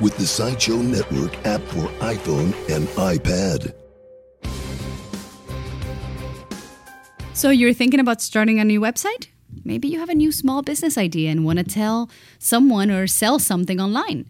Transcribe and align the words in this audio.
with 0.00 0.16
the 0.16 0.26
Sideshow 0.26 0.76
Network 0.76 1.34
app 1.46 1.60
for 1.62 1.86
iPhone 2.00 2.52
and 2.74 2.86
iPad. 2.96 3.74
So 7.32 7.50
you're 7.50 7.74
thinking 7.74 8.00
about 8.00 8.22
starting 8.22 8.58
a 8.60 8.64
new 8.64 8.80
website? 8.80 9.28
Maybe 9.64 9.88
you 9.88 9.98
have 9.98 10.08
a 10.08 10.14
new 10.14 10.32
small 10.32 10.62
business 10.62 10.96
idea 10.96 11.30
and 11.30 11.44
want 11.44 11.58
to 11.58 11.64
tell 11.64 12.08
someone 12.38 12.90
or 12.90 13.06
sell 13.06 13.38
something 13.38 13.80
online. 13.80 14.24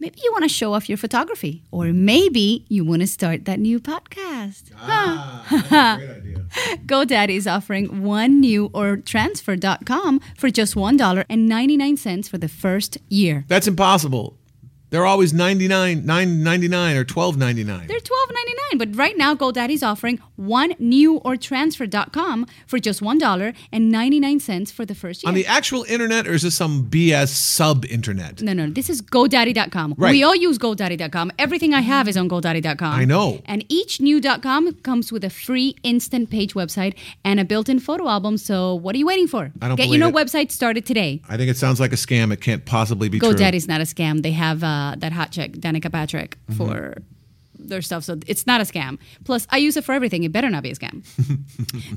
Maybe 0.00 0.20
you 0.22 0.30
want 0.32 0.42
to 0.42 0.48
show 0.48 0.74
off 0.74 0.88
your 0.88 0.98
photography, 0.98 1.62
or 1.70 1.92
maybe 1.92 2.66
you 2.68 2.84
want 2.84 3.00
to 3.00 3.06
start 3.06 3.46
that 3.46 3.60
new 3.60 3.80
podcast. 3.80 4.72
Ah, 4.76 5.46
great 5.96 6.10
idea. 6.10 6.38
GoDaddy 6.86 7.36
is 7.36 7.46
offering 7.46 8.02
one 8.02 8.40
new 8.40 8.70
or 8.74 8.96
transfer.com 8.98 10.20
for 10.36 10.50
just 10.50 10.74
$1.99 10.74 12.28
for 12.28 12.36
the 12.36 12.48
first 12.48 12.98
year. 13.08 13.44
That's 13.48 13.66
impossible. 13.66 14.36
They're 14.94 15.06
always 15.06 15.34
99, 15.34 16.02
9.99 16.04 16.94
or 16.94 17.04
12.99. 17.04 17.88
They're 17.88 17.98
$12.99, 17.98 18.78
but 18.78 18.96
right 18.96 19.18
now 19.18 19.34
GoDaddy's 19.34 19.82
offering 19.82 20.20
one 20.36 20.76
new 20.78 21.16
or 21.16 21.36
transfer.com 21.36 22.46
for 22.68 22.78
just 22.78 23.00
$1.99 23.00 24.70
for 24.72 24.84
the 24.86 24.94
first 24.94 25.24
year. 25.24 25.28
On 25.28 25.34
the 25.34 25.46
actual 25.48 25.82
internet, 25.88 26.28
or 26.28 26.32
is 26.34 26.42
this 26.42 26.54
some 26.54 26.84
BS 26.88 27.30
sub 27.30 27.84
internet? 27.86 28.40
no, 28.40 28.52
no, 28.52 28.70
this 28.70 28.88
is 28.88 29.02
GoDaddy.com. 29.02 29.96
Right. 29.98 30.12
We 30.12 30.22
all 30.22 30.36
use 30.36 30.58
GoDaddy.com. 30.58 31.32
Everything 31.40 31.74
I 31.74 31.80
have 31.80 32.06
is 32.06 32.16
on 32.16 32.28
GoDaddy.com. 32.28 32.94
I 32.94 33.04
know. 33.04 33.42
And 33.46 33.64
each 33.68 34.00
new.com 34.00 34.74
comes 34.74 35.10
with 35.10 35.24
a 35.24 35.30
free 35.30 35.74
instant 35.82 36.30
page 36.30 36.54
website 36.54 36.94
and 37.24 37.40
a 37.40 37.44
built 37.44 37.68
in 37.68 37.80
photo 37.80 38.08
album. 38.08 38.38
So 38.38 38.76
what 38.76 38.94
are 38.94 38.98
you 38.98 39.06
waiting 39.06 39.26
for? 39.26 39.50
I 39.60 39.66
don't 39.66 39.76
Get 39.76 39.88
your 39.88 39.98
new 39.98 40.12
believe 40.12 40.28
website 40.28 40.52
started 40.52 40.86
today. 40.86 41.20
I 41.28 41.36
think 41.36 41.50
it 41.50 41.56
sounds 41.56 41.80
like 41.80 41.92
a 41.92 41.96
scam. 41.96 42.32
It 42.32 42.40
can't 42.40 42.64
possibly 42.64 43.08
be 43.08 43.18
true. 43.18 43.32
GoDaddy's 43.32 43.66
not 43.66 43.80
a 43.80 43.84
scam. 43.84 44.22
They 44.22 44.30
have 44.30 44.62
uh, 44.62 44.83
that 44.98 45.12
hot 45.12 45.30
chick, 45.32 45.52
Danica 45.54 45.90
Patrick, 45.90 46.36
Mm-hmm. 46.48 46.56
for 46.56 46.96
their 47.56 47.80
stuff. 47.82 48.04
So 48.04 48.18
it's 48.26 48.46
not 48.46 48.60
a 48.60 48.64
scam. 48.64 48.98
Plus, 49.24 49.46
I 49.50 49.56
use 49.56 49.76
it 49.78 49.84
for 49.84 49.92
everything. 49.92 50.22
It 50.24 50.32
better 50.32 50.50
not 50.50 50.62
be 50.62 50.70
a 50.70 50.74
scam. 50.74 51.02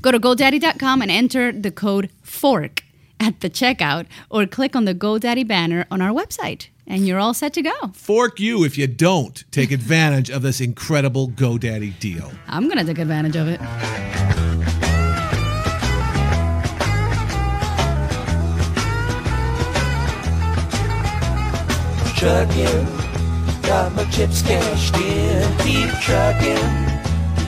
Go 0.00 0.10
to 0.12 0.18
GoDaddy.com 0.18 1.02
and 1.02 1.10
enter 1.10 1.52
the 1.52 1.70
code 1.70 2.08
FORK 2.22 2.82
at 3.20 3.40
the 3.40 3.50
checkout 3.50 4.06
or 4.30 4.46
click 4.46 4.74
on 4.76 4.84
the 4.86 4.94
GoDaddy 4.94 5.46
banner 5.46 5.84
on 5.90 6.00
our 6.00 6.12
website. 6.12 6.68
And 6.86 7.06
you're 7.06 7.18
all 7.18 7.34
set 7.34 7.52
to 7.54 7.62
go. 7.62 7.74
Fork 7.92 8.40
you 8.40 8.64
if 8.64 8.78
you 8.78 8.86
don't 8.86 9.44
take 9.50 9.70
advantage 9.72 10.30
of 10.30 10.40
this 10.40 10.58
incredible 10.60 11.28
GoDaddy 11.28 11.98
deal. 11.98 12.30
I'm 12.46 12.64
going 12.68 12.78
to 12.78 12.84
take 12.84 12.98
advantage 12.98 13.36
of 13.36 13.46
it. 13.48 13.60
Trucking. 22.18 22.84
Got 23.62 23.94
my 23.94 24.04
chips 24.10 24.42
cashed 24.42 24.96
in. 24.96 25.58
Keep 25.58 25.88
trucking. 26.00 26.56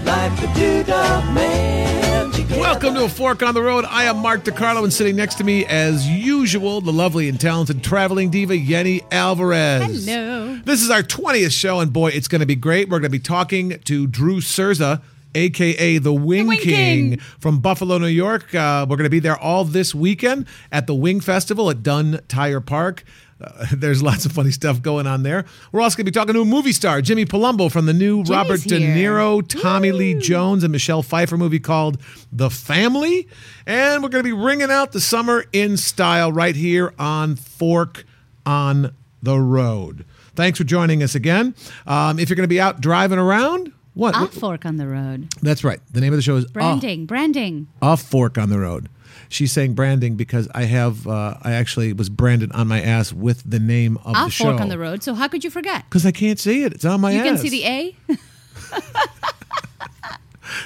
Like 0.05 0.31
the 0.37 0.47
doodah 0.55 1.35
man. 1.35 2.31
Together. 2.31 2.61
Welcome 2.61 2.95
to 2.95 3.03
A 3.07 3.09
Fork 3.09 3.43
on 3.43 3.55
the 3.55 3.63
Road. 3.63 3.85
I 3.89 4.05
am 4.05 4.19
Mark 4.19 4.45
DeCarlo, 4.45 4.85
and 4.85 4.93
sitting 4.93 5.17
next 5.17 5.39
to 5.39 5.45
me, 5.45 5.67
as 5.67 6.07
usual, 6.09 6.81
the 6.81 6.93
lovely 6.93 7.29
and 7.29 7.41
talented 7.41 7.83
traveling 7.83 8.31
diva, 8.31 8.57
Yeni 8.57 9.03
Alvarez. 9.11 10.07
Hello. 10.07 10.61
This 10.65 10.83
is 10.83 10.91
our 10.91 11.03
20th 11.03 11.51
show, 11.51 11.81
and 11.81 11.93
boy, 11.93 12.11
it's 12.11 12.29
going 12.29 12.39
to 12.39 12.47
be 12.47 12.55
great. 12.55 12.89
We're 12.89 13.01
going 13.01 13.11
to 13.11 13.11
be 13.11 13.19
talking 13.19 13.81
to 13.81 14.07
Drew 14.07 14.41
Cerza, 14.41 15.03
aka 15.35 15.99
the 15.99 16.13
Wing, 16.13 16.47
Wing 16.47 16.59
King, 16.59 17.11
King. 17.11 17.19
from 17.41 17.59
Buffalo, 17.59 17.99
New 17.99 18.07
York. 18.07 18.55
Uh, 18.55 18.87
we're 18.89 18.97
going 18.97 19.03
to 19.03 19.11
be 19.11 19.19
there 19.19 19.37
all 19.37 19.65
this 19.65 19.97
weekend 19.97 20.47
at 20.71 20.87
the 20.87 20.95
Wing 20.95 21.19
Festival 21.21 21.71
at 21.71 21.83
Dunn 21.83 22.21
Tire 22.29 22.61
Park. 22.61 23.03
Uh, 23.41 23.67
there's 23.73 24.03
lots 24.03 24.27
of 24.27 24.33
funny 24.33 24.51
stuff 24.51 24.83
going 24.83 25.07
on 25.07 25.23
there. 25.23 25.45
We're 25.73 25.81
also 25.81 25.97
going 25.97 26.07
to 26.07 26.11
be 26.11 26.15
talking 26.15 26.35
to 26.35 26.43
a 26.43 26.45
movie 26.45 26.73
star, 26.73 27.01
Jimmy 27.03 27.25
Palumbo, 27.25 27.71
from 27.71 27.87
the 27.87 27.93
new 27.95 28.23
Robert 28.23 28.61
De 28.63 28.79
here. 28.79 29.13
Niro, 29.13 29.47
Tommy 29.47 29.93
Lee 29.93 30.15
Jones, 30.15 30.63
and 30.63 30.73
Michelle 30.73 31.03
Pfeiffer 31.03 31.37
movie 31.37 31.61
called 31.61 31.99
The 32.33 32.51
Family. 32.51 33.29
And 33.67 34.03
we're 34.03 34.09
going 34.11 34.25
to 34.25 34.29
be 34.29 34.37
ringing 34.37 34.71
out 34.71 34.93
the 34.93 35.01
summer 35.01 35.45
in 35.53 35.77
style 35.77 36.33
right 36.33 36.57
here 36.57 36.93
on 36.99 37.37
Fork 37.37 38.05
on 38.45 38.95
the 39.23 39.39
Road. 39.39 40.05
Thanks 40.35 40.59
for 40.59 40.65
joining 40.65 41.03
us 41.03 41.15
again. 41.15 41.55
Um, 41.87 42.19
if 42.19 42.29
you're 42.29 42.37
going 42.37 42.45
to 42.45 42.49
be 42.49 42.61
out 42.61 42.81
driving 42.81 43.19
around, 43.19 43.73
what? 43.95 44.15
A 44.17 44.27
fork 44.29 44.65
on 44.65 44.77
the 44.77 44.87
road. 44.87 45.29
That's 45.43 45.65
right. 45.65 45.81
The 45.93 46.01
name 46.01 46.13
of 46.13 46.17
the 46.17 46.23
show 46.23 46.37
is 46.37 46.47
Branding, 46.47 47.07
branding. 47.07 47.67
a 47.83 47.97
fork 47.97 48.39
on 48.39 48.49
the 48.49 48.59
road. 48.59 48.89
She's 49.31 49.53
saying 49.53 49.75
branding 49.75 50.17
because 50.17 50.49
I 50.55 50.65
have 50.65 51.07
uh, 51.07 51.37
I 51.41 51.53
actually 51.53 51.93
was 51.95 52.09
branded 52.11 52.51
on 52.53 52.67
my 52.69 52.83
ass 52.83 53.13
with 53.13 53.49
the 53.49 53.61
name 53.61 53.97
of 54.05 54.17
A 54.17 54.25
the 54.25 54.29
show. 54.31 54.45
fork 54.45 54.61
on 54.61 54.69
the 54.69 54.79
road. 54.79 55.03
So 55.03 55.15
how 55.15 55.29
could 55.29 55.45
you 55.45 55.51
forget? 55.51 55.85
Because 55.89 56.05
I 56.05 56.11
can't 56.11 56.39
see 56.39 56.65
it. 56.65 56.73
It's 56.75 56.85
on 56.85 57.01
my 57.01 57.13
You 57.13 57.21
ass. 57.21 57.25
You 57.25 57.33
can 57.33 57.39
see 57.39 57.49
the 57.49 57.65
A. 57.67 57.97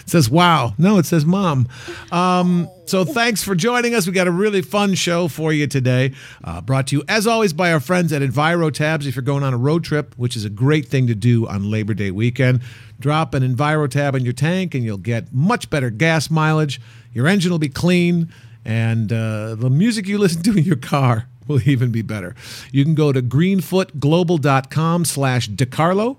It 0.01 0.09
says 0.09 0.31
wow. 0.31 0.73
No, 0.79 0.97
it 0.99 1.05
says 1.05 1.27
mom. 1.27 1.69
Um, 2.11 2.69
so 2.87 3.05
thanks 3.05 3.45
for 3.45 3.55
joining 3.55 3.95
us. 3.95 4.07
We 4.07 4.15
got 4.15 4.27
a 4.27 4.31
really 4.31 4.63
fun 4.63 4.95
show 4.95 5.29
for 5.29 5.53
you 5.53 5.67
today. 5.67 6.15
Uh, 6.43 6.63
brought 6.63 6.87
to 6.87 6.97
you, 6.97 7.05
as 7.07 7.27
always, 7.27 7.53
by 7.53 7.71
our 7.71 7.81
friends 7.81 8.11
at 8.13 8.23
Enviro 8.23 8.73
Tabs. 8.73 9.07
If 9.07 9.15
you're 9.15 9.23
going 9.23 9.43
on 9.43 9.53
a 9.53 9.59
road 9.59 9.85
trip, 9.85 10.15
which 10.17 10.37
is 10.37 10.45
a 10.47 10.51
great 10.51 10.87
thing 10.89 11.07
to 11.09 11.15
do 11.15 11.47
on 11.47 11.71
Labor 11.71 11.93
Day 11.93 12.11
weekend, 12.11 12.63
drop 12.99 13.35
an 13.35 13.43
Enviro 13.43 13.89
Tab 13.91 14.15
in 14.15 14.25
your 14.25 14.33
tank 14.33 14.75
and 14.75 14.85
you'll 14.85 14.97
get 14.97 15.35
much 15.35 15.69
better 15.69 15.91
gas 15.91 16.31
mileage. 16.31 16.81
Your 17.13 17.27
engine 17.29 17.51
will 17.51 17.59
be 17.59 17.69
clean, 17.69 18.33
and 18.65 19.13
uh, 19.13 19.55
the 19.55 19.71
music 19.71 20.07
you 20.07 20.19
listen 20.19 20.43
to 20.43 20.53
in 20.57 20.65
your 20.65 20.77
car 20.77 21.27
will 21.47 21.67
even 21.69 21.91
be 21.91 22.03
better. 22.03 22.35
You 22.73 22.85
can 22.85 22.95
go 22.95 23.13
to 23.13 23.23
greenfootglobal.com 23.23 25.05
slash 25.05 25.49
DeCarlo 25.51 26.17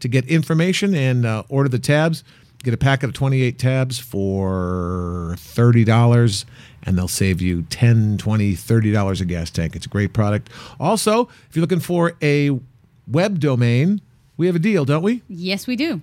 to 0.00 0.08
get 0.08 0.24
information 0.26 0.94
and 0.94 1.26
uh, 1.26 1.42
order 1.48 1.68
the 1.68 1.78
tabs. 1.78 2.24
Get 2.62 2.74
a 2.74 2.78
packet 2.78 3.06
of 3.06 3.12
28 3.12 3.58
tabs 3.58 3.98
for 3.98 5.34
$30 5.36 6.44
and 6.84 6.98
they'll 6.98 7.06
save 7.08 7.40
you 7.40 7.62
10 7.62 8.18
20 8.18 8.54
$30 8.54 9.20
a 9.20 9.24
gas 9.24 9.50
tank. 9.50 9.76
It's 9.76 9.86
a 9.86 9.88
great 9.88 10.12
product. 10.12 10.50
Also, 10.80 11.28
if 11.48 11.54
you're 11.54 11.60
looking 11.60 11.80
for 11.80 12.14
a 12.22 12.58
web 13.06 13.38
domain, 13.38 14.00
we 14.36 14.46
have 14.46 14.56
a 14.56 14.60
deal, 14.60 14.84
don't 14.84 15.02
we? 15.02 15.22
Yes, 15.28 15.66
we 15.66 15.76
do. 15.76 16.00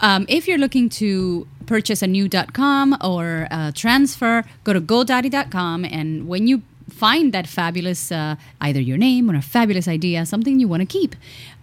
Um, 0.00 0.26
if 0.28 0.46
you're 0.48 0.58
looking 0.58 0.88
to 0.90 1.46
purchase 1.66 2.02
a 2.02 2.06
new 2.06 2.28
.com 2.52 2.96
or 3.00 3.48
uh, 3.50 3.72
transfer, 3.72 4.44
go 4.64 4.72
to 4.72 4.80
GoDaddy.com, 4.80 5.84
and 5.84 6.28
when 6.28 6.46
you 6.46 6.62
find 6.90 7.32
that 7.32 7.46
fabulous, 7.46 8.12
uh, 8.12 8.36
either 8.60 8.80
your 8.80 8.98
name 8.98 9.30
or 9.30 9.36
a 9.36 9.42
fabulous 9.42 9.88
idea, 9.88 10.26
something 10.26 10.60
you 10.60 10.68
want 10.68 10.80
to 10.80 10.86
keep, 10.86 11.16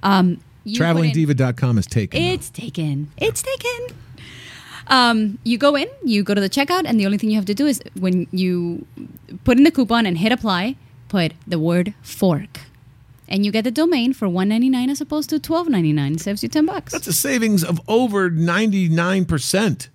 um, 0.03 0.41
TravelingDiva.com 0.65 1.77
is 1.77 1.87
taken. 1.87 2.21
It's 2.21 2.49
taken. 2.49 3.11
It's 3.17 3.41
taken. 3.41 3.95
Um, 4.87 5.39
you 5.43 5.57
go 5.57 5.75
in, 5.75 5.87
you 6.03 6.23
go 6.23 6.33
to 6.33 6.41
the 6.41 6.49
checkout, 6.49 6.83
and 6.85 6.99
the 6.99 7.05
only 7.05 7.17
thing 7.17 7.29
you 7.29 7.35
have 7.35 7.45
to 7.45 7.53
do 7.53 7.65
is 7.65 7.81
when 7.99 8.27
you 8.31 8.85
put 9.43 9.57
in 9.57 9.63
the 9.63 9.71
coupon 9.71 10.05
and 10.05 10.17
hit 10.17 10.31
apply, 10.31 10.75
put 11.07 11.33
the 11.47 11.59
word 11.59 11.93
fork. 12.01 12.59
And 13.31 13.45
you 13.45 13.51
get 13.51 13.63
the 13.63 13.71
domain 13.71 14.11
for 14.11 14.27
one 14.27 14.49
ninety 14.49 14.69
nine 14.69 14.89
as 14.89 14.99
opposed 14.99 15.29
to 15.29 15.39
twelve 15.39 15.69
ninety 15.69 15.93
nine. 15.93 16.17
Saves 16.17 16.43
you 16.43 16.49
ten 16.49 16.65
bucks. 16.65 16.91
That's 16.91 17.07
a 17.07 17.13
savings 17.13 17.63
of 17.63 17.79
over 17.87 18.29
99%. 18.29 19.87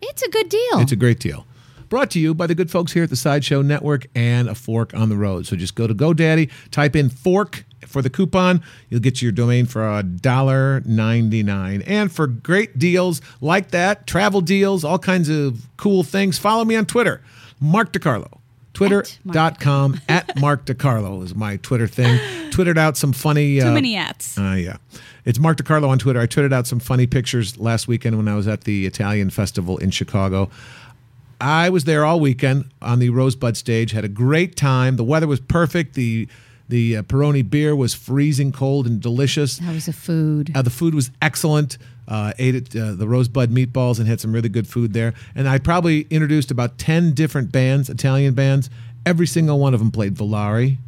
It's 0.00 0.22
a 0.22 0.30
good 0.30 0.48
deal. 0.48 0.78
It's 0.80 0.92
a 0.92 0.96
great 0.96 1.20
deal. 1.20 1.46
Brought 1.90 2.10
to 2.12 2.18
you 2.18 2.34
by 2.34 2.46
the 2.46 2.54
good 2.54 2.70
folks 2.70 2.92
here 2.92 3.02
at 3.02 3.10
the 3.10 3.16
Sideshow 3.16 3.60
Network 3.60 4.06
and 4.14 4.48
a 4.48 4.54
fork 4.54 4.94
on 4.94 5.10
the 5.10 5.16
road. 5.16 5.46
So 5.46 5.54
just 5.54 5.74
go 5.74 5.86
to 5.86 5.94
GoDaddy, 5.94 6.50
type 6.70 6.96
in 6.96 7.10
fork 7.10 7.66
for 7.86 8.00
the 8.00 8.10
coupon. 8.10 8.62
You'll 8.88 9.00
get 9.00 9.20
your 9.20 9.32
domain 9.32 9.66
for 9.66 9.86
a 9.86 10.02
dollar 10.02 10.80
ninety 10.86 11.42
nine. 11.42 11.82
And 11.82 12.10
for 12.10 12.26
great 12.26 12.78
deals 12.78 13.20
like 13.42 13.70
that, 13.72 14.06
travel 14.06 14.40
deals, 14.40 14.82
all 14.82 14.98
kinds 14.98 15.28
of 15.28 15.66
cool 15.76 16.04
things, 16.04 16.38
follow 16.38 16.64
me 16.64 16.74
on 16.74 16.86
Twitter, 16.86 17.20
Mark 17.60 17.92
DeCarlo. 17.92 18.37
Twitter.com 18.78 20.00
at 20.08 20.38
Mark 20.38 20.64
DeCarlo 20.64 21.22
is 21.24 21.34
my 21.34 21.56
Twitter 21.56 21.88
thing. 21.88 22.20
Twittered 22.50 22.78
out 22.78 22.96
some 22.96 23.12
funny. 23.12 23.58
Too 23.58 23.66
uh, 23.66 23.74
many 23.74 23.96
ats. 23.96 24.38
uh, 24.38 24.56
yeah. 24.56 24.76
It's 25.24 25.40
Mark 25.40 25.58
DeCarlo 25.58 25.88
on 25.88 25.98
Twitter. 25.98 26.20
I 26.20 26.26
tweeted 26.28 26.52
out 26.52 26.66
some 26.66 26.78
funny 26.78 27.06
pictures 27.06 27.58
last 27.58 27.88
weekend 27.88 28.16
when 28.16 28.28
I 28.28 28.36
was 28.36 28.46
at 28.46 28.62
the 28.62 28.86
Italian 28.86 29.30
festival 29.30 29.78
in 29.78 29.90
Chicago. 29.90 30.48
I 31.40 31.70
was 31.70 31.84
there 31.84 32.04
all 32.04 32.20
weekend 32.20 32.66
on 32.80 33.00
the 33.00 33.10
Rosebud 33.10 33.56
stage, 33.56 33.90
had 33.90 34.04
a 34.04 34.08
great 34.08 34.56
time. 34.56 34.96
The 34.96 35.04
weather 35.04 35.26
was 35.26 35.40
perfect. 35.40 35.94
The 35.94 36.28
the 36.68 36.98
uh, 36.98 37.02
Peroni 37.02 37.48
beer 37.48 37.74
was 37.74 37.94
freezing 37.94 38.52
cold 38.52 38.86
and 38.86 39.00
delicious. 39.00 39.58
How 39.58 39.72
was 39.72 39.86
the 39.86 39.92
food? 39.92 40.52
Uh, 40.54 40.62
the 40.62 40.70
food 40.70 40.94
was 40.94 41.10
excellent. 41.20 41.78
Uh, 42.08 42.32
ate 42.38 42.54
at 42.54 42.74
uh, 42.74 42.94
the 42.94 43.06
Rosebud 43.06 43.50
Meatballs 43.50 43.98
and 43.98 44.08
had 44.08 44.18
some 44.18 44.32
really 44.32 44.48
good 44.48 44.66
food 44.66 44.94
there. 44.94 45.12
And 45.34 45.46
I 45.46 45.58
probably 45.58 46.06
introduced 46.08 46.50
about 46.50 46.78
10 46.78 47.12
different 47.12 47.52
bands, 47.52 47.90
Italian 47.90 48.32
bands. 48.32 48.70
Every 49.04 49.26
single 49.26 49.58
one 49.58 49.74
of 49.74 49.80
them 49.80 49.90
played 49.90 50.14
Volare. 50.14 50.78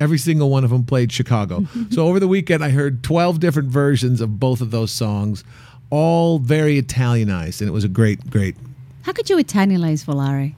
Every 0.00 0.16
single 0.16 0.48
one 0.48 0.64
of 0.64 0.70
them 0.70 0.84
played 0.84 1.12
Chicago. 1.12 1.66
so 1.90 2.06
over 2.06 2.18
the 2.18 2.26
weekend, 2.26 2.64
I 2.64 2.70
heard 2.70 3.02
12 3.04 3.38
different 3.38 3.68
versions 3.68 4.22
of 4.22 4.40
both 4.40 4.62
of 4.62 4.70
those 4.70 4.90
songs, 4.90 5.44
all 5.90 6.38
very 6.38 6.78
Italianized. 6.78 7.60
And 7.60 7.68
it 7.68 7.72
was 7.72 7.84
a 7.84 7.88
great, 7.88 8.30
great 8.30 8.56
How 9.02 9.12
could 9.12 9.28
you 9.28 9.36
Italianize 9.36 10.04
Volare? 10.06 10.54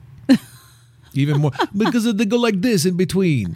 even 1.13 1.41
more 1.41 1.51
because 1.77 2.13
they 2.13 2.25
go 2.25 2.37
like 2.37 2.61
this 2.61 2.85
in 2.85 2.95
between. 2.97 3.55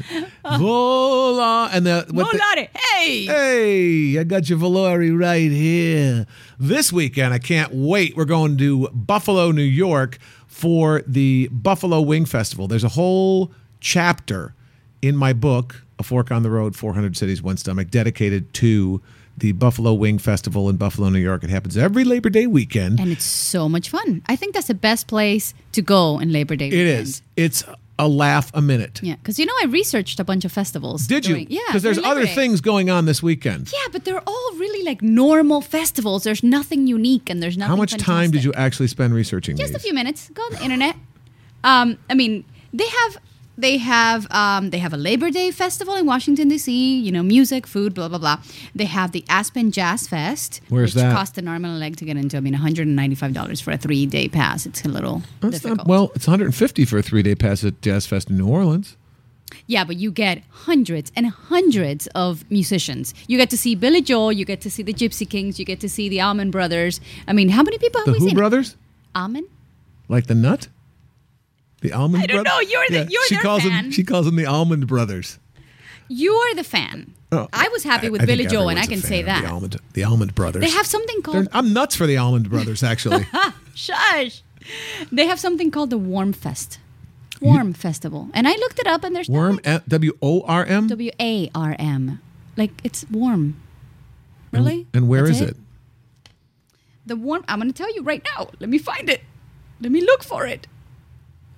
Vola 0.57 1.69
and 1.71 1.85
the 1.85 2.05
what 2.11 2.31
the- 2.31 2.37
Volare, 2.39 2.67
hey! 2.75 3.25
Hey, 3.25 4.19
I 4.19 4.23
got 4.23 4.49
your 4.49 4.59
Valori 4.59 5.17
right 5.17 5.51
here. 5.51 6.25
This 6.59 6.91
weekend, 6.91 7.33
I 7.33 7.39
can't 7.39 7.73
wait. 7.73 8.15
We're 8.15 8.25
going 8.25 8.57
to 8.57 8.87
Buffalo, 8.89 9.51
New 9.51 9.61
York 9.61 10.17
for 10.47 11.01
the 11.07 11.47
Buffalo 11.51 12.01
Wing 12.01 12.25
Festival. 12.25 12.67
There's 12.67 12.83
a 12.83 12.89
whole 12.89 13.51
chapter 13.79 14.53
in 15.01 15.15
my 15.15 15.31
book, 15.33 15.83
A 15.99 16.03
Fork 16.03 16.31
on 16.31 16.43
the 16.43 16.49
Road 16.49 16.75
400 16.75 17.15
Cities, 17.15 17.41
One 17.41 17.57
Stomach, 17.57 17.89
dedicated 17.89 18.53
to 18.55 19.01
the 19.37 19.53
Buffalo 19.53 19.93
Wing 19.93 20.17
Festival 20.17 20.67
in 20.67 20.75
Buffalo, 20.75 21.07
New 21.07 21.19
York. 21.19 21.45
It 21.45 21.49
happens 21.49 21.77
every 21.77 22.03
Labor 22.03 22.29
Day 22.29 22.45
weekend. 22.45 22.99
And 22.99 23.09
it's 23.09 23.23
so 23.23 23.69
much 23.69 23.89
fun. 23.89 24.21
I 24.27 24.35
think 24.35 24.53
that's 24.53 24.67
the 24.67 24.73
best 24.73 25.07
place 25.07 25.53
to 25.71 25.81
go 25.81 26.19
in 26.19 26.33
Labor 26.33 26.57
Day. 26.57 26.67
It 26.67 26.71
weekend. 26.71 26.87
is. 27.07 27.21
It's 27.37 27.63
a 27.99 28.07
laugh 28.07 28.49
a 28.53 28.61
minute. 28.61 29.01
Yeah, 29.03 29.15
because 29.17 29.37
you 29.37 29.45
know 29.45 29.53
I 29.61 29.65
researched 29.65 30.19
a 30.19 30.23
bunch 30.23 30.45
of 30.45 30.51
festivals. 30.51 31.05
Did 31.05 31.25
you? 31.27 31.33
during- 31.35 31.51
Yeah, 31.51 31.59
Because 31.67 31.83
there's 31.83 31.97
other 31.99 32.23
Day. 32.25 32.33
things 32.33 32.61
going 32.61 32.89
on 32.89 33.05
this 33.05 33.21
weekend. 33.21 33.71
Yeah, 33.71 33.87
but 33.91 34.05
they're 34.05 34.23
all 34.25 34.51
really 34.55 34.83
like 34.83 35.01
normal 35.01 35.61
festivals. 35.61 36.23
There's 36.23 36.41
nothing 36.41 36.87
unique 36.87 37.29
and 37.29 37.43
there's 37.43 37.57
nothing. 37.57 37.69
How 37.69 37.75
much 37.75 37.95
time 37.97 38.31
did 38.31 38.43
you 38.43 38.53
actually 38.53 38.87
spend 38.87 39.13
researching 39.13 39.57
Just 39.57 39.75
a 39.75 39.79
few 39.79 39.93
minutes. 39.93 40.31
Go 40.33 40.41
on 40.43 40.51
the 40.53 40.63
internet. 40.63 40.95
Um, 41.63 41.97
I 42.09 42.13
mean, 42.15 42.45
they 42.73 42.87
have 42.87 43.17
they 43.59 43.77
have 43.77 44.25
um, 44.31 44.69
they 44.71 44.79
have 44.79 44.93
a 44.93 44.97
Labor 44.97 45.29
Day 45.31 45.51
festival 45.51 45.95
in 45.95 46.05
Washington 46.05 46.47
D.C. 46.47 46.99
You 46.99 47.11
know, 47.11 47.23
music, 47.23 47.67
food, 47.67 47.93
blah 47.93 48.07
blah 48.07 48.17
blah. 48.17 48.37
They 48.73 48.85
have 48.85 49.11
the 49.11 49.23
Aspen 49.29 49.71
Jazz 49.71 50.07
Fest, 50.07 50.61
Where's 50.69 50.95
which 50.95 51.01
that? 51.03 51.13
costs 51.15 51.37
an 51.37 51.47
arm 51.47 51.65
and 51.65 51.73
a 51.75 51.77
leg 51.77 51.97
to 51.97 52.05
get 52.05 52.17
into. 52.17 52.37
I 52.37 52.39
mean, 52.39 52.53
195 52.53 53.33
dollars 53.33 53.59
for 53.61 53.71
a 53.71 53.77
three 53.77 54.05
day 54.05 54.27
pass. 54.27 54.65
It's 54.65 54.83
a 54.85 54.87
little 54.89 55.21
That's 55.41 55.55
difficult. 55.59 55.77
not, 55.79 55.87
well, 55.87 56.11
it's 56.15 56.27
150 56.27 56.85
for 56.85 56.97
a 56.97 57.01
three 57.01 57.21
day 57.23 57.35
pass 57.35 57.63
at 57.63 57.81
Jazz 57.81 58.05
Fest 58.07 58.29
in 58.29 58.37
New 58.37 58.47
Orleans. 58.47 58.95
Yeah, 59.65 59.83
but 59.83 59.95
you 59.97 60.11
get 60.11 60.43
hundreds 60.51 61.11
and 61.15 61.27
hundreds 61.27 62.05
of 62.13 62.49
musicians. 62.51 63.15
You 63.27 63.37
get 63.37 63.49
to 63.49 63.57
see 63.57 63.73
Billy 63.75 64.01
Joel, 64.01 64.31
you 64.31 64.45
get 64.45 64.61
to 64.61 64.69
see 64.69 64.83
the 64.83 64.93
Gypsy 64.93 65.27
Kings, 65.27 65.57
you 65.57 65.65
get 65.65 65.79
to 65.79 65.89
see 65.89 66.07
the 66.07 66.21
Almond 66.21 66.51
Brothers. 66.51 67.01
I 67.27 67.33
mean, 67.33 67.49
how 67.49 67.63
many 67.63 67.79
people 67.79 67.99
have 68.01 68.05
The 68.05 68.11
we 68.13 68.19
Who 68.19 68.25
seen? 68.27 68.35
Brothers? 68.35 68.75
Almond? 69.15 69.47
Like 70.07 70.27
the 70.27 70.35
nut? 70.35 70.67
The 71.81 71.93
Almond 71.93 72.23
I 72.23 72.27
don't 72.27 72.43
Brothers? 72.43 72.51
know. 72.51 72.59
You're 72.69 72.87
the- 73.05 73.11
you're 73.11 73.23
she 73.27 73.37
calls 73.37 73.63
fan. 73.63 73.83
Them, 73.85 73.91
she 73.91 74.03
calls 74.03 74.25
them 74.25 74.35
the 74.35 74.45
Almond 74.45 74.87
Brothers. 74.87 75.39
You 76.07 76.33
are 76.33 76.55
the 76.55 76.63
fan. 76.63 77.13
Oh, 77.31 77.47
I 77.53 77.67
was 77.69 77.83
happy 77.83 78.09
with 78.09 78.23
I 78.23 78.25
Billy 78.25 78.47
Joel, 78.47 78.69
and 78.69 78.79
I 78.79 78.87
can 78.87 78.99
say 78.99 79.21
that. 79.21 79.43
The 79.43 79.49
Almond, 79.49 79.77
the 79.93 80.03
Almond 80.03 80.33
Brothers. 80.35 80.63
They 80.63 80.69
have 80.71 80.85
something 80.87 81.17
They're- 81.17 81.33
called 81.43 81.47
I'm 81.53 81.71
nuts 81.73 81.95
for 81.95 82.07
the 82.07 82.17
Almond 82.17 82.49
Brothers, 82.49 82.81
actually. 82.83 83.25
Shush. 83.75 84.41
They 85.11 85.25
have 85.27 85.39
something 85.39 85.69
called 85.71 85.89
the 85.91 85.97
Warm 85.97 86.33
Fest. 86.33 86.79
Warm 87.41 87.73
Festival. 87.73 88.29
And 88.33 88.47
I 88.47 88.51
looked 88.51 88.79
it 88.79 88.87
up 88.87 89.03
and 89.05 89.15
there's 89.15 89.29
Worm, 89.29 89.59
W 89.87 90.11
O 90.21 90.41
R 90.41 90.65
M? 90.65 90.87
W 90.87 91.11
A 91.19 91.49
R 91.55 91.75
M. 91.79 92.19
Like 92.57 92.71
it's 92.83 93.05
warm. 93.09 93.55
Really? 94.51 94.87
And 94.93 95.07
where 95.07 95.25
That's 95.27 95.39
is 95.39 95.49
it? 95.49 95.57
The 97.05 97.15
warm 97.15 97.45
I'm 97.47 97.59
gonna 97.59 97.71
tell 97.71 97.93
you 97.95 98.01
right 98.03 98.21
now. 98.35 98.49
Let 98.59 98.69
me 98.69 98.77
find 98.77 99.09
it. 99.09 99.21
Let 99.79 99.91
me 99.91 100.01
look 100.01 100.23
for 100.23 100.45
it. 100.45 100.67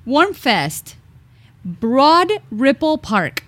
Warm 0.05 0.33
Fest. 0.33 0.95
Broad 1.63 2.31
Ripple 2.49 2.97
Park. 2.97 3.43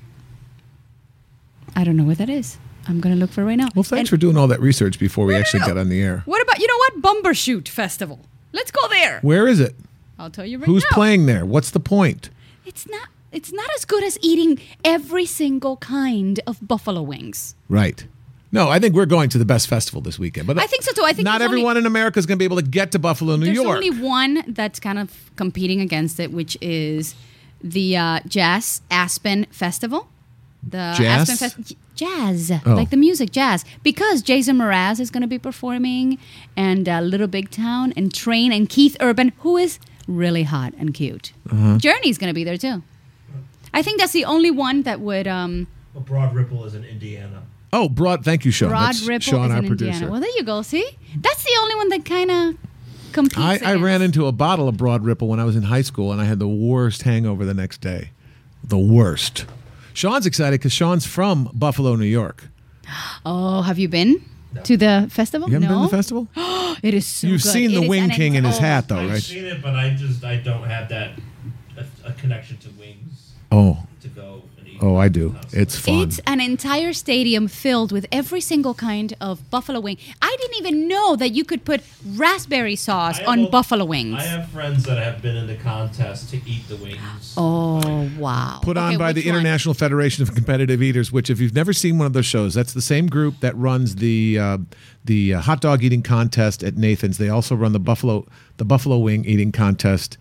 I 1.76 1.84
don't 1.84 1.98
know 1.98 2.04
what 2.04 2.20
that 2.20 2.30
is. 2.30 2.58
I'm 2.88 3.00
gonna 3.00 3.16
look 3.16 3.32
for 3.32 3.42
it 3.42 3.46
right 3.46 3.56
now. 3.56 3.70
Well, 3.76 3.84
thanks 3.84 4.02
And 4.02 4.10
for 4.10 4.18
doing 4.18 4.38
all 4.38 4.48
that 4.48 4.60
research 4.60 5.00
before 5.00 5.26
we 5.26 5.36
actually 5.36 5.62
got 5.62 5.78
on 5.78 5.90
the 5.90 6.02
air. 6.02 6.22
What 6.26 6.42
about 6.42 6.60
you 6.60 6.68
know 6.68 6.78
what? 6.78 7.24
Bumbershoot 7.24 7.68
Festival. 7.68 8.20
Let's 8.52 8.72
go 8.72 8.88
there. 8.90 9.20
Where 9.22 9.48
is 9.48 9.60
it? 9.60 9.76
I'll 10.20 10.30
tell 10.30 10.46
you 10.46 10.58
right 10.60 10.68
now. 10.68 10.74
Who's 10.74 10.84
now. 10.84 10.96
playing 10.96 11.26
there? 11.26 11.46
What's 11.46 11.72
the 11.72 11.80
point? 11.80 12.30
It's 12.66 12.88
not 12.88 13.08
it's 13.32 13.52
not 13.52 13.70
as 13.76 13.86
good 13.86 14.04
as 14.04 14.20
eating 14.22 14.60
every 14.86 15.26
single 15.26 15.78
kind 15.78 16.40
of 16.46 16.66
buffalo 16.68 17.02
wings. 17.02 17.56
Right. 17.68 18.06
No, 18.54 18.70
I 18.70 18.80
think 18.80 18.94
we're 18.96 19.06
going 19.08 19.28
to 19.30 19.38
the 19.38 19.44
best 19.46 19.68
festival 19.68 20.00
this 20.00 20.18
weekend. 20.18 20.48
But 20.48 20.58
I 20.60 20.68
think 20.68 20.84
so 20.84 20.94
too. 20.94 21.04
I 21.04 21.12
think 21.12 21.26
not 21.26 21.40
there's 21.40 21.50
only- 21.50 21.62
everyone 21.62 21.76
in 21.78 21.86
America 21.86 22.20
is 22.20 22.26
going 22.26 22.38
to 22.38 22.40
be 22.40 22.46
able 22.46 22.58
to 22.58 22.62
get 22.64 22.92
to 22.94 23.00
Buffalo, 23.00 23.36
New 23.36 23.46
There's 23.46 23.56
York. 23.58 23.82
There's 23.82 23.92
only 23.94 24.08
one 24.08 24.44
that's 24.48 24.80
kind 24.80 25.00
of 25.00 25.12
competing 25.36 25.82
against 25.82 26.20
it, 26.20 26.32
which 26.32 26.56
is 26.62 27.16
the 27.62 27.98
uh, 27.98 28.20
Jazz 28.28 28.82
Aspen 28.90 29.46
Festival. 29.50 30.08
The 30.62 30.94
Jazz? 30.98 31.30
Aspen 31.30 31.50
Fest- 31.50 31.76
Jazz, 31.96 32.52
Oh. 32.66 32.74
like 32.74 32.90
the 32.90 32.98
music, 32.98 33.32
jazz. 33.32 33.64
Because 33.84 34.22
Jason 34.24 34.58
Mraz 34.58 35.00
is 35.00 35.10
going 35.12 35.22
to 35.22 35.28
be 35.28 35.38
performing, 35.38 36.18
and 36.58 36.88
uh, 36.90 37.02
Little 37.02 37.28
Big 37.28 37.52
Town, 37.52 37.94
and 37.96 38.14
Train, 38.14 38.52
and 38.52 38.68
Keith 38.70 38.96
Urban, 39.00 39.32
who 39.40 39.58
is 39.58 39.78
really 40.08 40.44
hot 40.44 40.74
and 40.80 40.94
cute. 40.94 41.34
Uh-huh. 41.52 41.78
Journey's 41.78 42.18
going 42.18 42.30
to 42.30 42.34
be 42.34 42.44
there 42.44 42.58
too. 42.58 42.82
I 43.74 43.82
think 43.84 44.00
that's 44.00 44.12
the 44.14 44.26
only 44.26 44.50
one 44.52 44.84
that 44.84 45.00
would. 45.02 45.28
Um, 45.28 45.68
Well, 45.94 46.04
Broad 46.04 46.34
Ripple 46.36 46.66
is 46.66 46.74
in 46.76 46.84
Indiana. 46.84 47.44
Oh, 47.74 47.90
Broad. 47.90 48.24
Thank 48.24 48.46
you, 48.46 48.52
Sean. 48.52 48.72
Rod 48.72 48.88
That's 48.88 49.02
Ripple 49.06 49.22
Sean, 49.22 49.46
is 49.48 49.52
our 49.52 49.58
in 49.60 49.68
producer. 49.68 49.92
Indiana. 49.92 50.12
Well, 50.12 50.22
there 50.22 50.30
you 50.38 50.44
go. 50.44 50.62
See, 50.62 50.88
that's 51.18 51.44
the 51.44 51.58
only 51.62 51.76
one 51.76 51.90
that 51.90 52.06
kind 52.06 52.32
of 52.32 52.56
competes. 53.12 53.38
I, 53.64 53.74
I 53.74 53.76
ran 53.76 54.02
into 54.02 54.26
a 54.28 54.32
bottle 54.32 54.68
of 54.70 54.78
Broad 54.78 55.04
Ripple 55.04 55.28
when 55.28 55.40
I 55.40 55.44
was 55.44 55.56
in 55.58 55.64
high 55.64 55.82
school, 55.82 56.12
and 56.12 56.22
I 56.22 56.26
had 56.26 56.40
the 56.40 56.48
worst 56.48 57.02
hangover 57.02 57.44
the 57.46 57.54
next 57.54 57.82
day. 57.82 58.12
The 58.64 58.78
worst. 58.78 59.46
Sean's 59.94 60.26
excited 60.26 60.60
because 60.60 60.72
Sean's 60.72 61.06
from 61.06 61.50
Buffalo, 61.54 61.96
New 61.96 62.06
York. 62.06 62.46
Oh, 63.26 63.62
have 63.62 63.80
you 63.80 63.88
been 63.88 64.22
to 64.66 64.76
the 64.78 65.08
festival? 65.10 65.48
You 65.48 65.54
haven't 65.56 65.70
no. 65.70 65.76
been 65.80 65.90
to 65.90 65.92
the 65.92 65.98
festival? 65.98 66.28
It 66.84 66.94
is 66.96 67.06
so 67.06 67.28
You've 67.28 67.44
good. 67.44 67.50
seen 67.52 67.72
It 67.72 67.76
the 67.82 67.88
Wing 67.88 68.04
an 68.06 68.10
King 68.10 68.34
in 68.36 68.44
his 68.44 68.58
hat, 68.58 68.88
though, 68.90 68.98
I've 68.98 69.10
right? 69.12 69.22
seen 69.24 69.46
it, 69.46 69.62
but 69.62 69.76
I 69.76 69.92
just 69.92 70.24
I 70.26 70.38
don't 70.38 70.64
have 70.64 70.90
that 70.90 71.12
a, 71.78 71.86
a 72.10 72.12
connection 72.14 72.58
to 72.58 72.70
wings 72.72 73.32
Oh, 73.52 73.78
to 74.02 74.08
go 74.10 74.42
and 74.58 74.68
eat. 74.68 74.73
Oh, 74.86 74.96
I 74.98 75.08
do. 75.08 75.36
It's 75.52 75.78
fun. 75.78 76.02
It's 76.04 76.20
an 76.28 76.40
entire 76.42 76.94
stadium 76.94 77.48
filled 77.48 77.92
with 77.92 78.06
every 78.12 78.42
single 78.42 78.74
kind 78.74 79.14
of 79.22 79.50
buffalo 79.50 79.80
wing. 79.80 79.98
I 80.22 80.36
didn't 80.42 80.58
even 80.58 80.88
know 80.88 81.16
that 81.16 81.30
you 81.30 81.44
could 81.46 81.64
put 81.66 81.82
raspberry 82.06 82.76
sauce 82.76 83.20
on 83.22 83.40
have- 83.44 83.52
buffalo 83.52 83.86
wings. 83.86 84.16
I 84.20 84.24
have 84.24 84.50
friends 84.50 84.84
that 84.84 84.98
have 84.98 85.22
been 85.22 85.36
in 85.36 85.48
the 85.48 85.56
contest 85.56 86.30
to 86.32 86.38
eat 86.46 86.68
the 86.68 86.76
wings. 86.76 87.34
oh 87.38 88.10
wow! 88.20 88.60
put 88.62 88.78
on 88.78 88.90
Okay, 88.90 88.98
by 88.98 89.14
the 89.14 89.22
one? 89.22 89.30
International 89.38 89.74
Federation 89.74 90.22
of 90.24 90.36
Competitive 90.36 90.82
Eaters, 90.82 91.12
which, 91.12 91.30
if 91.30 91.40
you've 91.40 91.56
never 91.56 91.74
seen 91.74 91.98
one 91.98 92.08
of 92.08 92.14
those 92.14 92.26
shows, 92.26 92.54
that's 92.54 92.74
the 92.74 92.82
same 92.82 93.08
group 93.08 93.40
that 93.40 93.56
runs 93.58 93.96
the 93.96 94.38
uh, 94.40 94.58
the 95.06 95.36
uh, 95.36 95.42
hot 95.42 95.62
dog 95.62 95.84
eating 95.84 96.04
contest 96.04 96.64
at 96.64 96.76
Nathan's. 96.78 97.18
They 97.18 97.30
also 97.30 97.56
run 97.56 97.72
the 97.74 97.80
buffalo 97.80 98.26
the 98.58 98.66
buffalo 98.66 98.98
wing 98.98 99.26
eating 99.26 99.52
contest. 99.52 100.18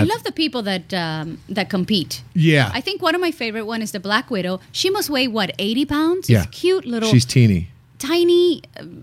I 0.00 0.04
love 0.04 0.22
the 0.24 0.32
people 0.32 0.62
that 0.62 0.92
um, 0.94 1.38
that 1.48 1.68
compete. 1.70 2.22
Yeah, 2.34 2.70
I 2.74 2.80
think 2.80 3.02
one 3.02 3.14
of 3.14 3.20
my 3.20 3.30
favorite 3.32 3.66
one 3.66 3.82
is 3.82 3.92
the 3.92 4.00
Black 4.00 4.30
Widow. 4.30 4.60
She 4.72 4.90
must 4.90 5.08
weigh 5.10 5.28
what 5.28 5.50
eighty 5.58 5.84
pounds. 5.84 6.28
Yeah. 6.30 6.38
This 6.46 6.60
cute 6.60 6.84
little 6.84 7.08
she's 7.10 7.24
teeny. 7.24 7.68
tiny 7.98 8.62
um, 8.78 9.02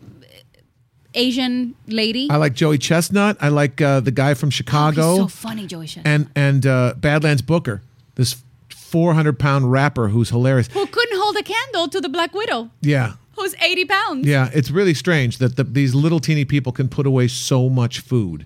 Asian 1.16 1.76
lady. 1.88 2.28
I 2.32 2.38
like 2.38 2.54
Joey 2.54 2.78
Chestnut. 2.80 3.38
I 3.40 3.50
like 3.50 3.80
uh, 3.82 4.00
the 4.00 4.12
guy 4.12 4.34
from 4.34 4.48
Oh, 4.48 4.52
Chicago, 4.52 5.12
he's 5.12 5.18
so 5.22 5.28
funny, 5.28 5.68
Joey 5.68 5.86
Shetty. 5.88 6.02
and 6.06 6.30
and 6.36 6.66
uh, 6.66 6.94
Badlands 6.98 7.42
Booker, 7.44 7.82
this 8.16 8.42
four 8.70 9.14
hundred 9.14 9.38
pound 9.40 9.72
rapper 9.72 10.08
who's 10.10 10.30
hilarious. 10.30 10.68
Who 10.68 10.86
couldn't 10.88 11.18
hold 11.20 11.36
a 11.38 11.44
candle 11.44 11.88
to 11.90 12.02
the 12.02 12.10
Black 12.10 12.34
Widow, 12.34 12.72
Yeah, 12.82 13.14
who's 13.36 13.54
eighty 13.62 13.86
pounds. 13.86 14.26
yeah. 14.28 14.50
It's 14.54 14.72
really 14.72 14.94
strange 14.96 15.38
that 15.38 15.56
the, 15.56 15.64
these 15.64 15.94
little 15.94 16.20
teeny 16.20 16.46
people 16.46 16.72
can 16.72 16.90
put 16.90 17.06
away 17.06 17.28
so 17.28 17.70
much 17.70 18.00
food. 18.00 18.46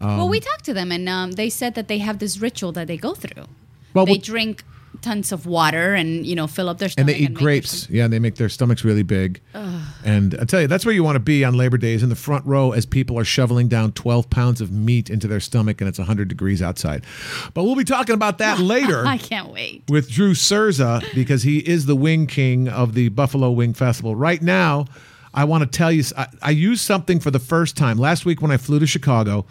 Well, 0.00 0.22
Um, 0.22 0.28
we 0.30 0.40
talked 0.40 0.64
to 0.66 0.74
them, 0.74 0.92
and 0.92 1.08
um, 1.08 1.32
they 1.32 1.48
said 1.50 1.74
that 1.74 1.88
they 1.88 1.98
have 1.98 2.18
this 2.18 2.38
ritual 2.38 2.72
that 2.72 2.86
they 2.86 2.96
go 2.96 3.14
through. 3.14 3.44
Well, 3.94 4.06
they 4.06 4.18
drink 4.18 4.62
tons 5.02 5.30
of 5.30 5.44
water 5.44 5.94
and 5.94 6.26
you 6.26 6.34
know 6.34 6.46
fill 6.46 6.70
up 6.70 6.78
their 6.78 6.88
stomachs. 6.88 6.98
and 7.12 7.20
they 7.20 7.22
eat 7.24 7.34
their 7.34 7.42
grapes. 7.42 7.88
Yeah, 7.90 8.08
they 8.08 8.18
make 8.18 8.36
their 8.36 8.48
stomachs 8.48 8.82
really 8.84 9.02
big. 9.02 9.40
And 10.04 10.34
I 10.40 10.44
tell 10.44 10.60
you, 10.62 10.66
that's 10.68 10.86
where 10.86 10.94
you 10.94 11.02
want 11.04 11.16
to 11.16 11.20
be 11.20 11.44
on 11.44 11.54
Labor 11.54 11.76
Days 11.78 12.02
in 12.02 12.08
the 12.08 12.14
front 12.16 12.46
row 12.46 12.72
as 12.72 12.86
people 12.86 13.18
are 13.18 13.24
shoveling 13.24 13.68
down 13.68 13.92
12 13.92 14.30
pounds 14.30 14.60
of 14.60 14.70
meat 14.70 15.10
into 15.10 15.26
their 15.28 15.40
stomach 15.40 15.80
and 15.80 15.88
it's 15.88 15.98
100 15.98 16.28
degrees 16.28 16.62
outside. 16.62 17.04
But 17.54 17.64
we'll 17.64 17.74
be 17.76 17.84
talking 17.84 18.14
about 18.14 18.38
that 18.38 18.58
later 18.74 19.06
I 19.06 19.18
can't 19.18 19.50
wait. 19.52 19.82
with 19.88 20.10
Drew 20.10 20.34
Cerza 20.34 21.02
because 21.14 21.42
he 21.42 21.58
is 21.58 21.86
the 21.86 21.96
wing 21.96 22.26
king 22.26 22.68
of 22.68 22.94
the 22.94 23.08
Buffalo 23.10 23.50
Wing 23.50 23.74
Festival. 23.74 24.14
Right 24.14 24.40
now, 24.42 24.86
I 25.36 25.44
want 25.44 25.70
to 25.70 25.78
tell 25.78 25.92
you, 25.92 26.02
I, 26.16 26.26
I 26.42 26.50
used 26.50 26.80
something 26.80 27.20
for 27.20 27.30
the 27.30 27.38
first 27.38 27.76
time. 27.76 27.98
Last 27.98 28.24
week 28.24 28.40
when 28.40 28.50
I 28.50 28.56
flew 28.56 28.78
to 28.78 28.86
Chicago, 28.86 29.44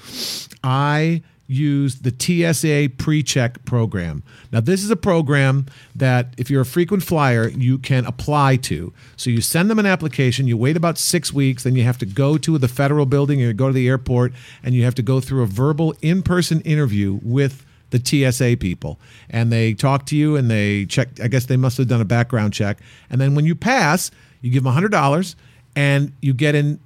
I 0.63 1.22
used 1.48 2.04
the 2.04 2.12
TSA 2.12 2.96
pre-check 2.98 3.63
program. 3.65 4.24
Now, 4.51 4.62
this 4.62 4.84
is 4.84 4.89
a 4.89 4.96
program 4.96 5.68
that 5.96 6.34
if 6.38 6.50
you're 6.50 6.63
a 6.63 6.65
frequent 6.65 7.04
flyer, 7.04 7.50
you 7.50 7.77
can 7.77 8.04
apply 8.06 8.56
to. 8.58 8.92
So 9.15 9.30
you 9.30 9.42
send 9.42 9.70
them 9.70 9.77
an 9.77 9.86
application, 9.86 10.48
you 10.48 10.58
wait 10.58 10.75
about 10.75 10.98
six 10.98 11.32
weeks, 11.32 11.62
then 11.63 11.75
you 11.75 11.84
have 11.84 12.00
to 12.00 12.06
go 12.08 12.39
to 12.39 12.58
the 12.58 12.68
federal 12.68 13.06
building 13.06 13.44
or 13.44 13.54
go 13.54 13.68
to 13.68 13.74
the 13.74 13.88
airport, 13.88 14.34
and 14.63 14.74
you 14.74 14.84
have 14.86 14.96
to 14.96 15.04
go 15.04 15.20
through 15.20 15.44
a 15.44 15.48
verbal 15.48 15.94
in-person 16.01 16.62
interview 16.62 17.20
with 17.22 17.63
the 17.92 18.01
TSA 18.04 18.58
people. 18.58 19.00
And 19.30 19.51
they 19.51 19.75
talk 19.75 20.08
to 20.08 20.18
you 20.18 20.36
and 20.36 20.50
they 20.50 20.88
check, 20.88 21.20
I 21.22 21.27
guess 21.27 21.46
they 21.46 21.58
must 21.58 21.77
have 21.77 21.88
done 21.88 22.01
a 22.01 22.06
background 22.06 22.54
check. 22.54 22.80
And 23.12 23.22
then 23.22 23.36
when 23.36 23.46
you 23.46 23.54
pass, 23.54 24.10
you 24.42 24.50
give 24.50 24.63
them 24.63 24.74
$100 24.74 25.36
and 25.75 26.12
you 26.22 26.34
get 26.34 26.55
in 26.55 26.79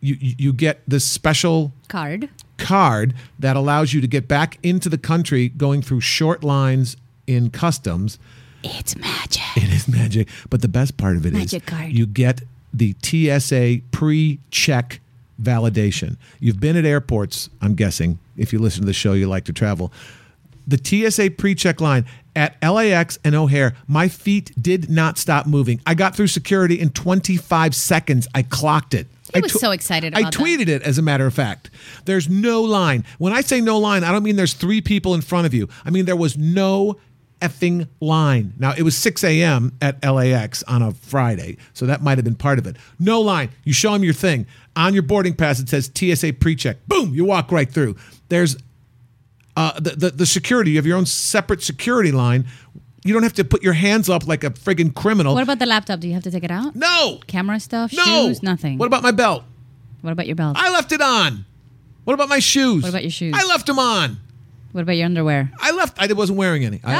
you, 0.00 0.16
you 0.20 0.52
get 0.52 0.80
this 0.86 1.04
special 1.04 1.72
Card. 1.88 2.28
card 2.56 3.14
that 3.38 3.56
allows 3.56 3.92
you 3.92 4.00
to 4.00 4.06
get 4.06 4.28
back 4.28 4.58
into 4.62 4.88
the 4.88 4.98
country 4.98 5.48
going 5.48 5.82
through 5.82 6.00
short 6.00 6.44
lines 6.44 6.96
in 7.26 7.50
customs. 7.50 8.18
It's 8.62 8.96
magic. 8.96 9.42
It 9.56 9.72
is 9.72 9.88
magic. 9.88 10.28
But 10.50 10.62
the 10.62 10.68
best 10.68 10.96
part 10.96 11.16
of 11.16 11.26
it 11.26 11.32
is 11.32 11.52
Magic 11.52 11.66
card. 11.66 11.92
you 11.92 12.06
get 12.06 12.42
the 12.72 12.94
TSA 13.02 13.80
pre 13.90 14.38
check 14.50 15.00
validation. 15.42 16.16
You've 16.40 16.60
been 16.60 16.76
at 16.76 16.84
airports, 16.84 17.48
I'm 17.60 17.74
guessing. 17.74 18.18
If 18.36 18.52
you 18.52 18.58
listen 18.58 18.82
to 18.82 18.86
the 18.86 18.92
show, 18.92 19.12
you 19.14 19.28
like 19.28 19.44
to 19.44 19.52
travel. 19.52 19.92
The 20.66 20.78
TSA 21.10 21.30
pre 21.32 21.54
check 21.54 21.80
line 21.80 22.04
at 22.38 22.56
LAX 22.62 23.18
and 23.24 23.34
O'Hare, 23.34 23.74
my 23.88 24.08
feet 24.08 24.52
did 24.60 24.88
not 24.88 25.18
stop 25.18 25.46
moving. 25.46 25.80
I 25.84 25.94
got 25.94 26.14
through 26.14 26.28
security 26.28 26.78
in 26.78 26.90
25 26.90 27.74
seconds. 27.74 28.28
I 28.34 28.42
clocked 28.42 28.94
it. 28.94 29.08
He 29.34 29.40
I 29.40 29.40
was 29.40 29.60
so 29.60 29.72
excited 29.72 30.14
I 30.14 30.20
about 30.20 30.32
that. 30.32 30.40
tweeted 30.40 30.68
it, 30.68 30.82
as 30.82 30.96
a 30.96 31.02
matter 31.02 31.26
of 31.26 31.34
fact. 31.34 31.68
There's 32.06 32.28
no 32.28 32.62
line. 32.62 33.04
When 33.18 33.32
I 33.32 33.42
say 33.42 33.60
no 33.60 33.78
line, 33.78 34.04
I 34.04 34.12
don't 34.12 34.22
mean 34.22 34.36
there's 34.36 34.54
three 34.54 34.80
people 34.80 35.14
in 35.14 35.20
front 35.20 35.46
of 35.46 35.52
you. 35.52 35.68
I 35.84 35.90
mean 35.90 36.06
there 36.06 36.16
was 36.16 36.38
no 36.38 36.98
effing 37.40 37.88
line. 38.00 38.52
Now, 38.58 38.74
it 38.76 38.82
was 38.82 38.96
6 38.96 39.22
a.m. 39.24 39.72
at 39.80 40.02
LAX 40.04 40.62
on 40.64 40.82
a 40.82 40.92
Friday, 40.92 41.58
so 41.72 41.86
that 41.86 42.02
might 42.02 42.18
have 42.18 42.24
been 42.24 42.34
part 42.34 42.58
of 42.58 42.66
it. 42.66 42.76
No 42.98 43.20
line. 43.20 43.50
You 43.64 43.72
show 43.72 43.92
them 43.92 44.02
your 44.02 44.14
thing. 44.14 44.46
On 44.76 44.92
your 44.94 45.02
boarding 45.02 45.34
pass, 45.34 45.60
it 45.60 45.68
says 45.68 45.90
TSA 45.94 46.34
pre 46.34 46.56
check. 46.56 46.78
Boom, 46.86 47.14
you 47.14 47.24
walk 47.24 47.50
right 47.52 47.70
through. 47.70 47.96
There's 48.28 48.56
uh, 49.58 49.72
the, 49.80 49.90
the, 49.90 50.10
the 50.10 50.26
security. 50.26 50.70
You 50.70 50.76
have 50.76 50.86
your 50.86 50.96
own 50.96 51.06
separate 51.06 51.62
security 51.62 52.12
line. 52.12 52.46
You 53.04 53.12
don't 53.12 53.24
have 53.24 53.32
to 53.34 53.44
put 53.44 53.62
your 53.62 53.72
hands 53.72 54.08
up 54.08 54.26
like 54.26 54.44
a 54.44 54.50
friggin' 54.50 54.94
criminal. 54.94 55.34
What 55.34 55.42
about 55.42 55.58
the 55.58 55.66
laptop? 55.66 55.98
Do 55.98 56.06
you 56.06 56.14
have 56.14 56.22
to 56.24 56.30
take 56.30 56.44
it 56.44 56.50
out? 56.50 56.76
no! 56.76 57.18
Camera 57.26 57.58
stuff? 57.58 57.92
No! 57.92 58.04
Shoes? 58.04 58.42
Nothing. 58.42 58.78
What 58.78 58.86
about 58.86 59.02
my 59.02 59.10
belt? 59.10 59.42
What 60.02 60.12
about 60.12 60.26
your 60.26 60.36
belt? 60.36 60.56
I 60.58 60.70
left 60.70 60.92
it 60.92 61.00
on. 61.00 61.44
What 62.04 62.14
about 62.14 62.28
my 62.28 62.38
shoes? 62.38 62.84
What 62.84 62.90
about 62.90 63.02
your 63.02 63.10
shoes? 63.10 63.34
I 63.36 63.44
left 63.46 63.66
them 63.66 63.78
on. 63.80 64.18
what 64.72 64.82
about 64.82 64.92
your 64.92 65.06
underwear? 65.06 65.50
I 65.58 65.72
left. 65.72 65.98
I 66.00 66.12
wasn't 66.12 66.38
wearing 66.38 66.64
any. 66.64 66.80
I, 66.84 66.94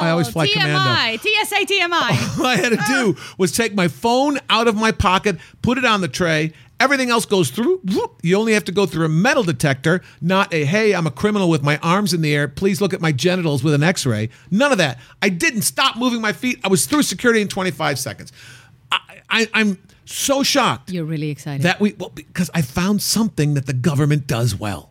oh, 0.00 0.04
I 0.06 0.10
always 0.10 0.28
fly 0.28 0.46
TMI. 0.46 0.52
commando. 0.52 1.16
TSA 1.18 1.66
TMI. 1.66 2.38
All 2.38 2.46
I 2.46 2.56
had 2.56 2.70
to 2.70 2.84
do 2.86 3.16
was 3.38 3.50
take 3.50 3.74
my 3.74 3.88
phone 3.88 4.38
out 4.48 4.68
of 4.68 4.76
my 4.76 4.92
pocket, 4.92 5.36
put 5.62 5.78
it 5.78 5.84
on 5.84 6.00
the 6.00 6.08
tray. 6.08 6.52
Everything 6.80 7.10
else 7.10 7.26
goes 7.26 7.50
through. 7.50 7.80
You 8.22 8.36
only 8.38 8.52
have 8.52 8.64
to 8.64 8.72
go 8.72 8.86
through 8.86 9.04
a 9.04 9.08
metal 9.08 9.42
detector, 9.42 10.00
not 10.20 10.54
a 10.54 10.64
hey, 10.64 10.94
I'm 10.94 11.06
a 11.06 11.10
criminal 11.10 11.50
with 11.50 11.62
my 11.62 11.76
arms 11.78 12.14
in 12.14 12.20
the 12.20 12.32
air. 12.34 12.46
Please 12.46 12.80
look 12.80 12.94
at 12.94 13.00
my 13.00 13.10
genitals 13.10 13.64
with 13.64 13.74
an 13.74 13.82
X-ray. 13.82 14.28
None 14.50 14.70
of 14.70 14.78
that. 14.78 14.98
I 15.20 15.28
didn't 15.28 15.62
stop 15.62 15.96
moving 15.96 16.20
my 16.20 16.32
feet. 16.32 16.60
I 16.62 16.68
was 16.68 16.86
through 16.86 17.02
security 17.02 17.40
in 17.40 17.48
25 17.48 17.98
seconds. 17.98 18.32
I, 19.30 19.46
I'm 19.52 19.78
so 20.06 20.42
shocked 20.42 20.90
You're 20.90 21.04
really 21.04 21.28
excited. 21.30 21.62
that 21.64 21.80
we 21.80 21.94
well, 21.98 22.08
because 22.10 22.50
I 22.54 22.62
found 22.62 23.02
something 23.02 23.54
that 23.54 23.66
the 23.66 23.74
government 23.74 24.26
does 24.26 24.54
well. 24.54 24.90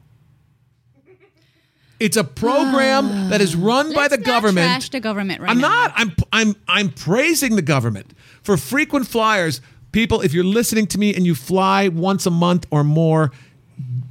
It's 2.00 2.18
a 2.18 2.24
program 2.24 3.08
that 3.30 3.42
is 3.42 3.56
run 3.56 3.94
by 3.94 4.08
the 4.08 4.18
government. 4.20 4.68
trash 4.68 4.90
the 4.90 5.00
government 5.00 5.42
right 5.42 5.50
I'm 5.50 5.58
now. 5.60 5.68
not. 5.70 5.94
I'm 5.96 6.12
I'm 6.32 6.56
I'm 6.68 6.90
praising 6.90 7.56
the 7.56 7.62
government 7.64 8.14
for 8.44 8.58
frequent 8.58 9.08
flyers. 9.08 9.62
People, 9.92 10.22
if 10.22 10.34
you're 10.34 10.44
listening 10.44 10.88
to 10.88 10.98
me 10.98 11.16
and 11.16 11.26
you 11.26 11.34
fly 11.34 11.88
once 11.88 12.26
a 12.26 12.32
month 12.32 12.68
or 12.72 12.84
more, 12.84 13.32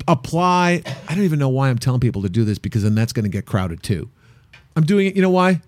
apply. 0.09 0.83
I 1.09 1.15
don't 1.15 1.25
even 1.25 1.39
know 1.39 1.49
why 1.49 1.69
I'm 1.69 1.79
telling 1.79 2.01
people 2.01 2.23
to 2.23 2.29
do 2.29 2.45
this 2.45 2.59
because 2.59 2.83
then 2.83 2.95
that's 2.95 3.13
going 3.13 3.25
to 3.25 3.31
get 3.31 3.47
crowded 3.47 3.83
too. 3.83 4.09
I'm 4.75 4.85
doing 4.85 5.07
it. 5.07 5.17
You 5.17 5.23
know 5.23 5.31
why? 5.31 5.61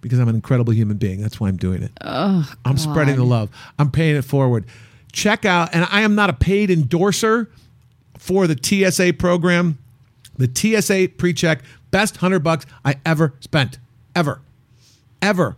Because 0.00 0.18
I'm 0.18 0.28
an 0.28 0.34
incredible 0.34 0.72
human 0.72 0.96
being. 0.96 1.20
That's 1.20 1.38
why 1.38 1.48
I'm 1.48 1.56
doing 1.56 1.82
it. 1.82 1.92
I'm 2.00 2.76
spreading 2.76 3.16
the 3.16 3.24
love. 3.24 3.50
I'm 3.78 3.90
paying 3.90 4.16
it 4.16 4.22
forward. 4.22 4.66
Check 5.12 5.44
out, 5.44 5.74
and 5.74 5.86
I 5.90 6.00
am 6.00 6.14
not 6.14 6.30
a 6.30 6.32
paid 6.32 6.70
endorser 6.70 7.50
for 8.18 8.46
the 8.46 8.58
TSA 8.60 9.14
program. 9.14 9.78
The 10.38 10.50
TSA 10.52 11.10
pre-check, 11.18 11.62
best 11.90 12.16
hundred 12.16 12.40
bucks 12.40 12.64
I 12.84 12.96
ever 13.04 13.34
spent, 13.40 13.78
ever, 14.16 14.40
ever. 15.20 15.56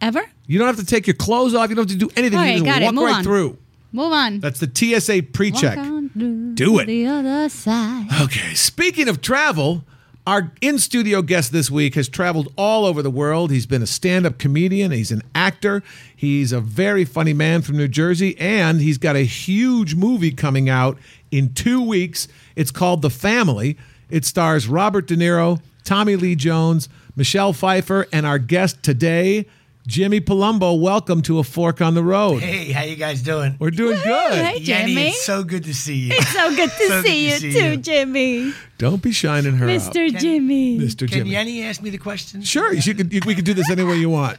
Ever? 0.00 0.30
You 0.46 0.58
don't 0.58 0.66
have 0.66 0.76
to 0.76 0.86
take 0.86 1.06
your 1.06 1.14
clothes 1.14 1.54
off. 1.54 1.70
You 1.70 1.76
don't 1.76 1.88
have 1.88 1.98
to 1.98 2.06
do 2.06 2.12
anything. 2.16 2.38
All 2.38 2.44
you 2.44 2.52
just 2.54 2.64
got 2.64 2.82
it. 2.82 2.86
walk 2.86 2.94
Move 2.94 3.04
right 3.04 3.16
on. 3.16 3.24
through. 3.24 3.58
Move 3.92 4.12
on. 4.12 4.40
That's 4.40 4.60
the 4.60 4.70
TSA 4.72 5.22
pre-check. 5.32 5.76
Walk 5.76 5.86
on 5.86 6.08
through 6.10 6.54
Do 6.54 6.78
it. 6.80 6.86
The 6.86 7.06
other 7.06 7.48
side. 7.48 8.08
Okay, 8.22 8.54
speaking 8.54 9.08
of 9.08 9.20
travel, 9.20 9.84
our 10.26 10.50
in 10.60 10.78
studio 10.78 11.22
guest 11.22 11.52
this 11.52 11.70
week 11.70 11.94
has 11.94 12.08
traveled 12.08 12.52
all 12.56 12.86
over 12.86 13.02
the 13.02 13.10
world. 13.10 13.50
He's 13.50 13.66
been 13.66 13.82
a 13.82 13.86
stand 13.86 14.26
up 14.26 14.38
comedian, 14.38 14.90
he's 14.90 15.12
an 15.12 15.22
actor, 15.34 15.82
he's 16.16 16.50
a 16.50 16.60
very 16.60 17.04
funny 17.04 17.32
man 17.34 17.62
from 17.62 17.76
New 17.76 17.88
Jersey, 17.88 18.36
and 18.38 18.80
he's 18.80 18.98
got 18.98 19.16
a 19.16 19.24
huge 19.24 19.94
movie 19.94 20.32
coming 20.32 20.68
out 20.68 20.98
in 21.30 21.52
two 21.54 21.80
weeks. 21.80 22.26
It's 22.56 22.70
called 22.70 23.02
The 23.02 23.10
Family. 23.10 23.76
It 24.10 24.24
stars 24.24 24.66
Robert 24.66 25.06
De 25.06 25.16
Niro, 25.16 25.60
Tommy 25.84 26.16
Lee 26.16 26.34
Jones, 26.34 26.88
Michelle 27.16 27.52
Pfeiffer, 27.52 28.06
and 28.12 28.24
our 28.26 28.38
guest 28.38 28.82
today, 28.82 29.46
Jimmy 29.86 30.18
Palumbo. 30.18 30.80
Welcome 30.80 31.20
to 31.22 31.38
A 31.38 31.44
Fork 31.44 31.82
on 31.82 31.94
the 31.94 32.02
Road. 32.02 32.40
Hey, 32.42 32.72
how 32.72 32.84
you 32.84 32.96
guys 32.96 33.20
doing? 33.20 33.56
We're 33.58 33.70
doing 33.70 33.98
good. 34.02 34.32
Hey, 34.32 34.60
Jenny, 34.60 34.94
Jimmy. 34.94 35.08
it's 35.08 35.22
so 35.24 35.44
good 35.44 35.64
to 35.64 35.74
see 35.74 36.06
you. 36.06 36.14
It's 36.14 36.32
so 36.32 36.56
good 36.56 36.70
to 36.70 36.76
So 36.88 37.02
good 37.02 37.04
see 37.04 37.10
to 37.10 37.20
you 37.20 37.30
see 37.32 37.52
too, 37.52 37.70
you. 37.72 37.76
Jimmy. 37.76 38.54
Don't 38.78 39.02
be 39.02 39.12
shining 39.12 39.56
her 39.56 39.66
out. 39.66 39.70
Mr. 39.70 40.16
Jimmy. 40.18 40.78
Mr. 40.78 41.00
Can 41.00 41.08
Jimmy. 41.08 41.30
Yeni 41.30 41.62
ask 41.64 41.82
me 41.82 41.90
the 41.90 41.98
question? 41.98 42.40
Sure, 42.40 42.72
you 42.72 42.94
could. 42.94 43.12
You, 43.12 43.20
we 43.26 43.34
could 43.34 43.44
do 43.44 43.52
this 43.52 43.70
any 43.70 43.84
way 43.84 43.96
you 43.96 44.08
want. 44.08 44.38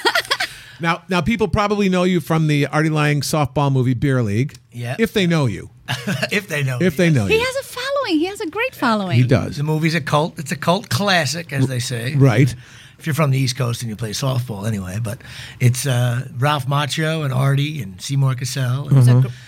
now, 0.80 1.02
now, 1.08 1.22
people 1.22 1.48
probably 1.48 1.88
know 1.88 2.02
you 2.04 2.20
from 2.20 2.46
the 2.46 2.66
Artie 2.66 2.90
Lange 2.90 3.22
softball 3.22 3.72
movie 3.72 3.94
Beer 3.94 4.22
League. 4.22 4.58
Yeah. 4.70 4.96
If 4.98 5.14
they 5.14 5.26
know 5.26 5.46
you, 5.46 5.70
if 6.30 6.46
they 6.48 6.62
know. 6.62 6.76
if 6.78 6.98
me. 6.98 7.06
they 7.06 7.10
know 7.10 7.22
you. 7.22 7.30
He 7.30 7.38
you, 7.38 7.44
has 7.46 7.56
a 7.56 7.68
following. 7.68 8.18
He 8.18 8.26
has 8.26 8.40
a 8.42 8.50
great 8.50 8.74
following. 8.74 9.16
he 9.16 9.22
does. 9.22 9.56
The 9.56 9.62
movie's 9.62 9.94
a 9.94 10.02
cult. 10.02 10.38
It's 10.38 10.52
a 10.52 10.56
cult 10.56 10.90
classic, 10.90 11.54
as 11.54 11.68
they 11.68 11.78
say. 11.78 12.14
Right. 12.16 12.54
If 12.98 13.06
you're 13.06 13.14
from 13.14 13.30
the 13.30 13.38
East 13.38 13.56
Coast 13.56 13.82
and 13.82 13.88
you 13.88 13.94
play 13.94 14.10
softball, 14.10 14.66
anyway. 14.66 14.98
But 15.00 15.20
it's 15.60 15.86
uh, 15.86 16.26
Ralph 16.36 16.66
Macchio 16.66 17.24
and 17.24 17.32
Artie 17.32 17.80
and 17.80 18.00
Seymour 18.00 18.34
Cassel. 18.34 18.88
And 18.88 18.98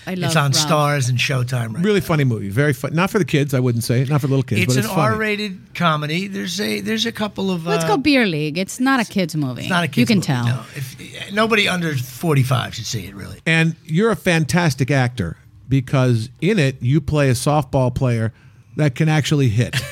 I 0.07 0.15
love 0.15 0.29
It's 0.29 0.37
on 0.37 0.53
Ralph. 0.53 0.55
Starz 0.55 1.09
and 1.09 1.19
Showtime 1.19 1.75
right 1.75 1.85
Really 1.85 2.01
funny 2.01 2.23
movie. 2.23 2.49
Very 2.49 2.73
fun. 2.73 2.95
Not 2.95 3.11
for 3.11 3.19
the 3.19 3.25
kids, 3.25 3.53
I 3.53 3.59
wouldn't 3.59 3.83
say. 3.83 4.05
Not 4.05 4.21
for 4.21 4.29
little 4.29 4.45
kids, 4.45 4.63
It's 4.63 4.75
but 4.75 4.79
an 4.79 4.85
it's 4.85 4.95
funny. 4.95 5.15
R-rated 5.15 5.75
comedy. 5.75 6.29
There's 6.29 6.61
a 6.61 6.81
there's 6.81 7.07
a 7.07 7.13
couple 7.13 7.51
of. 7.51 7.67
Well, 7.67 7.75
it's 7.75 7.85
uh, 7.85 7.89
called 7.89 8.05
Beer 8.05 8.25
League. 8.27 8.57
It's 8.57 8.79
not 8.79 9.01
a 9.01 9.05
kids 9.05 9.35
movie. 9.35 9.63
It's 9.63 9.71
not 9.71 9.83
a 9.83 9.89
kids 9.89 9.99
You 9.99 10.07
can 10.07 10.17
movie, 10.19 10.27
tell. 10.27 10.45
No. 10.45 10.63
If, 10.77 11.33
nobody 11.33 11.69
under 11.69 11.95
45 11.97 12.75
should 12.75 12.87
see 12.87 13.07
it. 13.07 13.15
Really. 13.15 13.41
And 13.47 13.75
you're 13.85 14.11
a 14.13 14.17
fantastic 14.17 14.91
actor 14.93 15.37
because 15.69 16.31
in 16.41 16.59
it 16.59 16.77
you 16.81 17.01
play 17.01 17.29
a 17.31 17.35
softball 17.35 17.93
player 17.95 18.33
that 18.77 18.95
can 18.95 19.09
actually 19.09 19.49
hit. 19.49 19.77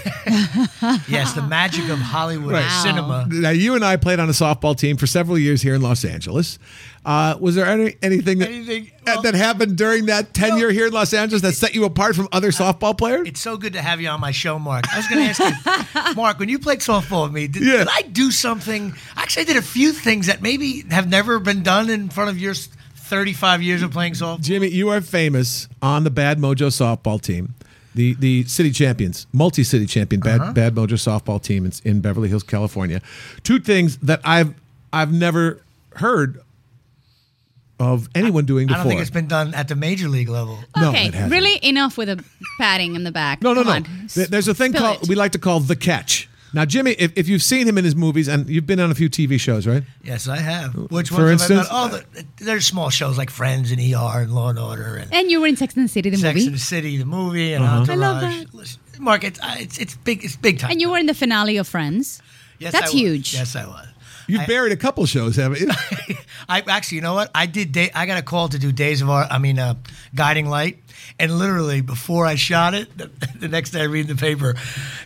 Yes, 1.08 1.32
the 1.32 1.42
magic 1.42 1.88
of 1.88 1.98
Hollywood 1.98 2.62
cinema. 2.82 3.26
now, 3.30 3.50
you 3.50 3.74
and 3.74 3.84
I 3.84 3.96
played 3.96 4.20
on 4.20 4.28
a 4.28 4.32
softball 4.32 4.76
team 4.76 4.96
for 4.96 5.06
several 5.06 5.38
years 5.38 5.62
here 5.62 5.74
in 5.74 5.80
Los 5.82 6.04
Angeles. 6.04 6.58
Uh, 7.04 7.36
was 7.40 7.54
there 7.54 7.66
any, 7.66 7.94
anything, 8.02 8.38
that, 8.38 8.48
Anything- 8.50 8.90
well- 9.06 9.22
that 9.22 9.34
happened 9.34 9.76
during 9.78 10.06
that 10.06 10.34
tenure 10.34 10.70
here 10.70 10.86
in 10.88 10.92
Los 10.92 11.14
Angeles 11.14 11.42
that 11.42 11.54
set 11.54 11.74
you 11.74 11.84
apart 11.84 12.14
from 12.14 12.28
other 12.30 12.50
softball 12.50 12.96
players? 12.96 13.26
It's 13.26 13.40
so 13.40 13.56
good 13.56 13.72
to 13.72 13.80
have 13.82 14.00
you 14.00 14.08
on 14.08 14.20
my 14.20 14.30
show, 14.30 14.58
Mark. 14.58 14.84
I 14.92 14.98
was 14.98 15.08
going 15.08 15.24
to 15.24 15.30
ask 15.30 16.06
you, 16.06 16.14
Mark, 16.14 16.38
when 16.38 16.48
you 16.50 16.58
played 16.58 16.80
softball 16.80 17.24
with 17.24 17.32
me, 17.32 17.48
did, 17.48 17.62
Yeah. 17.64 17.78
did 17.78 17.88
I 17.90 18.02
do 18.02 18.30
something? 18.30 18.94
Actually, 19.16 19.42
I 19.42 19.46
did 19.46 19.56
a 19.56 19.62
few 19.62 19.92
things 19.92 20.26
that 20.26 20.42
maybe 20.42 20.84
have 20.90 21.08
never 21.08 21.38
been 21.40 21.62
done 21.62 21.88
in 21.90 22.10
front 22.10 22.30
of 22.30 22.38
your 22.38 22.54
35 22.54 23.62
years 23.62 23.82
of 23.82 23.90
playing 23.92 24.12
softball. 24.12 24.40
Jimmy, 24.40 24.68
you 24.68 24.90
are 24.90 25.00
famous 25.00 25.68
on 25.80 26.04
the 26.04 26.10
Bad 26.10 26.38
Mojo 26.38 26.68
softball 26.68 27.20
team, 27.20 27.54
the 27.98 28.14
the 28.14 28.44
city 28.44 28.70
champions, 28.70 29.26
multi 29.32 29.64
city 29.64 29.84
champion 29.86 30.20
Bad 30.20 30.40
Uh-huh. 30.40 30.52
Bad 30.52 30.74
Mojo 30.74 30.94
softball 30.96 31.42
team 31.42 31.64
in, 31.66 31.72
in 31.84 32.00
Beverly 32.00 32.28
Hills, 32.28 32.44
California. 32.44 33.02
Two 33.42 33.58
things 33.58 33.96
that 33.98 34.20
I've 34.24 34.54
I've 34.92 35.12
never 35.12 35.60
heard 35.96 36.40
of 37.80 38.08
anyone 38.14 38.44
doing 38.44 38.66
before. 38.66 38.80
I 38.80 38.82
don't 38.84 38.88
think 38.90 39.00
it's 39.00 39.10
been 39.10 39.28
done 39.28 39.54
at 39.54 39.68
the 39.68 39.76
major 39.76 40.08
league 40.08 40.28
level. 40.28 40.58
No, 40.76 40.90
okay, 40.90 41.06
it 41.08 41.14
hasn't. 41.14 41.32
really 41.32 41.58
enough 41.62 41.96
with 41.96 42.08
a 42.08 42.24
patting 42.58 42.94
in 42.96 43.04
the 43.04 43.12
back. 43.12 43.42
no, 43.42 43.52
no, 43.52 43.62
Come 43.64 43.82
no. 43.84 43.88
on. 43.90 44.08
There's 44.14 44.48
a 44.48 44.54
thing 44.54 44.72
Spill 44.72 44.82
called 44.82 45.02
it. 45.02 45.08
we 45.08 45.14
like 45.14 45.32
to 45.32 45.38
call 45.38 45.60
the 45.60 45.76
catch. 45.76 46.27
Now, 46.54 46.64
Jimmy, 46.64 46.92
if, 46.92 47.12
if 47.16 47.28
you've 47.28 47.42
seen 47.42 47.68
him 47.68 47.76
in 47.76 47.84
his 47.84 47.94
movies, 47.94 48.26
and 48.28 48.48
you've 48.48 48.66
been 48.66 48.80
on 48.80 48.90
a 48.90 48.94
few 48.94 49.10
TV 49.10 49.38
shows, 49.38 49.66
right? 49.66 49.82
Yes, 50.02 50.28
I 50.28 50.38
have. 50.38 50.74
Which 50.90 51.10
For 51.10 51.24
ones 51.26 51.42
have 51.42 51.50
I 51.50 51.54
instance? 51.54 51.68
done? 51.68 51.90
Oh, 51.92 51.96
the, 52.14 52.24
there's 52.44 52.66
small 52.66 52.88
shows 52.90 53.18
like 53.18 53.28
Friends 53.30 53.70
and 53.70 53.80
ER 53.80 54.20
and 54.22 54.34
Law 54.34 54.48
and 54.50 54.58
Order 54.58 54.96
and 54.96 55.12
And 55.12 55.30
you 55.30 55.40
were 55.40 55.46
in 55.46 55.56
Sex 55.56 55.74
and 55.76 55.84
the 55.84 55.88
City, 55.92 56.08
the 56.10 56.16
Sex 56.16 56.34
movie. 56.36 56.46
and 56.46 56.54
the 56.54 56.58
City, 56.60 56.96
the 56.96 57.04
movie, 57.04 57.52
and 57.52 57.64
Uh-huh. 57.64 57.86
I 57.92 57.94
love 57.96 58.16
Entourage. 58.22 58.38
that. 58.44 58.54
Listen, 58.54 58.80
Mark, 58.98 59.24
it's, 59.24 59.38
uh, 59.40 59.56
it's 59.58 59.78
it's 59.78 59.94
big. 59.96 60.24
It's 60.24 60.36
big 60.36 60.58
time. 60.58 60.70
and 60.70 60.80
you 60.80 60.90
were 60.90 60.98
in 60.98 61.06
the 61.06 61.14
finale 61.14 61.58
of 61.58 61.68
Friends. 61.68 62.22
Yes, 62.58 62.72
That's 62.72 62.86
I 62.86 62.88
was. 62.88 62.94
huge. 62.94 63.34
Yes, 63.34 63.54
I 63.54 63.66
was. 63.66 63.86
You've 64.26 64.46
buried 64.46 64.72
a 64.72 64.76
couple 64.76 65.06
shows, 65.06 65.36
haven't 65.36 65.60
you? 65.60 65.70
I 66.50 66.60
actually, 66.68 66.96
you 66.96 67.02
know 67.02 67.14
what? 67.14 67.30
I 67.34 67.46
did. 67.46 67.72
Day, 67.72 67.90
I 67.94 68.04
got 68.04 68.18
a 68.18 68.22
call 68.22 68.48
to 68.48 68.58
do 68.58 68.72
Days 68.72 69.00
of 69.00 69.08
Our. 69.08 69.24
I 69.30 69.38
mean, 69.38 69.58
uh, 69.58 69.74
Guiding 70.14 70.48
Light, 70.50 70.78
and 71.18 71.38
literally 71.38 71.80
before 71.80 72.26
I 72.26 72.36
shot 72.36 72.74
it, 72.74 72.96
the, 72.96 73.10
the 73.40 73.48
next 73.48 73.70
day 73.70 73.80
I 73.80 73.84
read 73.84 74.08
the 74.08 74.14
paper, 74.14 74.54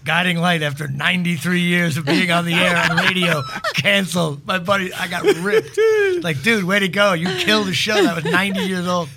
Guiding 0.04 0.38
Light 0.38 0.62
after 0.62 0.88
93 0.88 1.60
years 1.60 1.96
of 1.96 2.04
being 2.04 2.30
on 2.30 2.44
the 2.44 2.54
air 2.54 2.76
on 2.76 2.96
radio, 2.98 3.42
canceled. 3.74 4.46
My 4.46 4.58
buddy, 4.58 4.92
I 4.92 5.08
got 5.08 5.24
ripped. 5.24 5.78
Like, 6.22 6.42
dude, 6.42 6.64
way 6.64 6.78
to 6.78 6.88
go! 6.88 7.14
You 7.14 7.26
killed 7.38 7.66
the 7.66 7.72
show. 7.72 7.94
That 7.94 8.14
was 8.14 8.24
90 8.24 8.60
years 8.60 8.86
old. 8.86 9.08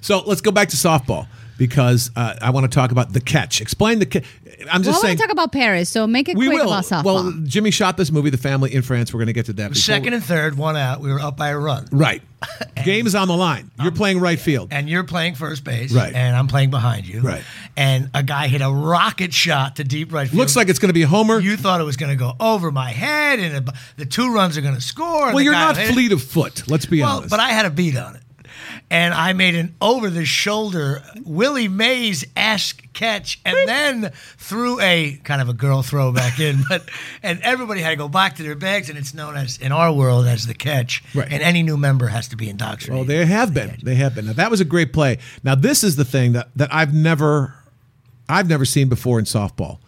so 0.00 0.22
let's 0.26 0.40
go 0.40 0.50
back 0.50 0.70
to 0.70 0.76
softball 0.76 1.28
because 1.58 2.10
uh, 2.16 2.34
I 2.40 2.50
want 2.50 2.64
to 2.64 2.74
talk 2.74 2.90
about 2.90 3.12
the 3.12 3.20
catch. 3.20 3.60
Explain 3.60 3.98
the 4.00 4.06
catch. 4.06 4.24
I'm 4.70 4.82
just 4.82 4.98
I 4.98 5.00
saying. 5.02 5.10
want 5.12 5.18
to 5.18 5.24
talk 5.26 5.32
about 5.32 5.52
Paris, 5.52 5.88
so 5.88 6.06
make 6.06 6.28
it 6.28 6.36
we 6.36 6.46
quick 6.46 6.58
will. 6.62 6.68
about 6.72 6.84
softball. 6.84 7.04
Well, 7.04 7.32
Jimmy 7.44 7.70
shot 7.70 7.96
this 7.96 8.10
movie, 8.10 8.30
The 8.30 8.38
Family 8.38 8.74
in 8.74 8.82
France. 8.82 9.12
We're 9.12 9.18
going 9.18 9.26
to 9.28 9.32
get 9.32 9.46
to 9.46 9.52
that. 9.54 9.68
before- 9.70 9.80
Second 9.80 10.12
and 10.14 10.22
third, 10.24 10.56
one 10.56 10.76
out. 10.76 11.00
We 11.00 11.12
were 11.12 11.20
up 11.20 11.36
by 11.36 11.48
a 11.50 11.58
run. 11.58 11.86
Right. 11.92 12.22
Game 12.84 13.06
is 13.06 13.14
on 13.14 13.28
the 13.28 13.36
line. 13.36 13.70
You're 13.82 13.90
playing 13.92 14.20
right 14.20 14.38
field. 14.38 14.68
and 14.70 14.88
you're 14.88 15.04
playing 15.04 15.34
first 15.34 15.64
base, 15.64 15.92
Right. 15.92 16.12
And 16.12 16.36
I'm 16.36 16.46
playing 16.46 16.70
behind 16.70 17.06
you, 17.06 17.20
Right. 17.22 17.42
And 17.76 18.10
a 18.14 18.22
guy 18.22 18.48
hit 18.48 18.60
a 18.60 18.70
rocket 18.70 19.32
shot 19.32 19.76
to 19.76 19.84
deep 19.84 20.12
right 20.12 20.28
field. 20.28 20.38
Looks 20.38 20.54
like 20.54 20.68
it's 20.68 20.78
going 20.78 20.90
to 20.90 20.94
be 20.94 21.02
a 21.02 21.06
homer. 21.08 21.40
you 21.40 21.56
thought 21.56 21.80
it 21.80 21.84
was 21.84 21.96
going 21.96 22.10
to 22.10 22.16
go 22.16 22.32
over 22.38 22.70
my 22.70 22.90
head, 22.90 23.38
and 23.38 23.56
it- 23.68 23.74
the 23.96 24.04
two 24.06 24.32
runs 24.34 24.58
are 24.58 24.60
going 24.60 24.74
to 24.74 24.80
score. 24.80 25.32
well, 25.32 25.40
you're 25.40 25.52
not 25.52 25.76
hit 25.76 25.90
it. 25.90 25.92
fleet 25.94 26.12
of 26.12 26.22
foot. 26.22 26.68
Let's 26.68 26.84
be 26.86 27.00
Well, 27.00 27.16
honest. 27.18 27.30
but 27.30 27.40
I 27.40 27.48
had 27.50 27.64
a 27.66 27.70
beat 27.70 27.96
on 27.96 28.14
it, 28.16 28.22
and 28.94 29.12
I 29.12 29.32
made 29.32 29.56
an 29.56 29.74
over 29.82 30.08
the 30.08 30.24
shoulder 30.24 31.02
Willie 31.24 31.66
Mays 31.66 32.24
esque 32.36 32.92
catch, 32.92 33.40
and 33.44 33.68
then 33.68 34.12
threw 34.36 34.78
a 34.80 35.18
kind 35.24 35.42
of 35.42 35.48
a 35.48 35.52
girl 35.52 35.82
throw 35.82 36.12
back 36.12 36.38
in. 36.38 36.62
But 36.68 36.88
and 37.20 37.40
everybody 37.42 37.80
had 37.80 37.90
to 37.90 37.96
go 37.96 38.08
back 38.08 38.36
to 38.36 38.44
their 38.44 38.54
bags, 38.54 38.88
and 38.88 38.96
it's 38.96 39.12
known 39.12 39.36
as 39.36 39.58
in 39.58 39.72
our 39.72 39.92
world 39.92 40.28
as 40.28 40.46
the 40.46 40.54
catch. 40.54 41.02
Right. 41.12 41.26
And 41.28 41.42
any 41.42 41.64
new 41.64 41.76
member 41.76 42.06
has 42.06 42.28
to 42.28 42.36
be 42.36 42.48
indoctrinated. 42.48 42.94
Well, 42.94 43.04
they 43.04 43.26
have 43.26 43.52
been. 43.52 43.76
They 43.82 43.96
have 43.96 44.14
been. 44.14 44.26
Now 44.26 44.32
that 44.34 44.48
was 44.48 44.60
a 44.60 44.64
great 44.64 44.92
play. 44.92 45.18
Now 45.42 45.56
this 45.56 45.82
is 45.82 45.96
the 45.96 46.04
thing 46.04 46.32
that 46.34 46.50
that 46.54 46.72
I've 46.72 46.94
never, 46.94 47.52
I've 48.28 48.48
never 48.48 48.64
seen 48.64 48.88
before 48.88 49.18
in 49.18 49.24
softball. 49.24 49.78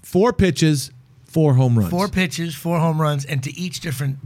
Four 0.00 0.32
pitches, 0.32 0.92
four 1.24 1.54
home 1.54 1.76
runs. 1.76 1.90
Four 1.90 2.06
pitches, 2.06 2.54
four 2.54 2.78
home 2.78 3.00
runs, 3.00 3.24
and 3.24 3.42
to 3.42 3.58
each 3.58 3.80
different 3.80 4.18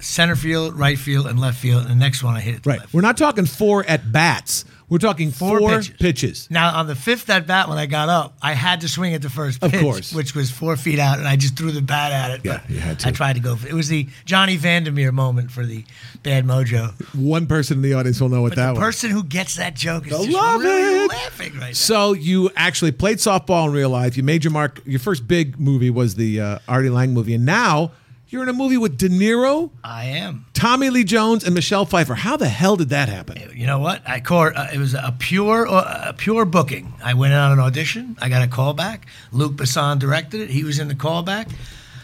center 0.00 0.36
field, 0.36 0.74
right 0.78 0.98
field, 0.98 1.26
and 1.26 1.38
left 1.40 1.58
field. 1.58 1.82
And 1.82 1.90
the 1.90 1.94
next 1.96 2.22
one 2.22 2.34
I 2.36 2.40
hit 2.40 2.54
it 2.56 2.66
Right. 2.66 2.80
We're 2.92 3.00
not 3.02 3.16
talking 3.16 3.46
four 3.46 3.84
at 3.86 4.10
bats. 4.12 4.64
We're 4.90 4.96
talking 4.96 5.32
four, 5.32 5.58
Four 5.58 5.68
pitches. 5.70 5.96
pitches. 5.98 6.48
Now 6.50 6.74
on 6.78 6.86
the 6.86 6.94
fifth 6.94 7.28
at 7.28 7.46
bat 7.46 7.68
when 7.68 7.76
I 7.76 7.84
got 7.84 8.08
up, 8.08 8.38
I 8.40 8.54
had 8.54 8.80
to 8.80 8.88
swing 8.88 9.12
at 9.12 9.20
the 9.20 9.28
first 9.28 9.62
Of 9.62 9.70
pitch, 9.70 9.82
course. 9.82 10.14
which 10.14 10.34
was 10.34 10.50
four 10.50 10.78
feet 10.78 10.98
out, 10.98 11.18
and 11.18 11.28
I 11.28 11.36
just 11.36 11.58
threw 11.58 11.72
the 11.72 11.82
bat 11.82 12.10
at 12.10 12.30
it. 12.30 12.40
Yeah, 12.42 12.62
you 12.70 12.78
had 12.80 12.98
to. 13.00 13.08
I 13.08 13.10
tried 13.10 13.34
to 13.34 13.40
go. 13.40 13.54
For, 13.56 13.68
it 13.68 13.74
was 13.74 13.88
the 13.88 14.06
Johnny 14.24 14.56
Vander 14.56 14.90
Meer 14.90 15.12
moment 15.12 15.50
for 15.50 15.66
the 15.66 15.84
bad 16.22 16.46
mojo. 16.46 16.92
One 17.14 17.46
person 17.46 17.76
in 17.76 17.82
the 17.82 17.92
audience 17.92 18.18
will 18.18 18.30
know 18.30 18.40
what 18.40 18.52
But 18.52 18.56
that 18.56 18.66
the 18.68 18.72
was. 18.80 18.80
person 18.80 19.10
who 19.10 19.24
gets 19.24 19.56
that 19.56 19.74
joke 19.74 20.06
is 20.06 20.12
just 20.16 20.30
love 20.30 20.62
really 20.62 21.04
it. 21.04 21.08
laughing 21.10 21.52
right 21.58 21.66
now. 21.66 21.72
So 21.74 22.14
you 22.14 22.48
actually 22.56 22.92
played 22.92 23.18
softball 23.18 23.66
in 23.66 23.72
real 23.74 23.90
life. 23.90 24.16
You 24.16 24.22
made 24.22 24.42
your 24.42 24.52
mark. 24.52 24.80
Your 24.86 25.00
first 25.00 25.28
big 25.28 25.60
movie 25.60 25.90
was 25.90 26.14
the 26.14 26.40
uh, 26.40 26.58
Artie 26.66 26.88
Lange 26.88 27.12
movie, 27.12 27.34
and 27.34 27.44
now 27.44 27.90
you're 28.28 28.42
in 28.42 28.48
a 28.48 28.52
movie 28.52 28.76
with 28.76 28.98
De 28.98 29.08
Niro, 29.08 29.70
I 29.82 30.04
am. 30.04 30.46
Tommy 30.52 30.90
Lee 30.90 31.04
Jones, 31.04 31.44
and 31.44 31.54
Michelle 31.54 31.84
Pfeiffer. 31.84 32.14
How 32.14 32.36
the 32.36 32.48
hell 32.48 32.76
did 32.76 32.90
that 32.90 33.08
happen? 33.08 33.38
You 33.54 33.66
know 33.66 33.78
what? 33.78 34.02
I 34.06 34.20
caught. 34.20 34.56
Uh, 34.56 34.66
it 34.72 34.78
was 34.78 34.94
a 34.94 35.14
pure, 35.18 35.66
uh, 35.68 36.08
a 36.08 36.12
pure 36.12 36.44
booking. 36.44 36.92
I 37.02 37.14
went 37.14 37.32
on 37.32 37.52
an 37.52 37.58
audition. 37.58 38.16
I 38.20 38.28
got 38.28 38.42
a 38.42 38.46
call 38.48 38.74
back. 38.74 39.06
Luc 39.32 39.52
Besson 39.52 39.98
directed 39.98 40.40
it. 40.42 40.50
He 40.50 40.64
was 40.64 40.78
in 40.78 40.88
the 40.88 40.94
callback. 40.94 41.50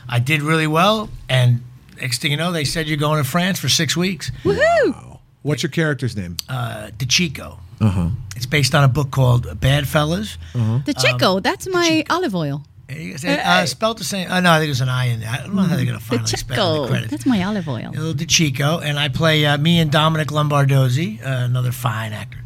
I 0.09 0.19
did 0.19 0.43
really 0.43 0.66
well, 0.66 1.09
and 1.28 1.62
next 2.00 2.21
thing 2.21 2.31
you 2.31 2.37
know, 2.37 2.52
they 2.52 2.64
said 2.64 2.87
you're 2.88 2.97
going 2.99 3.23
to 3.23 3.28
France 3.28 3.59
for 3.59 3.69
six 3.69 3.97
weeks. 3.97 4.31
Woohoo! 4.45 5.19
What's 5.43 5.62
your 5.62 5.71
character's 5.71 6.16
name? 6.16 6.37
Uh, 6.49 6.88
DeChico. 6.97 7.59
Uh 7.81 7.88
huh. 7.90 8.09
It's 8.37 8.47
based 8.47 8.75
on 8.75 8.85
a 8.85 8.88
book 8.88 9.11
called 9.11 9.61
Bad 9.61 9.87
Fellas. 9.87 10.38
The 10.54 10.95
Chico, 10.99 11.40
that's 11.40 11.66
my 11.69 12.04
olive 12.08 12.34
oil. 12.34 12.65
Uh, 12.88 13.66
spelled 13.66 13.99
the 13.99 14.04
same. 14.04 14.30
Uh, 14.30 14.40
no, 14.40 14.52
I 14.52 14.58
think 14.58 14.68
there's 14.68 14.80
an 14.80 14.88
I 14.88 15.06
in 15.06 15.20
there. 15.20 15.30
I 15.30 15.38
don't 15.38 15.54
know 15.54 15.62
how 15.62 15.76
they're 15.76 15.86
going 15.86 15.99
to 15.99 16.04
finally 16.04 16.26
spell 16.26 16.75
the 16.75 16.80
Chico, 16.80 16.88
credits. 16.88 17.10
that's 17.10 17.26
my 17.26 17.42
olive 17.42 17.68
oil. 17.68 17.90
Little 17.90 18.12
DeChico, 18.14 18.82
and 18.82 18.99
I 18.99 19.08
play 19.08 19.47
uh, 19.47 19.56
me 19.56 19.78
and 19.78 19.90
Dominic 19.90 20.28
Lombardozzi, 20.28 21.20
uh, 21.23 21.44
another 21.44 21.73
fine 21.73 22.12
actor, 22.12 22.38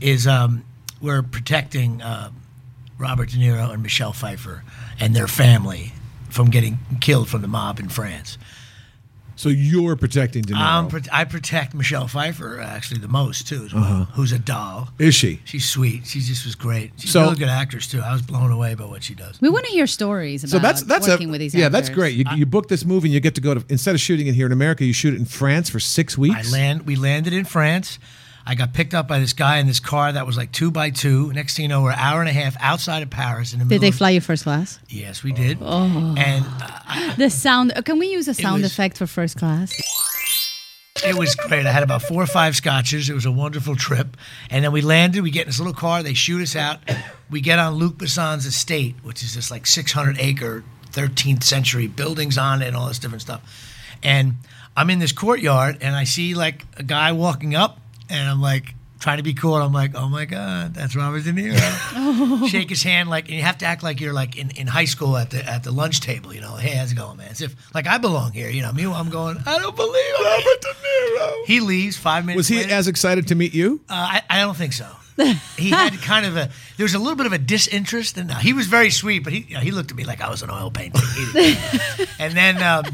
is 0.00 0.26
um, 0.26 0.64
we're 1.00 1.22
protecting 1.22 2.02
uh, 2.02 2.30
Robert 2.98 3.30
De 3.30 3.36
Niro 3.38 3.72
and 3.72 3.82
Michelle 3.82 4.12
Pfeiffer 4.12 4.64
and 5.00 5.14
their 5.14 5.28
family 5.28 5.92
from 6.28 6.50
getting 6.50 6.78
killed 7.00 7.28
from 7.28 7.42
the 7.42 7.48
mob 7.48 7.78
in 7.78 7.88
France. 7.88 8.36
So 9.38 9.50
you're 9.50 9.96
protecting 9.96 10.42
De 10.42 10.54
Niro. 10.54 10.60
Um, 10.60 10.88
pro- 10.88 11.00
I 11.12 11.24
protect 11.24 11.74
Michelle 11.74 12.08
Pfeiffer 12.08 12.58
actually 12.60 13.00
the 13.00 13.08
most 13.08 13.46
too, 13.46 13.64
as 13.66 13.74
well, 13.74 13.84
Uh-huh. 13.84 14.04
who's 14.14 14.32
a 14.32 14.38
doll. 14.38 14.88
Is 14.98 15.14
she? 15.14 15.40
She's 15.44 15.68
sweet. 15.68 16.06
She 16.06 16.20
just 16.20 16.44
was 16.46 16.54
great. 16.54 16.92
She's 16.96 17.10
So- 17.10 17.20
a 17.20 17.24
really 17.24 17.36
good 17.36 17.48
actress 17.50 17.86
too. 17.86 18.00
I 18.00 18.12
was 18.12 18.22
blown 18.22 18.50
away 18.50 18.74
by 18.74 18.84
what 18.86 19.04
she 19.04 19.14
does. 19.14 19.38
We 19.40 19.50
want 19.50 19.66
to 19.66 19.70
hear 19.72 19.86
stories 19.86 20.42
about 20.42 20.50
So 20.50 20.58
that's 20.58 20.82
that's 20.82 21.06
working 21.06 21.28
a 21.28 21.32
with 21.32 21.40
these 21.40 21.54
yeah 21.54 21.68
that's 21.68 21.90
great. 21.90 22.16
You, 22.16 22.24
you 22.34 22.46
book 22.46 22.68
this 22.68 22.84
movie 22.84 23.08
and 23.08 23.14
you 23.14 23.20
get 23.20 23.34
to 23.34 23.40
go 23.42 23.54
to 23.54 23.62
instead 23.68 23.94
of 23.94 24.00
shooting 24.00 24.26
it 24.26 24.34
here 24.34 24.46
in 24.46 24.52
America, 24.52 24.84
you 24.84 24.92
shoot 24.94 25.12
it 25.14 25.18
in 25.18 25.26
France 25.26 25.68
for 25.68 25.80
six 25.80 26.16
weeks. 26.16 26.34
I 26.34 26.38
weeks. 26.38 26.52
land. 26.52 26.82
We 26.86 26.96
landed 26.96 27.32
in 27.34 27.44
France. 27.44 27.98
I 28.48 28.54
got 28.54 28.72
picked 28.72 28.94
up 28.94 29.08
by 29.08 29.18
this 29.18 29.32
guy 29.32 29.58
in 29.58 29.66
this 29.66 29.80
car 29.80 30.12
that 30.12 30.24
was 30.26 30.36
like 30.36 30.52
two 30.52 30.70
by 30.70 30.90
two. 30.90 31.32
Next 31.32 31.56
thing 31.56 31.64
you 31.64 31.68
know, 31.68 31.82
we're 31.82 31.90
an 31.90 31.98
hour 31.98 32.20
and 32.20 32.28
a 32.28 32.32
half 32.32 32.56
outside 32.60 33.02
of 33.02 33.10
Paris 33.10 33.52
in 33.52 33.58
the 33.58 33.64
Did 33.64 33.68
middle. 33.70 33.80
they 33.80 33.88
of- 33.88 33.94
fly 33.96 34.10
you 34.10 34.20
first 34.20 34.44
class? 34.44 34.78
Yes, 34.88 35.24
we 35.24 35.32
did. 35.32 35.58
Oh, 35.60 36.14
And 36.16 36.44
uh, 36.62 37.16
The 37.16 37.28
sound. 37.28 37.72
uh, 37.74 37.82
Can 37.82 37.98
we 37.98 38.06
use 38.06 38.28
a 38.28 38.34
sound 38.34 38.62
was- 38.62 38.70
effect 38.72 38.98
for 38.98 39.06
first 39.08 39.36
class? 39.36 39.74
it 41.04 41.14
was 41.18 41.34
great. 41.34 41.66
I 41.66 41.72
had 41.72 41.82
about 41.82 42.02
four 42.02 42.22
or 42.22 42.26
five 42.26 42.56
scotches. 42.56 43.10
It 43.10 43.14
was 43.14 43.26
a 43.26 43.32
wonderful 43.32 43.74
trip. 43.76 44.16
And 44.48 44.64
then 44.64 44.72
we 44.72 44.80
landed. 44.80 45.22
We 45.22 45.30
get 45.30 45.42
in 45.42 45.48
this 45.48 45.58
little 45.58 45.74
car. 45.74 46.02
They 46.02 46.14
shoot 46.14 46.40
us 46.40 46.54
out. 46.56 46.78
We 47.30 47.40
get 47.40 47.58
on 47.58 47.74
Luc 47.74 47.98
Besson's 47.98 48.46
estate, 48.46 48.94
which 49.02 49.22
is 49.22 49.34
this 49.34 49.50
like 49.50 49.66
600 49.66 50.18
acre, 50.20 50.62
13th 50.92 51.42
century 51.42 51.86
buildings 51.88 52.38
on 52.38 52.62
it 52.62 52.68
and 52.68 52.76
all 52.76 52.86
this 52.88 52.98
different 53.00 53.22
stuff. 53.22 53.42
And 54.02 54.36
I'm 54.76 54.88
in 54.88 54.98
this 55.00 55.12
courtyard 55.12 55.78
and 55.80 55.94
I 55.96 56.04
see 56.04 56.34
like 56.34 56.64
a 56.76 56.82
guy 56.82 57.10
walking 57.12 57.54
up 57.54 57.80
and 58.08 58.28
I'm 58.28 58.40
like 58.40 58.74
trying 58.98 59.18
to 59.18 59.22
be 59.22 59.34
cool. 59.34 59.54
And 59.54 59.64
I'm 59.64 59.72
like, 59.72 59.94
oh 59.94 60.08
my 60.08 60.24
God, 60.24 60.74
that's 60.74 60.96
Robert 60.96 61.24
De 61.24 61.32
Niro. 61.32 62.48
Shake 62.48 62.70
his 62.70 62.82
hand 62.82 63.08
like, 63.08 63.26
and 63.26 63.34
you 63.34 63.42
have 63.42 63.58
to 63.58 63.66
act 63.66 63.82
like 63.82 64.00
you're 64.00 64.12
like 64.12 64.36
in, 64.36 64.50
in 64.50 64.66
high 64.66 64.84
school 64.84 65.16
at 65.16 65.30
the 65.30 65.44
at 65.44 65.62
the 65.62 65.70
lunch 65.70 66.00
table, 66.00 66.34
you 66.34 66.40
know, 66.40 66.54
hey, 66.54 66.70
how's 66.70 66.92
it 66.92 66.96
going, 66.96 67.16
man? 67.18 67.28
As 67.28 67.40
if 67.40 67.54
like 67.74 67.86
I 67.86 67.98
belong 67.98 68.32
here, 68.32 68.48
you 68.48 68.62
know. 68.62 68.72
me, 68.72 68.86
I'm 68.86 69.10
going, 69.10 69.38
I 69.46 69.58
don't 69.58 69.76
believe. 69.76 70.14
Robert 70.24 70.60
De 70.60 70.68
Niro. 70.68 71.44
He 71.46 71.60
leaves 71.60 71.96
five 71.96 72.24
minutes. 72.24 72.36
Was 72.36 72.48
he 72.48 72.56
later. 72.58 72.74
as 72.74 72.88
excited 72.88 73.28
to 73.28 73.34
meet 73.34 73.54
you? 73.54 73.80
Uh, 73.88 73.94
I, 73.94 74.22
I 74.28 74.40
don't 74.40 74.56
think 74.56 74.72
so. 74.72 74.88
he 75.56 75.70
had 75.70 75.92
kind 76.02 76.26
of 76.26 76.36
a 76.36 76.50
there 76.76 76.84
was 76.84 76.94
a 76.94 76.98
little 76.98 77.16
bit 77.16 77.24
of 77.24 77.32
a 77.32 77.38
disinterest 77.38 78.18
and 78.18 78.30
he 78.34 78.52
was 78.52 78.66
very 78.66 78.90
sweet 78.90 79.24
but 79.24 79.32
he 79.32 79.46
you 79.48 79.54
know, 79.54 79.60
he 79.60 79.70
looked 79.70 79.90
at 79.90 79.96
me 79.96 80.04
like 80.04 80.20
I 80.20 80.28
was 80.28 80.42
an 80.42 80.50
oil 80.50 80.70
painting 80.70 81.00
and 82.18 82.34
then 82.34 82.62
um, 82.62 82.84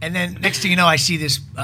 and 0.00 0.14
then 0.14 0.38
next 0.40 0.60
thing 0.60 0.70
you 0.70 0.78
know 0.78 0.86
I 0.86 0.96
see 0.96 1.18
this 1.18 1.40
uh, 1.58 1.60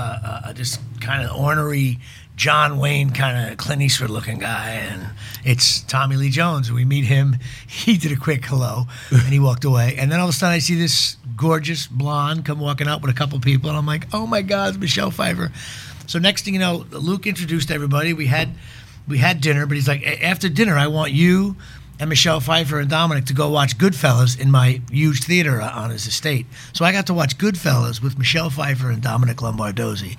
uh, 0.46 0.52
this 0.52 0.78
kind 1.00 1.24
of 1.26 1.34
ornery 1.34 2.00
John 2.38 2.78
Wayne 2.78 3.10
kind 3.10 3.50
of 3.50 3.58
Clint 3.58 3.82
Eastwood 3.82 4.10
looking 4.10 4.38
guy 4.38 4.70
and 4.70 5.08
it's 5.44 5.80
Tommy 5.80 6.14
Lee 6.14 6.30
Jones. 6.30 6.70
We 6.70 6.84
meet 6.84 7.04
him. 7.04 7.36
He 7.66 7.96
did 7.96 8.12
a 8.12 8.16
quick 8.16 8.44
hello 8.44 8.86
and 9.10 9.32
he 9.32 9.38
walked 9.40 9.64
away. 9.64 9.96
And 9.98 10.10
then 10.10 10.20
all 10.20 10.28
of 10.28 10.34
a 10.34 10.36
sudden 10.36 10.54
I 10.54 10.58
see 10.58 10.74
this 10.74 11.16
gorgeous 11.36 11.86
blonde 11.86 12.44
come 12.44 12.60
walking 12.60 12.86
out 12.86 13.02
with 13.02 13.10
a 13.10 13.14
couple 13.14 13.40
people 13.40 13.70
and 13.70 13.78
I'm 13.78 13.86
like 13.86 14.06
oh 14.12 14.26
my 14.26 14.42
god 14.42 14.70
it's 14.70 14.78
Michelle 14.78 15.10
Pfeiffer. 15.10 15.50
So 16.06 16.20
next 16.20 16.44
thing 16.44 16.54
you 16.54 16.60
know 16.60 16.86
Luc 16.92 17.26
introduced 17.26 17.72
everybody. 17.72 18.12
We 18.12 18.26
had 18.26 18.50
we 19.08 19.18
had 19.18 19.40
dinner, 19.40 19.66
but 19.66 19.74
he's 19.74 19.88
like, 19.88 20.06
after 20.22 20.48
dinner, 20.48 20.76
I 20.76 20.86
want 20.86 21.12
you 21.12 21.56
and 22.00 22.08
Michelle 22.08 22.40
Pfeiffer 22.40 22.78
and 22.78 22.88
Dominic 22.88 23.24
to 23.26 23.34
go 23.34 23.48
watch 23.48 23.76
Goodfellas 23.76 24.38
in 24.38 24.50
my 24.50 24.80
huge 24.90 25.24
theater 25.24 25.60
on 25.60 25.90
his 25.90 26.06
estate. 26.06 26.46
So 26.72 26.84
I 26.84 26.92
got 26.92 27.06
to 27.06 27.14
watch 27.14 27.38
Goodfellas 27.38 28.00
with 28.00 28.18
Michelle 28.18 28.50
Pfeiffer 28.50 28.90
and 28.90 29.02
Dominic 29.02 29.38
Lombardozzi, 29.38 30.16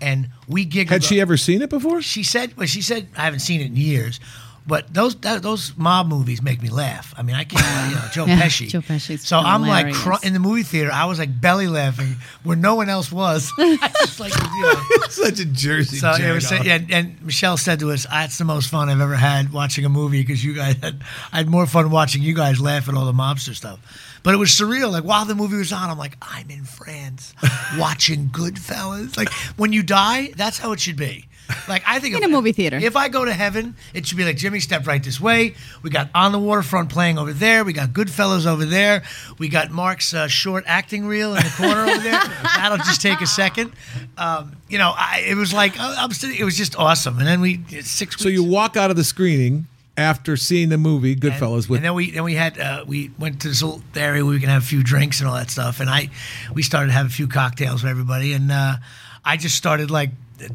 and 0.00 0.28
we 0.48 0.64
giggled. 0.64 0.92
Had 0.92 1.04
she 1.04 1.20
ever 1.20 1.36
seen 1.36 1.62
it 1.62 1.70
before? 1.70 2.02
She 2.02 2.22
said, 2.22 2.56
well, 2.56 2.66
she 2.66 2.82
said, 2.82 3.08
I 3.16 3.22
haven't 3.22 3.40
seen 3.40 3.60
it 3.60 3.66
in 3.66 3.76
years. 3.76 4.20
But 4.66 4.94
those 4.94 5.14
that, 5.16 5.42
those 5.42 5.76
mob 5.76 6.08
movies 6.08 6.40
make 6.40 6.62
me 6.62 6.70
laugh. 6.70 7.12
I 7.18 7.22
mean, 7.22 7.36
I 7.36 7.44
can't. 7.44 7.90
You 7.90 7.96
know, 7.96 8.08
Joe 8.14 8.24
Yeah, 8.24 8.40
Pesci. 8.40 8.68
Joe 8.68 8.80
Pesci's 8.80 9.26
So 9.26 9.36
I'm 9.38 9.60
like 9.60 9.92
cr- 9.92 10.26
in 10.26 10.32
the 10.32 10.38
movie 10.38 10.62
theater. 10.62 10.90
I 10.90 11.04
was 11.04 11.18
like 11.18 11.38
belly 11.38 11.66
laughing 11.68 12.16
where 12.44 12.56
no 12.56 12.74
one 12.74 12.88
else 12.88 13.12
was. 13.12 13.52
I 13.58 13.92
just 14.00 14.20
like 14.20 14.32
you 14.34 14.62
know. 14.62 14.82
Such 15.10 15.38
a 15.40 15.44
Jersey. 15.44 15.98
So 15.98 16.14
yeah, 16.16 16.30
it 16.30 16.34
was, 16.34 16.50
yeah, 16.50 16.78
and 16.88 17.20
Michelle 17.22 17.58
said 17.58 17.78
to 17.80 17.90
us, 17.90 18.06
"That's 18.08 18.38
the 18.38 18.46
most 18.46 18.70
fun 18.70 18.88
I've 18.88 19.02
ever 19.02 19.16
had 19.16 19.52
watching 19.52 19.84
a 19.84 19.90
movie 19.90 20.22
because 20.22 20.42
you 20.42 20.54
guys 20.54 20.76
had 20.82 21.02
I 21.30 21.36
had 21.36 21.48
more 21.50 21.66
fun 21.66 21.90
watching 21.90 22.22
you 22.22 22.34
guys 22.34 22.58
laugh 22.58 22.88
at 22.88 22.94
all 22.94 23.04
the 23.04 23.12
mobster 23.12 23.54
stuff." 23.54 23.80
But 24.24 24.34
it 24.34 24.38
was 24.38 24.48
surreal. 24.50 24.90
Like 24.90 25.04
while 25.04 25.24
the 25.26 25.34
movie 25.36 25.56
was 25.56 25.72
on, 25.72 25.88
I'm 25.90 25.98
like, 25.98 26.16
I'm 26.22 26.50
in 26.50 26.64
France 26.64 27.32
watching 27.78 28.28
Goodfellas. 28.30 29.16
Like 29.16 29.30
when 29.56 29.72
you 29.72 29.82
die, 29.84 30.32
that's 30.36 30.58
how 30.58 30.72
it 30.72 30.80
should 30.80 30.96
be. 30.96 31.26
Like 31.68 31.82
I 31.86 32.00
think 32.00 32.16
In 32.16 32.22
if- 32.22 32.28
a 32.30 32.32
movie 32.32 32.52
theater. 32.52 32.78
If 32.78 32.96
I 32.96 33.08
go 33.10 33.26
to 33.26 33.32
heaven, 33.34 33.76
it 33.92 34.06
should 34.06 34.16
be 34.16 34.24
like 34.24 34.38
Jimmy 34.38 34.60
step 34.60 34.86
right 34.86 35.02
this 35.04 35.20
way. 35.20 35.54
We 35.82 35.90
got 35.90 36.08
on 36.14 36.32
the 36.32 36.38
waterfront 36.38 36.88
playing 36.88 37.18
over 37.18 37.34
there. 37.34 37.64
We 37.64 37.74
got 37.74 37.90
Goodfellas 37.90 38.46
over 38.46 38.64
there. 38.64 39.02
We 39.38 39.50
got 39.50 39.70
Mark's 39.70 40.14
uh, 40.14 40.26
short 40.26 40.64
acting 40.66 41.06
reel 41.06 41.34
in 41.36 41.42
the 41.42 41.50
corner 41.58 41.82
over 41.82 42.02
there. 42.02 42.18
That'll 42.56 42.78
just 42.78 43.02
take 43.02 43.20
a 43.20 43.26
second. 43.26 43.72
Um, 44.16 44.56
you 44.70 44.78
know, 44.78 44.94
I, 44.96 45.22
it 45.28 45.34
was 45.34 45.52
like 45.52 45.78
I- 45.78 46.02
I'm 46.02 46.12
sitting, 46.12 46.38
it 46.38 46.44
was 46.44 46.56
just 46.56 46.78
awesome. 46.78 47.18
And 47.18 47.26
then 47.26 47.42
we 47.42 47.60
six. 47.82 48.16
So 48.18 48.30
you 48.30 48.42
walk 48.42 48.78
out 48.78 48.90
of 48.90 48.96
the 48.96 49.04
screening 49.04 49.66
after 49.96 50.36
seeing 50.36 50.70
the 50.70 50.78
movie 50.78 51.14
Goodfellas 51.14 51.68
with 51.68 51.78
and 51.78 51.84
then 51.84 51.94
we 51.94 52.10
then 52.10 52.24
we 52.24 52.34
had 52.34 52.58
uh, 52.58 52.84
we 52.86 53.10
went 53.18 53.40
to 53.42 53.48
this 53.48 53.62
little 53.62 53.82
area 53.94 54.24
where 54.24 54.34
we 54.34 54.40
can 54.40 54.48
have 54.48 54.62
a 54.62 54.66
few 54.66 54.82
drinks 54.82 55.20
and 55.20 55.28
all 55.28 55.36
that 55.36 55.50
stuff. 55.50 55.80
And 55.80 55.88
I 55.88 56.10
we 56.52 56.62
started 56.62 56.90
having 56.90 57.10
a 57.10 57.14
few 57.14 57.28
cocktails 57.28 57.82
with 57.82 57.90
everybody, 57.90 58.32
and 58.32 58.50
uh, 58.50 58.76
I 59.24 59.36
just 59.36 59.56
started 59.56 59.90
like 59.90 60.10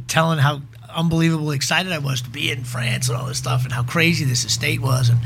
telling 0.08 0.40
how 0.40 0.62
unbelievably 0.94 1.56
excited 1.56 1.92
I 1.92 2.00
was 2.00 2.24
to 2.24 2.30
be 2.30 2.52
in 2.52 2.64
France 2.64 3.10
and 3.10 3.18
all 3.18 3.28
this 3.28 3.38
stuff, 3.38 3.64
and 3.64 3.72
how 3.72 3.84
crazy 3.84 4.26
this 4.26 4.44
estate 4.44 4.82
was. 4.82 5.10
And 5.10 5.20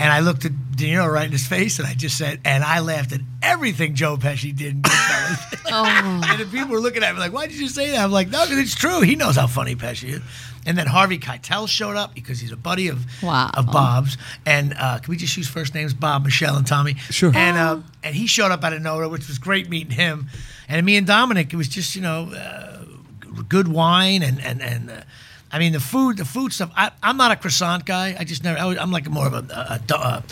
and 0.00 0.12
I 0.12 0.20
looked 0.20 0.44
at 0.44 0.52
De 0.76 0.90
Niro 0.90 1.10
right 1.12 1.26
in 1.26 1.32
his 1.32 1.46
face, 1.46 1.78
and 1.78 1.86
I 1.86 1.94
just 1.94 2.18
said, 2.18 2.40
and 2.44 2.64
I 2.64 2.80
laughed 2.80 3.12
at 3.12 3.20
everything 3.42 3.94
Joe 3.94 4.16
Pesci 4.16 4.56
did 4.56 4.74
in 4.74 4.82
Goodfellas. 4.82 5.58
Oh. 5.74 5.84
and 6.28 6.38
the 6.38 6.44
people 6.44 6.68
were 6.68 6.80
looking 6.80 7.02
at 7.02 7.14
me 7.14 7.20
like, 7.20 7.32
"Why 7.32 7.46
did 7.46 7.56
you 7.56 7.68
say 7.68 7.90
that?" 7.92 8.00
I'm 8.00 8.10
like, 8.10 8.28
"No, 8.28 8.42
because 8.42 8.58
it's 8.58 8.74
true. 8.74 9.00
He 9.00 9.16
knows 9.16 9.36
how 9.36 9.46
funny 9.46 9.74
Pesci 9.74 10.10
is." 10.10 10.22
And 10.64 10.78
then 10.78 10.86
Harvey 10.86 11.18
Keitel 11.18 11.68
showed 11.68 11.96
up 11.96 12.14
because 12.14 12.38
he's 12.40 12.52
a 12.52 12.56
buddy 12.56 12.88
of 12.88 13.04
Wow. 13.22 13.50
of 13.54 13.66
Bob's. 13.66 14.16
And 14.46 14.74
uh, 14.78 14.98
can 14.98 15.10
we 15.10 15.16
just 15.16 15.36
use 15.36 15.48
first 15.48 15.74
names, 15.74 15.92
Bob, 15.94 16.24
Michelle, 16.24 16.56
and 16.56 16.66
Tommy? 16.66 16.94
Sure. 17.10 17.32
And 17.34 17.56
uh, 17.56 17.80
and 18.04 18.14
he 18.14 18.26
showed 18.26 18.50
up 18.52 18.62
out 18.62 18.72
of 18.72 18.80
nowhere, 18.82 19.08
which 19.08 19.26
was 19.28 19.38
great 19.38 19.68
meeting 19.68 19.90
him. 19.92 20.28
And 20.68 20.84
me 20.86 20.96
and 20.96 21.06
Dominic, 21.06 21.52
it 21.52 21.56
was 21.56 21.68
just 21.68 21.96
you 21.96 22.02
know, 22.02 22.30
uh, 22.32 22.84
good 23.48 23.68
wine 23.68 24.22
and 24.22 24.40
and 24.40 24.62
and. 24.62 24.90
Uh, 24.90 25.00
I 25.54 25.58
mean 25.58 25.74
the 25.74 25.80
food, 25.80 26.16
the 26.16 26.24
food 26.24 26.50
stuff. 26.54 26.70
I, 26.74 26.92
I'm 27.02 27.18
not 27.18 27.30
a 27.30 27.36
croissant 27.36 27.84
guy. 27.84 28.16
I 28.18 28.24
just 28.24 28.42
never. 28.42 28.58
I 28.58 28.64
was, 28.64 28.78
I'm 28.78 28.90
like 28.90 29.06
more 29.10 29.26
of 29.26 29.34
a, 29.34 29.44
a, 29.52 29.80
a, 29.92 29.94
a, 29.94 30.22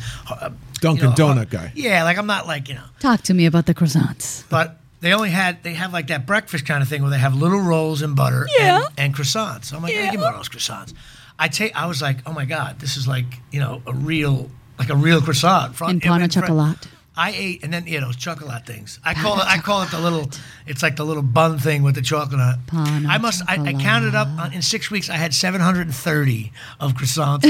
a 0.47 0.53
Dunkin' 0.81 1.11
you 1.11 1.11
know, 1.11 1.15
Donut 1.35 1.51
guy. 1.51 1.73
Yeah, 1.75 2.05
like 2.05 2.17
I'm 2.17 2.27
not 2.27 2.47
like 2.47 2.71
you 2.71 2.75
know. 2.77 2.85
Talk 3.01 3.21
to 3.25 3.35
me 3.35 3.45
about 3.45 3.67
the 3.67 3.75
croissants. 3.75 4.45
But 4.49 4.80
they 5.01 5.13
only 5.13 5.31
had 5.31 5.63
they 5.63 5.75
have 5.75 5.93
like 5.93 6.09
that 6.09 6.27
breakfast 6.27 6.67
kind 6.67 6.83
of 6.83 6.89
thing 6.89 7.03
where 7.03 7.11
they 7.11 7.19
have 7.19 7.35
little 7.35 7.61
rolls 7.61 8.03
and 8.03 8.15
butter 8.17 8.47
Yeah. 8.59 8.77
and, 8.77 8.87
and 8.99 9.15
croissants. 9.15 9.73
I'm 9.73 9.83
like, 9.83 9.93
hey, 9.93 10.11
give 10.11 10.21
me 10.21 10.27
those 10.27 10.49
croissants. 10.49 10.93
I 11.39 11.49
take 11.49 11.75
I 11.75 11.87
was 11.87 12.01
like, 12.03 12.19
oh 12.27 12.33
my 12.33 12.45
god, 12.45 12.79
this 12.81 12.97
is 12.97 13.07
like 13.09 13.27
you 13.51 13.61
know 13.61 13.83
a 13.87 13.93
real 13.95 14.51
like 14.79 14.91
a 14.91 14.97
real 14.97 15.21
croissant. 15.21 15.75
Front, 15.75 15.93
And 15.93 16.03
front- 16.03 16.33
chocolat. 16.33 16.87
I 17.17 17.33
ate 17.33 17.65
and 17.65 17.73
then 17.73 17.87
you 17.87 18.01
know 18.01 18.13
chocolate 18.13 18.65
things. 18.67 18.99
I 19.05 19.15
call 19.15 19.39
it 19.41 19.47
I 19.47 19.59
call 19.59 19.83
it 19.83 19.91
the 19.91 20.01
little. 20.01 20.31
It's 20.67 20.83
like 20.83 20.97
the 20.97 21.05
little 21.05 21.23
bun 21.25 21.59
thing 21.59 21.83
with 21.83 21.95
the 21.97 22.03
chocolate. 22.03 22.59
Pain 22.69 23.05
au 23.05 23.09
I 23.11 23.19
must. 23.19 23.43
I, 23.49 23.55
I 23.63 23.73
counted 23.75 24.15
up 24.15 24.29
on, 24.39 24.53
in 24.53 24.63
six 24.63 24.91
weeks. 24.91 25.11
I 25.11 25.17
had 25.17 25.35
730 25.35 26.53
of 26.79 26.93
croissants. 26.95 27.41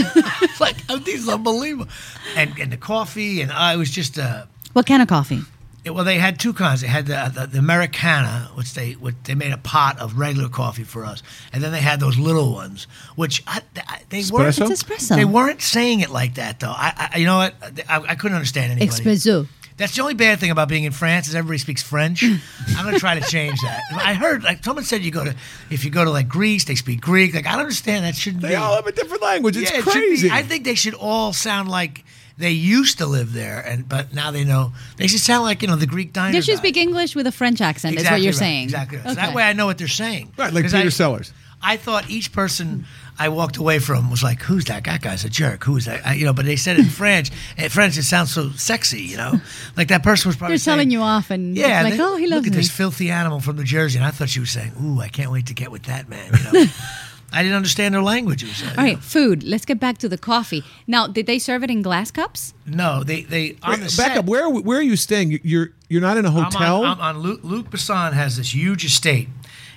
It's 0.43 0.61
like 0.67 0.77
oh, 0.89 0.99
these 0.99 1.29
are 1.29 1.35
unbelievable, 1.35 1.89
and 2.37 2.59
and 2.59 2.73
the 2.73 2.77
coffee 2.79 3.43
and 3.43 3.53
I 3.53 3.77
was 3.77 3.91
just 3.91 4.19
uh, 4.19 4.47
What 4.73 4.87
kind 4.87 5.03
of 5.03 5.09
coffee? 5.09 5.43
It- 5.85 5.91
well, 5.91 6.05
they 6.05 6.19
had 6.19 6.39
two 6.39 6.53
kinds. 6.53 6.81
They 6.83 6.87
had 6.89 7.07
the, 7.07 7.33
the, 7.35 7.47
the 7.47 7.59
Americana, 7.59 8.51
which 8.55 8.75
they 8.75 8.93
which 8.93 9.15
they 9.25 9.35
made 9.35 9.53
a 9.53 9.59
pot 9.59 9.99
of 9.99 10.19
regular 10.19 10.49
coffee 10.49 10.85
for 10.85 11.05
us, 11.05 11.23
and 11.53 11.63
then 11.63 11.73
they 11.73 11.81
had 11.81 12.01
those 12.01 12.19
little 12.19 12.53
ones, 12.53 12.87
which 13.17 13.43
I, 13.47 13.63
I, 13.77 14.01
they 14.11 14.23
weren't. 14.31 14.55
Espresso? 14.55 14.71
It's 14.71 14.83
espresso. 14.83 15.17
They 15.17 15.25
weren't 15.25 15.63
saying 15.63 16.01
it 16.01 16.11
like 16.11 16.35
that 16.35 16.61
though. 16.61 16.71
I, 16.75 17.11
I 17.15 17.19
you 17.19 17.27
know 17.27 17.39
what? 17.39 17.55
I, 17.89 18.01
I 18.11 18.15
couldn't 18.15 18.37
understand 18.37 18.73
anybody. 18.73 19.03
Espresso. 19.03 19.47
That's 19.77 19.97
the 19.97 20.03
only 20.03 20.13
bad 20.13 20.39
thing 20.39 20.51
about 20.51 20.69
being 20.69 20.85
in 20.85 20.93
France 20.93 21.27
is 21.27 21.35
everybody 21.35 21.57
speaks 21.57 21.83
French. 21.83 22.23
I'm 22.77 22.85
gonna 22.85 22.99
try 22.99 23.19
to 23.19 23.27
change 23.27 23.59
that. 23.63 23.81
I 23.95 24.13
heard 24.13 24.45
like 24.45 24.63
someone 24.63 24.85
said 24.85 25.03
you 25.03 25.11
go 25.11 25.25
to 25.25 25.35
if 25.71 25.87
you 25.87 25.91
go 25.91 26.05
to 26.05 26.11
like 26.11 26.29
Greece, 26.29 26.67
they 26.67 26.75
speak 26.75 27.01
Greek. 27.01 27.33
Like 27.35 27.47
I 27.47 27.53
don't 27.53 27.61
understand 27.61 28.05
that 28.05 28.15
shouldn't 28.15 28.43
They 28.43 28.51
be. 28.51 28.55
all 28.57 28.75
have 28.77 28.87
a 28.87 28.93
different 28.93 29.23
language. 29.23 29.57
It's 29.57 29.71
Yeah, 29.71 29.79
it 29.79 29.85
be- 29.87 29.91
crazy. 29.91 30.31
I 30.31 30.43
think 30.43 30.65
they 30.65 30.75
should 30.75 30.93
all 30.93 31.33
sound 31.33 31.71
like 31.71 32.05
they 32.41 32.51
used 32.51 32.99
to 32.99 33.07
live 33.07 33.33
there, 33.33 33.61
and 33.61 33.89
but 33.89 34.13
now 34.13 34.31
they 34.31 34.45
know 34.45 34.73
they 34.97 35.07
should 35.07 35.21
sound 35.21 35.45
like 35.45 35.63
you 35.63 35.69
know 35.69 35.77
the 35.77 35.87
Greek 35.87 36.13
diner. 36.13 36.33
They 36.33 36.41
should 36.41 36.57
guy. 36.57 36.63
speak 36.63 36.77
English 36.77 37.15
with 37.15 37.27
a 37.27 37.33
French 37.33 37.61
accent, 37.61 37.97
is 37.97 38.05
what 38.11 38.21
you're 38.21 38.33
right, 38.33 38.39
saying. 38.39 38.65
Exactly. 38.65 38.99
Right. 38.99 39.09
So 39.09 39.15
that 39.15 39.35
way 39.35 39.43
I 39.45 39.53
know 39.53 39.67
what 39.67 39.79
they're 39.79 39.87
saying. 39.89 40.33
Right, 40.37 40.53
like 40.53 40.65
'Cause 40.65 40.73
Peter 40.73 40.87
I, 40.87 40.91
Sellers. 40.91 41.33
I 41.63 41.77
thought 41.77 42.09
each 42.09 42.33
person 42.33 42.87
I 43.19 43.29
walked 43.29 43.59
away 43.59 43.81
from 43.81 44.11
was 44.11 44.23
like, 44.23 44.41
"Who's 44.41 44.65
that? 44.65 44.85
That 44.85 45.03
guy's 45.03 45.27
a 45.27 45.29
jerk. 45.29 45.63
Who 45.65 45.77
is 45.77 45.85
that?" 45.85 46.07
I, 46.07 46.15
you 46.15 46.25
know, 46.25 46.33
but 46.33 46.47
they 46.47 46.57
said 46.57 46.79
it 46.79 46.87
in 46.87 46.91
French. 47.03 47.31
In 47.59 47.69
French, 47.69 47.99
it 47.99 48.05
sounds 48.05 48.33
so 48.33 48.51
sexy. 48.53 49.03
You 49.03 49.19
know, 49.19 49.41
like 49.77 49.89
that 49.89 50.03
person 50.03 50.31
was 50.31 50.37
probably 50.37 50.57
They're 50.57 50.65
telling 50.65 50.89
saying, 50.89 50.91
you 50.93 51.03
off 51.03 51.31
and 51.31 51.55
Yeah, 51.57 51.83
like, 51.83 51.95
they- 51.97 52.01
oh, 52.03 52.17
he 52.17 52.27
look 52.27 52.37
loves 52.37 52.47
at 52.49 52.53
this 52.55 52.71
filthy 52.71 53.11
animal 53.11 53.41
from 53.41 53.57
New 53.57 53.65
Jersey, 53.65 53.99
and 53.99 54.07
I 54.07 54.11
thought 54.11 54.31
she 54.31 54.41
was 54.41 54.51
saying, 54.51 54.73
"Ooh, 54.83 55.01
I 55.01 55.09
can't 55.09 55.31
wait 55.31 55.47
to 55.47 55.55
get 55.55 55.71
with 55.71 55.83
that 55.83 56.09
man." 56.09 56.33
You 56.33 56.45
know, 56.61 56.67
I 57.33 57.43
didn't 57.43 57.57
understand 57.57 57.95
their 57.95 58.03
language. 58.03 58.43
It 58.43 58.49
was, 58.49 58.63
uh, 58.63 58.75
All 58.77 58.85
right, 58.85 58.99
food. 58.99 59.43
Let's 59.45 59.65
get 59.65 59.79
back 59.79 59.99
to 59.99 60.09
the 60.09 60.19
coffee. 60.19 60.65
Now, 60.87 61.07
did 61.07 61.27
they 61.27 61.39
serve 61.39 61.63
it 61.63 61.71
in 61.71 61.81
glass 61.83 62.11
cups? 62.11 62.55
No, 62.67 63.05
they 63.05 63.23
they 63.23 63.57
on 63.63 63.79
the 63.81 63.87
Back 63.87 63.91
set, 63.91 64.17
up. 64.19 64.25
Where 64.27 64.49
where 64.51 64.79
are 64.79 64.83
you 64.83 64.97
staying? 64.97 65.39
You're 65.45 65.71
you're 65.89 66.01
not 66.01 66.17
in 66.17 66.25
a 66.27 66.29
I'm 66.29 66.45
hotel, 66.45 66.85
on, 66.85 66.99
I'm 66.99 67.01
on 67.01 67.19
Luc, 67.19 67.41
Luc 67.45 67.71
Besson 67.71 68.13
has 68.15 68.37
this 68.37 68.53
huge 68.55 68.85
estate, 68.85 69.29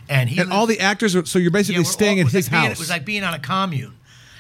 and 0.09 0.29
he 0.29 0.39
and 0.41 0.51
all 0.51 0.65
the 0.65 0.79
actors 0.79 1.15
are. 1.15 1.25
So 1.25 1.37
you're 1.39 1.51
basically 1.51 1.83
Yeah, 1.83 1.89
staying 1.89 2.17
all- 2.19 2.27
in 2.27 2.33
his 2.33 2.45
like 2.47 2.51
being- 2.51 2.63
house. 2.63 2.71
it 2.73 2.79
was 2.79 2.89
like 2.89 3.05
being 3.05 3.23
on 3.23 3.33
a 3.35 3.39
commune, 3.39 3.93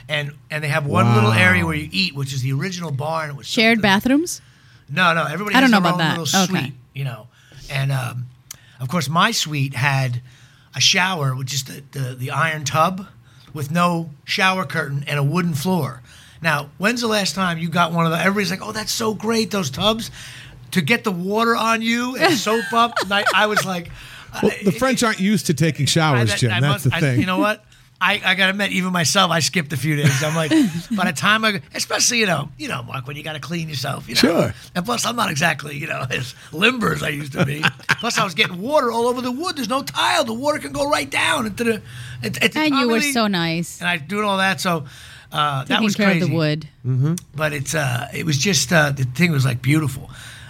and 0.09 0.31
and 0.49 0.63
they 0.63 0.69
have 0.69 0.85
one 0.87 1.13
little 1.13 1.31
area 1.33 1.65
where 1.65 1.75
you 1.75 1.89
eat, 1.91 2.15
which 2.15 2.33
is 2.33 2.41
the 2.41 2.51
original 2.53 2.91
barn. 2.91 3.29
It 3.29 3.35
was 3.35 3.47
Shared 3.47 3.81
something- 3.81 4.11
bathrums? 4.21 4.41
No, 4.89 5.13
no, 5.13 5.23
everybody 5.25 5.55
I 5.55 5.61
has 5.61 5.69
don't 5.71 5.83
know 5.83 5.87
their 5.87 5.93
about 5.95 5.97
that. 5.99 6.19
little 6.19 6.41
Okay. 6.43 6.61
suite, 6.65 6.73
you 6.93 7.03
know, 7.03 7.27
and 7.69 7.91
um, 7.91 8.25
of 8.79 8.87
course 8.89 9.07
my 9.07 9.31
suite 9.31 9.75
had 9.75 10.21
a 10.75 10.81
shower 10.81 11.35
with 11.35 11.47
just 11.47 11.67
the, 11.67 11.83
the 11.99 12.15
the 12.15 12.31
iron 12.31 12.63
tub 12.63 13.07
with 13.53 13.69
no 13.71 14.09
shower 14.25 14.65
curtain 14.65 15.03
and 15.07 15.19
a 15.19 15.23
wooden 15.23 15.53
floor. 15.53 16.01
Now, 16.41 16.69
when's 16.77 17.01
the 17.01 17.07
last 17.07 17.35
time 17.35 17.57
you 17.57 17.69
got 17.69 17.91
one 17.93 18.05
of 18.05 18.11
the? 18.11 18.17
Everybody's 18.19 18.51
like, 18.51 18.61
"Oh, 18.61 18.71
that's 18.71 18.91
so 18.91 19.13
great, 19.13 19.51
those 19.51 19.69
tubs." 19.69 20.11
To 20.71 20.81
get 20.81 21.03
the 21.03 21.11
water 21.11 21.55
on 21.55 21.83
you 21.83 22.15
and 22.17 22.33
soap 22.37 22.73
up, 22.73 22.93
I, 23.11 23.23
I 23.35 23.45
was 23.45 23.63
like, 23.63 23.91
well, 24.41 24.51
the 24.65 24.71
French 24.71 25.03
aren't 25.03 25.19
used 25.19 25.45
to 25.45 25.53
taking 25.53 25.85
showers, 25.85 26.31
I- 26.31 26.35
Jim. 26.35 26.51
I 26.51 26.59
That's 26.61 26.73
must- 26.73 26.83
the 26.85 26.95
I- 26.95 26.99
thing. 26.99 27.19
you 27.19 27.27
know 27.27 27.37
what? 27.37 27.63
I, 28.03 28.21
I 28.25 28.35
gotta 28.35 28.49
admit, 28.49 28.71
even 28.73 28.91
myself, 28.91 29.31
I 29.31 29.39
skipped 29.39 29.71
a 29.71 29.77
few 29.77 29.95
days. 29.95 30.21
I'm 30.23 30.35
like, 30.35 30.49
by 30.95 31.05
the 31.05 31.13
time 31.15 31.45
I, 31.45 31.61
especially 31.73 32.19
you 32.19 32.25
know, 32.25 32.49
you 32.57 32.67
know, 32.67 32.83
Mark, 32.83 33.07
when 33.07 33.15
you 33.15 33.23
gotta 33.23 33.39
clean 33.39 33.69
yourself, 33.69 34.09
you 34.09 34.15
know. 34.15 34.19
Sure. 34.19 34.53
And 34.75 34.83
plus, 34.83 35.05
I'm 35.05 35.15
not 35.15 35.31
exactly 35.31 35.77
you 35.77 35.87
know 35.87 36.05
as 36.09 36.35
limber 36.51 36.93
as 36.93 37.01
I 37.01 37.09
used 37.09 37.31
to 37.33 37.45
be. 37.45 37.63
plus, 37.99 38.17
I 38.17 38.25
was 38.25 38.33
getting 38.33 38.61
water 38.61 38.91
all 38.91 39.07
over 39.07 39.21
the 39.21 39.31
wood. 39.31 39.55
There's 39.55 39.69
no 39.69 39.83
tile. 39.83 40.25
The 40.25 40.33
water 40.33 40.59
can 40.59 40.73
go 40.73 40.89
right 40.89 41.09
down 41.09 41.45
into 41.45 41.63
the. 41.63 41.81
It, 42.21 42.37
it's 42.43 42.55
And 42.57 42.75
you 42.75 42.89
were 42.89 42.99
so 42.99 43.27
nice. 43.27 43.79
And 43.79 43.87
I 43.87 43.97
doing 43.97 44.25
all 44.25 44.37
that, 44.37 44.59
so 44.59 44.85
uh, 45.31 45.59
that 45.59 45.67
Taking 45.67 45.83
was 45.85 45.95
care 45.95 46.07
crazy. 46.07 46.23
of 46.23 46.29
the 46.29 46.35
wood. 46.35 46.67
But 47.33 47.53
it's 47.53 47.73
uh, 47.73 48.09
it 48.13 48.25
was 48.25 48.37
just 48.37 48.73
uh, 48.73 48.91
the 48.91 49.05
thing 49.05 49.31
was 49.31 49.45
like 49.45 49.61
beautiful. 49.61 50.09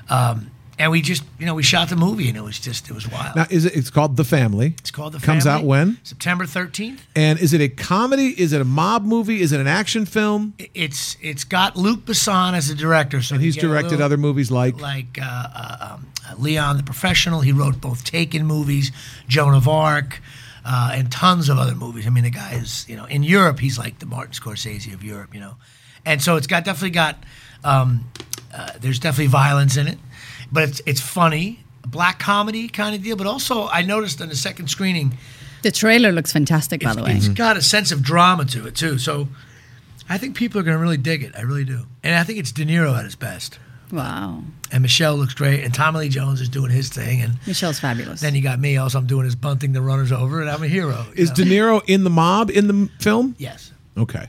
Um, 0.10 0.50
and 0.84 0.92
we 0.92 1.02
just, 1.02 1.24
you 1.40 1.46
know, 1.46 1.56
we 1.56 1.64
shot 1.64 1.90
the 1.90 1.96
movie, 1.96 2.28
and 2.30 2.38
it 2.38 2.42
was 2.44 2.60
just, 2.60 2.90
it 2.90 2.94
was 2.94 3.10
wild. 3.10 3.36
now, 3.36 3.46
is 3.50 3.66
it? 3.66 3.76
It's 3.76 3.90
called 3.90 4.18
The 4.18 4.24
Family. 4.24 4.76
it's 4.80 4.92
called 4.92 5.14
the 5.14 5.20
Family. 5.20 5.34
Comes 5.42 5.48
out 5.48 5.64
when? 5.64 5.98
September 6.04 6.46
thirteenth. 6.46 7.06
And 7.16 7.40
is 7.40 7.54
it 7.54 7.62
a 7.62 7.70
comedy? 7.70 8.40
Is 8.40 8.54
it 8.54 8.62
a 8.62 8.66
mob 8.66 9.04
movie? 9.04 9.42
Is 9.42 9.52
it 9.52 9.60
an 9.60 9.68
action 9.68 10.06
film? 10.06 10.54
it's 10.74 11.18
it's 11.22 11.44
got 11.44 11.76
Luc 11.76 12.02
Besson 12.06 12.54
as 12.54 12.70
a 12.70 12.76
director, 12.76 13.22
so 13.22 13.36
And 13.36 13.44
he's 13.44 13.56
directed 13.56 13.92
little- 13.92 14.06
other 14.06 14.18
movies 14.18 14.52
like. 14.52 14.80
like 14.80 15.18
uh, 15.22 15.26
uh, 15.26 15.88
um, 15.94 16.08
uh, 16.30 16.36
Leon 16.38 16.78
the 16.78 16.84
Professional. 16.84 17.42
He 17.42 17.52
wrote 17.52 17.82
both 17.82 18.04
Taken 18.04 18.46
movies, 18.46 18.92
Joan 19.28 19.54
of 19.56 19.68
Arc, 19.68 20.22
uh, 20.66 20.92
and 20.94 21.12
tons 21.12 21.50
of 21.50 21.58
other 21.58 21.76
movies. 21.76 22.08
I 22.08 22.10
mean, 22.10 22.24
the 22.24 22.30
guy 22.30 22.54
is 22.54 22.86
you 22.88 22.96
know 22.96 23.06
in 23.06 23.24
Europe 23.24 23.60
he's 23.60 23.78
like 23.78 24.00
the 24.00 24.06
Martin 24.06 24.34
Scorsese 24.34 24.94
of 24.94 25.04
Europe, 25.04 25.34
you 25.34 25.40
know, 25.42 25.56
and 26.06 26.22
so 26.22 26.36
it's 26.38 26.48
got 26.48 26.64
definitely 26.66 26.92
got 26.92 27.16
um, 27.64 28.10
uh, 28.54 28.72
there's 28.80 29.00
definitely 29.00 29.28
violence 29.28 29.78
in 29.78 29.88
it, 29.88 29.98
but 30.54 30.70
it's 30.70 30.82
it's 30.86 31.02
funny, 31.02 31.60
black 31.86 32.20
comedy 32.20 32.68
kind 32.70 32.96
of 32.96 33.04
deal. 33.04 33.16
But 33.18 33.28
also 33.28 33.68
I 33.68 33.82
noticed 33.82 34.22
on 34.22 34.30
the 34.30 34.36
second 34.36 34.68
screening 34.70 35.18
The 35.64 35.72
trailer 35.72 36.12
looks 36.12 36.32
fantastic, 36.32 36.82
by 36.82 36.94
the 36.94 37.04
way. 37.04 37.14
it's 37.16 37.28
got 37.28 37.58
a 37.58 37.62
sense 37.62 37.92
of 37.92 38.02
drama 38.02 38.46
to 38.46 38.66
it 38.68 38.76
too. 38.76 38.98
So 38.98 39.28
I 40.10 40.18
think 40.18 40.36
people 40.38 40.60
are 40.60 40.64
going 40.64 40.78
to 40.78 40.82
really 40.82 40.98
dig 40.98 41.24
it. 41.24 41.34
I 41.38 41.42
really 41.42 41.66
do, 41.66 41.86
and 42.04 42.16
I 42.16 42.24
think 42.24 42.40
it's 42.40 42.52
De 42.52 42.66
Niro 42.66 42.98
at 42.98 43.04
his 43.06 43.16
best. 43.16 43.60
Wow. 43.92 44.44
And 44.72 44.82
Michelle 44.82 45.16
looks 45.16 45.36
great, 45.36 45.64
and 45.64 45.72
Tommy 45.72 46.00
Lee 46.00 46.10
Jones 46.10 46.42
is 46.42 46.50
doing 46.50 46.72
his 46.72 46.90
thing, 46.90 47.22
and 47.22 47.38
Michelle's 47.46 47.80
fabulous. 47.80 48.22
then 48.22 48.34
you 48.34 48.42
got 48.42 48.60
me. 48.60 48.76
Also, 48.78 48.98
I'm 48.98 49.06
doing 49.06 49.28
is 49.28 49.36
bunting 49.36 49.72
the 49.74 49.82
runners 49.82 50.12
over, 50.12 50.42
and 50.42 50.50
I'm 50.50 50.64
a 50.64 50.68
hero. 50.68 51.06
Is 51.16 51.30
know? 51.30 51.36
De 51.36 51.44
Niro 51.46 51.82
in 51.88 52.04
the 52.04 52.10
mob 52.10 52.50
in 52.50 52.68
the 52.68 52.90
film? 53.00 53.36
yes, 53.38 53.72
Okay. 53.96 54.28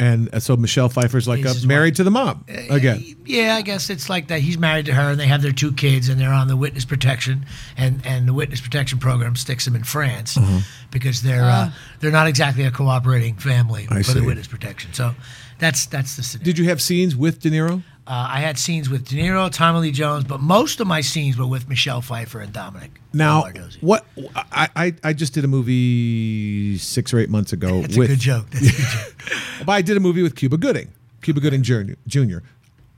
Yes. 0.00 0.12
And 0.12 0.34
uh, 0.34 0.40
so 0.40 0.56
Michelle 0.56 0.88
Pfeiffer's 0.88 1.28
like 1.28 1.38
He's 1.38 1.46
uh, 1.46 1.54
his 1.54 1.66
married 1.66 1.96
to 1.96 2.04
the 2.04 2.10
mom 2.10 2.44
again. 2.70 3.04
Yeah, 3.24 3.54
I 3.56 3.62
guess 3.62 3.88
it's 3.90 4.08
like 4.10 4.28
that. 4.28 4.40
He's 4.40 4.58
married 4.58 4.86
to 4.86 4.94
her, 4.94 5.10
and 5.12 5.20
they 5.20 5.26
have 5.28 5.42
their 5.42 5.52
two 5.52 5.72
kids, 5.72 6.08
and 6.08 6.20
they're 6.20 6.32
on 6.32 6.48
the 6.48 6.56
witness 6.56 6.84
protection, 6.84 7.46
and 7.76 8.00
and 8.04 8.26
the 8.26 8.32
witness 8.32 8.60
protection 8.60 8.98
program 8.98 9.36
sticks 9.36 9.64
them 9.64 9.76
in 9.76 9.84
France 9.84 10.34
Mm-hmm. 10.36 10.58
because 10.90 11.22
they're 11.22 11.44
uh, 11.44 11.70
they're 12.00 12.10
not 12.10 12.26
exactly 12.26 12.64
a 12.64 12.70
cooperating 12.70 13.36
family 13.36 13.86
I 13.90 13.98
for 13.98 14.02
see. 14.12 14.20
the 14.20 14.26
witness 14.26 14.48
protection. 14.48 14.92
So 14.92 15.14
that's 15.58 15.86
that's 15.86 16.16
the 16.16 16.22
scenario. 16.24 16.44
Did 16.46 16.58
you 16.58 16.64
have 16.68 16.82
scenes 16.82 17.14
with 17.14 17.40
De 17.40 17.50
Niro? 17.50 17.82
Uh, 18.04 18.28
I 18.30 18.40
had 18.40 18.58
scenes 18.58 18.90
with 18.90 19.06
De 19.06 19.16
Niro, 19.16 19.48
Tommy 19.50 19.78
Lee 19.78 19.92
Jones, 19.92 20.24
but 20.24 20.40
most 20.40 20.80
of 20.80 20.88
my 20.88 21.00
scenes 21.00 21.38
were 21.38 21.46
with 21.46 21.68
Michelle 21.68 22.00
Pfeiffer 22.00 22.40
and 22.40 22.52
Dominic. 22.52 23.00
Now, 23.12 23.44
what 23.80 24.04
I, 24.34 24.68
I 24.74 24.94
I 25.04 25.12
just 25.12 25.34
did 25.34 25.44
a 25.44 25.48
movie 25.48 26.78
six 26.78 27.14
or 27.14 27.20
eight 27.20 27.30
months 27.30 27.52
ago. 27.52 27.82
That's 27.82 27.96
with, 27.96 28.10
a 28.10 28.14
good 28.14 28.20
joke. 28.20 28.50
That's 28.50 28.66
a 28.66 28.70
good 28.70 28.86
joke. 28.86 29.38
But 29.66 29.72
I 29.72 29.82
did 29.82 29.96
a 29.96 30.00
movie 30.00 30.22
with 30.22 30.34
Cuba 30.34 30.56
Gooding. 30.56 30.88
Cuba 31.20 31.38
Gooding 31.38 31.62
Jr., 31.62 31.92
Jr., 32.08 32.38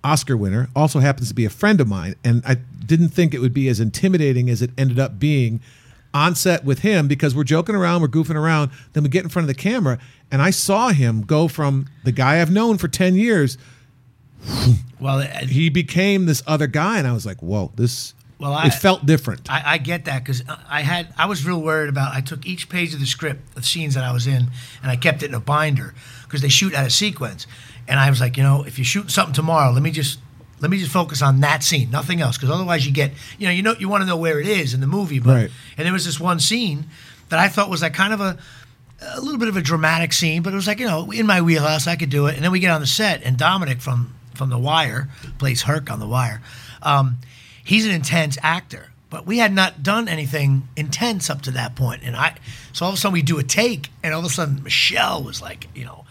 Oscar 0.02 0.34
winner, 0.34 0.70
also 0.74 1.00
happens 1.00 1.28
to 1.28 1.34
be 1.34 1.44
a 1.44 1.50
friend 1.50 1.78
of 1.78 1.86
mine, 1.86 2.14
and 2.24 2.42
I 2.46 2.54
didn't 2.54 3.10
think 3.10 3.34
it 3.34 3.40
would 3.40 3.52
be 3.52 3.68
as 3.68 3.80
intimidating 3.80 4.48
as 4.48 4.62
it 4.62 4.70
ended 4.78 4.98
up 4.98 5.18
being 5.18 5.60
on 6.14 6.34
set 6.34 6.64
with 6.64 6.78
him 6.78 7.08
because 7.08 7.34
we're 7.34 7.44
joking 7.44 7.74
around, 7.74 8.00
we're 8.00 8.08
goofing 8.08 8.36
around, 8.36 8.70
then 8.94 9.02
we 9.02 9.10
get 9.10 9.24
in 9.24 9.28
front 9.28 9.44
of 9.44 9.54
the 9.54 9.60
camera, 9.60 9.98
and 10.30 10.40
I 10.40 10.50
saw 10.50 10.88
him 10.88 11.22
go 11.22 11.48
from 11.48 11.86
the 12.04 12.12
guy 12.12 12.40
I've 12.40 12.50
known 12.50 12.78
for 12.78 12.88
ten 12.88 13.14
years. 13.14 13.58
Well, 15.00 15.18
uh, 15.18 15.26
He 15.46 15.68
became 15.70 16.26
this 16.26 16.42
other 16.46 16.66
guy, 16.66 16.98
and 16.98 17.06
I 17.06 17.12
was 17.12 17.26
like, 17.26 17.42
"Whoa, 17.42 17.72
this." 17.76 18.14
Well, 18.38 18.52
I- 18.52 18.66
it 18.66 18.74
felt 18.74 19.06
different. 19.06 19.50
I, 19.50 19.62
I 19.74 19.78
get 19.78 20.04
that 20.06 20.22
because 20.24 20.42
I 20.68 20.82
had 20.82 21.08
I 21.16 21.26
was 21.26 21.46
real 21.46 21.60
worried 21.60 21.88
about. 21.88 22.14
I 22.14 22.20
took 22.20 22.44
each 22.46 22.68
page 22.68 22.92
of 22.94 23.00
the 23.00 23.06
script 23.06 23.56
of 23.56 23.64
scenes 23.64 23.94
that 23.94 24.04
I 24.04 24.12
was 24.12 24.26
in, 24.26 24.48
and 24.82 24.90
I 24.90 24.96
kept 24.96 25.22
it 25.22 25.26
in 25.26 25.34
a 25.34 25.40
binder 25.40 25.94
because 26.24 26.40
they 26.42 26.48
shoot 26.48 26.74
out 26.74 26.84
of 26.84 26.92
sequence. 26.92 27.46
And 27.86 28.00
I 28.00 28.08
was 28.10 28.20
like, 28.20 28.36
you 28.36 28.42
know, 28.42 28.64
if 28.64 28.78
you 28.78 28.84
shoot 28.84 29.10
something 29.10 29.34
tomorrow, 29.34 29.70
let 29.72 29.82
me 29.82 29.90
just 29.90 30.18
let 30.60 30.70
me 30.70 30.78
just 30.78 30.90
focus 30.90 31.20
on 31.22 31.40
that 31.40 31.62
scene, 31.62 31.90
nothing 31.90 32.20
else, 32.20 32.36
because 32.36 32.50
otherwise 32.50 32.86
you 32.86 32.92
get, 32.92 33.12
you 33.38 33.46
know, 33.46 33.52
you 33.52 33.62
know, 33.62 33.74
you 33.78 33.88
want 33.88 34.02
to 34.02 34.06
know 34.06 34.16
where 34.16 34.40
it 34.40 34.46
is 34.48 34.72
in 34.74 34.80
the 34.80 34.86
movie. 34.86 35.18
But 35.20 35.34
Right. 35.34 35.50
and 35.76 35.84
there 35.86 35.92
was 35.92 36.04
this 36.06 36.18
one 36.18 36.40
scene 36.40 36.86
that 37.28 37.38
I 37.38 37.48
thought 37.48 37.68
was 37.70 37.82
like 37.82 37.94
kind 37.94 38.12
of 38.12 38.20
a 38.20 38.38
a 39.16 39.20
little 39.20 39.38
bit 39.38 39.48
of 39.48 39.56
a 39.56 39.60
dramatic 39.62 40.12
scene, 40.14 40.42
but 40.42 40.52
it 40.52 40.56
was 40.56 40.66
like 40.66 40.80
you 40.80 40.86
know 40.86 41.10
in 41.12 41.26
my 41.26 41.40
wheelhouse, 41.40 41.86
I 41.86 41.96
could 41.96 42.10
do 42.10 42.26
it. 42.26 42.34
And 42.36 42.44
then 42.44 42.50
we 42.52 42.58
get 42.58 42.70
on 42.70 42.80
the 42.80 42.86
set, 42.86 43.22
and 43.22 43.36
Dominic 43.36 43.80
from 43.80 44.14
from 44.36 44.50
The 44.50 44.58
Wire 44.58 45.08
plays 45.38 45.62
Herc 45.62 45.90
on 45.90 46.00
The 46.00 46.08
Wire. 46.08 46.42
Um, 46.82 47.18
he's 47.64 47.86
an 47.86 47.92
intense 47.92 48.36
actor, 48.42 48.92
but 49.10 49.26
we 49.26 49.38
had 49.38 49.52
not 49.52 49.82
done 49.82 50.08
anything 50.08 50.68
intense 50.76 51.30
up 51.30 51.42
to 51.42 51.50
that 51.52 51.74
point. 51.74 52.02
And 52.04 52.16
I, 52.16 52.36
so 52.72 52.84
all 52.84 52.90
of 52.90 52.96
a 52.96 52.98
sudden 52.98 53.14
we 53.14 53.22
do 53.22 53.38
a 53.38 53.42
take, 53.42 53.90
and 54.02 54.12
all 54.12 54.20
of 54.20 54.26
a 54.26 54.30
sudden 54.30 54.62
Michelle 54.62 55.22
was 55.22 55.40
like, 55.40 55.68
you 55.74 55.84
know. 55.84 56.04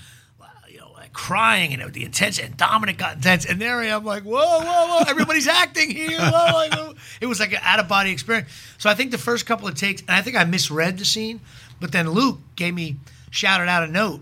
You 0.70 0.80
know, 0.80 0.92
like 0.96 1.14
crying 1.14 1.72
and 1.74 1.94
the 1.94 2.04
intense, 2.04 2.40
and 2.40 2.58
Dominic 2.58 2.98
got 2.98 3.18
intense, 3.18 3.46
and 3.46 3.62
there 3.62 3.78
I 3.78 3.86
am, 3.88 4.04
like, 4.04 4.24
whoa, 4.24 4.34
whoa, 4.34 4.88
whoa, 4.88 5.04
everybody's 5.08 5.48
acting 5.48 5.92
here. 5.92 6.18
Whoa, 6.20 6.54
like, 6.54 6.74
whoa. 6.74 6.96
It 7.22 7.28
was 7.28 7.40
like 7.40 7.52
an 7.54 7.60
out 7.62 7.80
of 7.80 7.88
body 7.88 8.10
experience. 8.10 8.50
So 8.80 8.90
I 8.90 8.96
think 8.96 9.12
the 9.12 9.20
first 9.20 9.46
couple 9.46 9.68
of 9.68 9.76
takes, 9.76 10.02
and 10.02 10.10
I 10.10 10.24
think 10.24 10.36
I 10.36 10.46
misread 10.46 10.98
the 10.98 11.06
scene, 11.06 11.42
but 11.80 11.92
then 11.92 12.10
Luc 12.10 12.40
gave 12.56 12.74
me 12.74 12.96
shouted 13.30 13.70
out 13.70 13.84
a 13.84 13.88
note 13.88 14.22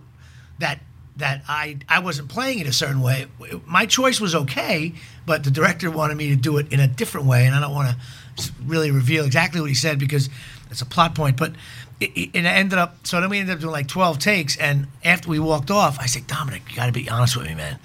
that 0.59 0.79
that 1.21 1.43
I 1.47 1.77
I 1.87 1.99
wasn't 1.99 2.29
playing 2.29 2.59
it 2.59 2.67
a 2.67 2.73
certain 2.73 3.01
way. 3.01 3.27
My 3.65 3.85
choice 3.85 4.19
was 4.19 4.35
okay, 4.35 4.93
but 5.25 5.43
the 5.43 5.51
director 5.51 5.89
wanted 5.89 6.17
me 6.17 6.29
to 6.29 6.35
do 6.35 6.57
it 6.57 6.71
in 6.71 6.79
a 6.79 6.87
different 6.87 7.27
way, 7.27 7.45
and 7.45 7.55
I 7.55 7.59
don't 7.59 7.73
want 7.73 7.95
to 8.37 8.51
really 8.65 8.91
reveal 8.91 9.25
exactly 9.25 9.61
what 9.61 9.69
he 9.69 9.75
said 9.75 9.99
because 9.99 10.29
it's 10.69 10.81
a 10.81 10.85
plot 10.85 11.15
point. 11.15 11.37
But 11.37 11.53
it, 11.99 12.31
it 12.33 12.45
ended 12.45 12.79
up 12.79 13.05
so 13.07 13.21
then 13.21 13.29
we 13.29 13.39
ended 13.39 13.55
up 13.55 13.61
doing 13.61 13.71
like 13.71 13.87
twelve 13.87 14.19
takes, 14.19 14.57
and 14.57 14.87
after 15.03 15.29
we 15.29 15.39
walked 15.39 15.71
off, 15.71 15.99
I 15.99 16.05
said, 16.05 16.27
Dominic, 16.27 16.63
you 16.69 16.75
got 16.75 16.87
to 16.87 16.91
be 16.91 17.09
honest 17.09 17.37
with 17.37 17.47
me, 17.47 17.55
man. 17.55 17.79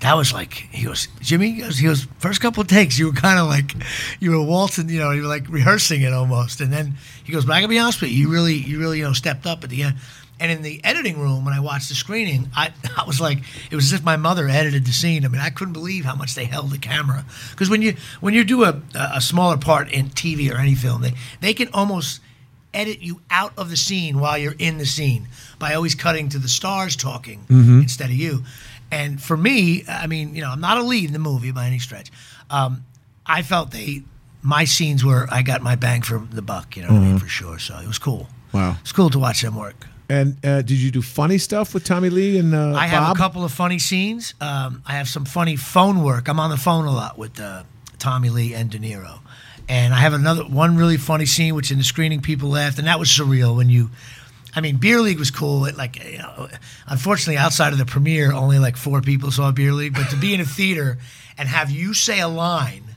That 0.00 0.14
was 0.14 0.32
like 0.32 0.52
he 0.52 0.84
goes, 0.84 1.08
Jimmy. 1.20 1.52
He 1.52 1.60
goes, 1.62 1.78
he 1.78 1.86
goes 1.86 2.06
first 2.18 2.40
couple 2.40 2.60
of 2.60 2.68
takes, 2.68 2.98
you 2.98 3.06
were 3.06 3.12
kind 3.14 3.38
of 3.38 3.46
like 3.46 3.74
you 4.20 4.30
were 4.30 4.42
waltzing, 4.42 4.90
you 4.90 4.98
know, 4.98 5.10
you 5.10 5.22
were 5.22 5.28
like 5.28 5.48
rehearsing 5.48 6.02
it 6.02 6.12
almost, 6.12 6.60
and 6.60 6.72
then 6.72 6.94
he 7.24 7.32
goes, 7.32 7.46
but 7.46 7.54
I 7.54 7.60
gotta 7.60 7.68
be 7.68 7.78
honest 7.78 8.02
with 8.02 8.10
you, 8.10 8.18
you 8.18 8.30
really, 8.30 8.54
you 8.54 8.78
really, 8.78 8.98
you 8.98 9.04
know, 9.04 9.14
stepped 9.14 9.46
up 9.46 9.64
at 9.64 9.70
the 9.70 9.82
end. 9.84 9.96
And 10.38 10.52
in 10.52 10.62
the 10.62 10.80
editing 10.84 11.18
room, 11.18 11.44
when 11.44 11.54
I 11.54 11.60
watched 11.60 11.88
the 11.88 11.94
screening, 11.94 12.50
I, 12.54 12.72
I 12.96 13.04
was 13.04 13.20
like, 13.20 13.38
it 13.70 13.74
was 13.74 13.92
as 13.92 14.00
if 14.00 14.04
my 14.04 14.16
mother 14.16 14.48
edited 14.48 14.84
the 14.84 14.92
scene. 14.92 15.24
I 15.24 15.28
mean, 15.28 15.40
I 15.40 15.50
couldn't 15.50 15.72
believe 15.72 16.04
how 16.04 16.14
much 16.14 16.34
they 16.34 16.44
held 16.44 16.70
the 16.70 16.78
camera. 16.78 17.24
Because 17.50 17.70
when 17.70 17.82
you 17.82 17.96
when 18.20 18.34
you 18.34 18.44
do 18.44 18.64
a, 18.64 18.80
a 18.94 19.20
smaller 19.20 19.56
part 19.56 19.90
in 19.90 20.10
TV 20.10 20.52
or 20.52 20.58
any 20.58 20.74
film, 20.74 21.02
they 21.02 21.14
they 21.40 21.54
can 21.54 21.68
almost 21.72 22.20
edit 22.74 23.00
you 23.00 23.20
out 23.30 23.52
of 23.56 23.70
the 23.70 23.76
scene 23.76 24.20
while 24.20 24.36
you're 24.36 24.54
in 24.58 24.76
the 24.76 24.84
scene 24.84 25.28
by 25.58 25.72
always 25.72 25.94
cutting 25.94 26.28
to 26.28 26.38
the 26.38 26.48
stars 26.48 26.94
talking 26.94 27.40
instead 27.48 28.10
of 28.10 28.16
you. 28.16 28.44
And 28.90 29.20
for 29.20 29.36
me, 29.36 29.82
I 29.88 30.06
mean, 30.06 30.34
you 30.34 30.42
know, 30.42 30.50
I'm 30.50 30.60
not 30.60 30.76
a 30.76 30.82
lead 30.82 31.06
in 31.06 31.12
the 31.14 31.18
movie 31.18 31.52
by 31.52 31.66
any 31.66 31.78
stretch. 31.78 32.10
Um, 32.50 32.84
I 33.24 33.42
felt 33.42 33.70
they 33.70 34.02
my 34.42 34.64
scenes 34.64 35.04
were 35.04 35.26
I 35.30 35.42
got 35.42 35.62
my 35.62 35.74
bang 35.74 36.02
for 36.02 36.18
the 36.18 36.42
buck, 36.42 36.76
you 36.76 36.82
know 36.82 36.88
what 36.88 36.98
I 36.98 37.04
mean, 37.04 37.18
for 37.18 37.26
sure. 37.26 37.58
So 37.58 37.78
it 37.78 37.86
was 37.86 37.98
cool. 37.98 38.28
Wow. 38.52 38.76
It's 38.82 38.92
cool 38.92 39.10
to 39.10 39.18
watch 39.18 39.40
them 39.40 39.56
work. 39.56 39.86
And 40.08 40.44
uh, 40.44 40.62
did 40.62 40.78
you 40.78 40.90
do 40.90 41.02
funny 41.02 41.38
stuff 41.38 41.74
with 41.74 41.84
Tommy 41.84 42.10
Lee 42.10 42.38
and 42.38 42.54
uh, 42.54 42.74
I 42.74 42.86
have 42.86 43.02
Bob? 43.02 43.16
a 43.16 43.18
couple 43.18 43.44
of 43.44 43.52
funny 43.52 43.78
scenes. 43.78 44.34
Um, 44.40 44.82
I 44.86 44.92
have 44.92 45.08
some 45.08 45.24
funny 45.24 45.56
phone 45.56 46.02
work. 46.02 46.28
I'm 46.28 46.38
on 46.38 46.50
the 46.50 46.56
phone 46.56 46.86
a 46.86 46.92
lot 46.92 47.18
with 47.18 47.40
uh, 47.40 47.64
Tommy 47.98 48.30
Lee 48.30 48.54
and 48.54 48.70
De 48.70 48.78
Niro. 48.78 49.18
And 49.68 49.92
I 49.92 49.98
have 49.98 50.12
another 50.12 50.44
one 50.44 50.76
really 50.76 50.96
funny 50.96 51.26
scene, 51.26 51.56
which 51.56 51.72
in 51.72 51.78
the 51.78 51.84
screening 51.84 52.22
people 52.22 52.50
laughed, 52.50 52.78
and 52.78 52.86
that 52.86 53.00
was 53.00 53.08
surreal 53.08 53.56
when 53.56 53.68
you. 53.68 53.90
I 54.54 54.60
mean, 54.60 54.76
Beer 54.76 55.00
League 55.00 55.18
was 55.18 55.30
cool. 55.30 55.66
It 55.66 55.76
like, 55.76 56.02
you 56.02 56.18
know, 56.18 56.48
unfortunately, 56.86 57.36
outside 57.36 57.72
of 57.72 57.78
the 57.78 57.84
premiere, 57.84 58.32
only 58.32 58.58
like 58.58 58.76
four 58.76 59.02
people 59.02 59.30
saw 59.30 59.50
Beer 59.50 59.72
League. 59.72 59.92
But 59.92 60.08
to 60.10 60.16
be 60.16 60.32
in 60.32 60.40
a 60.40 60.46
theater 60.46 60.98
and 61.36 61.48
have 61.48 61.70
you 61.70 61.92
say 61.92 62.20
a 62.20 62.28
line 62.28 62.95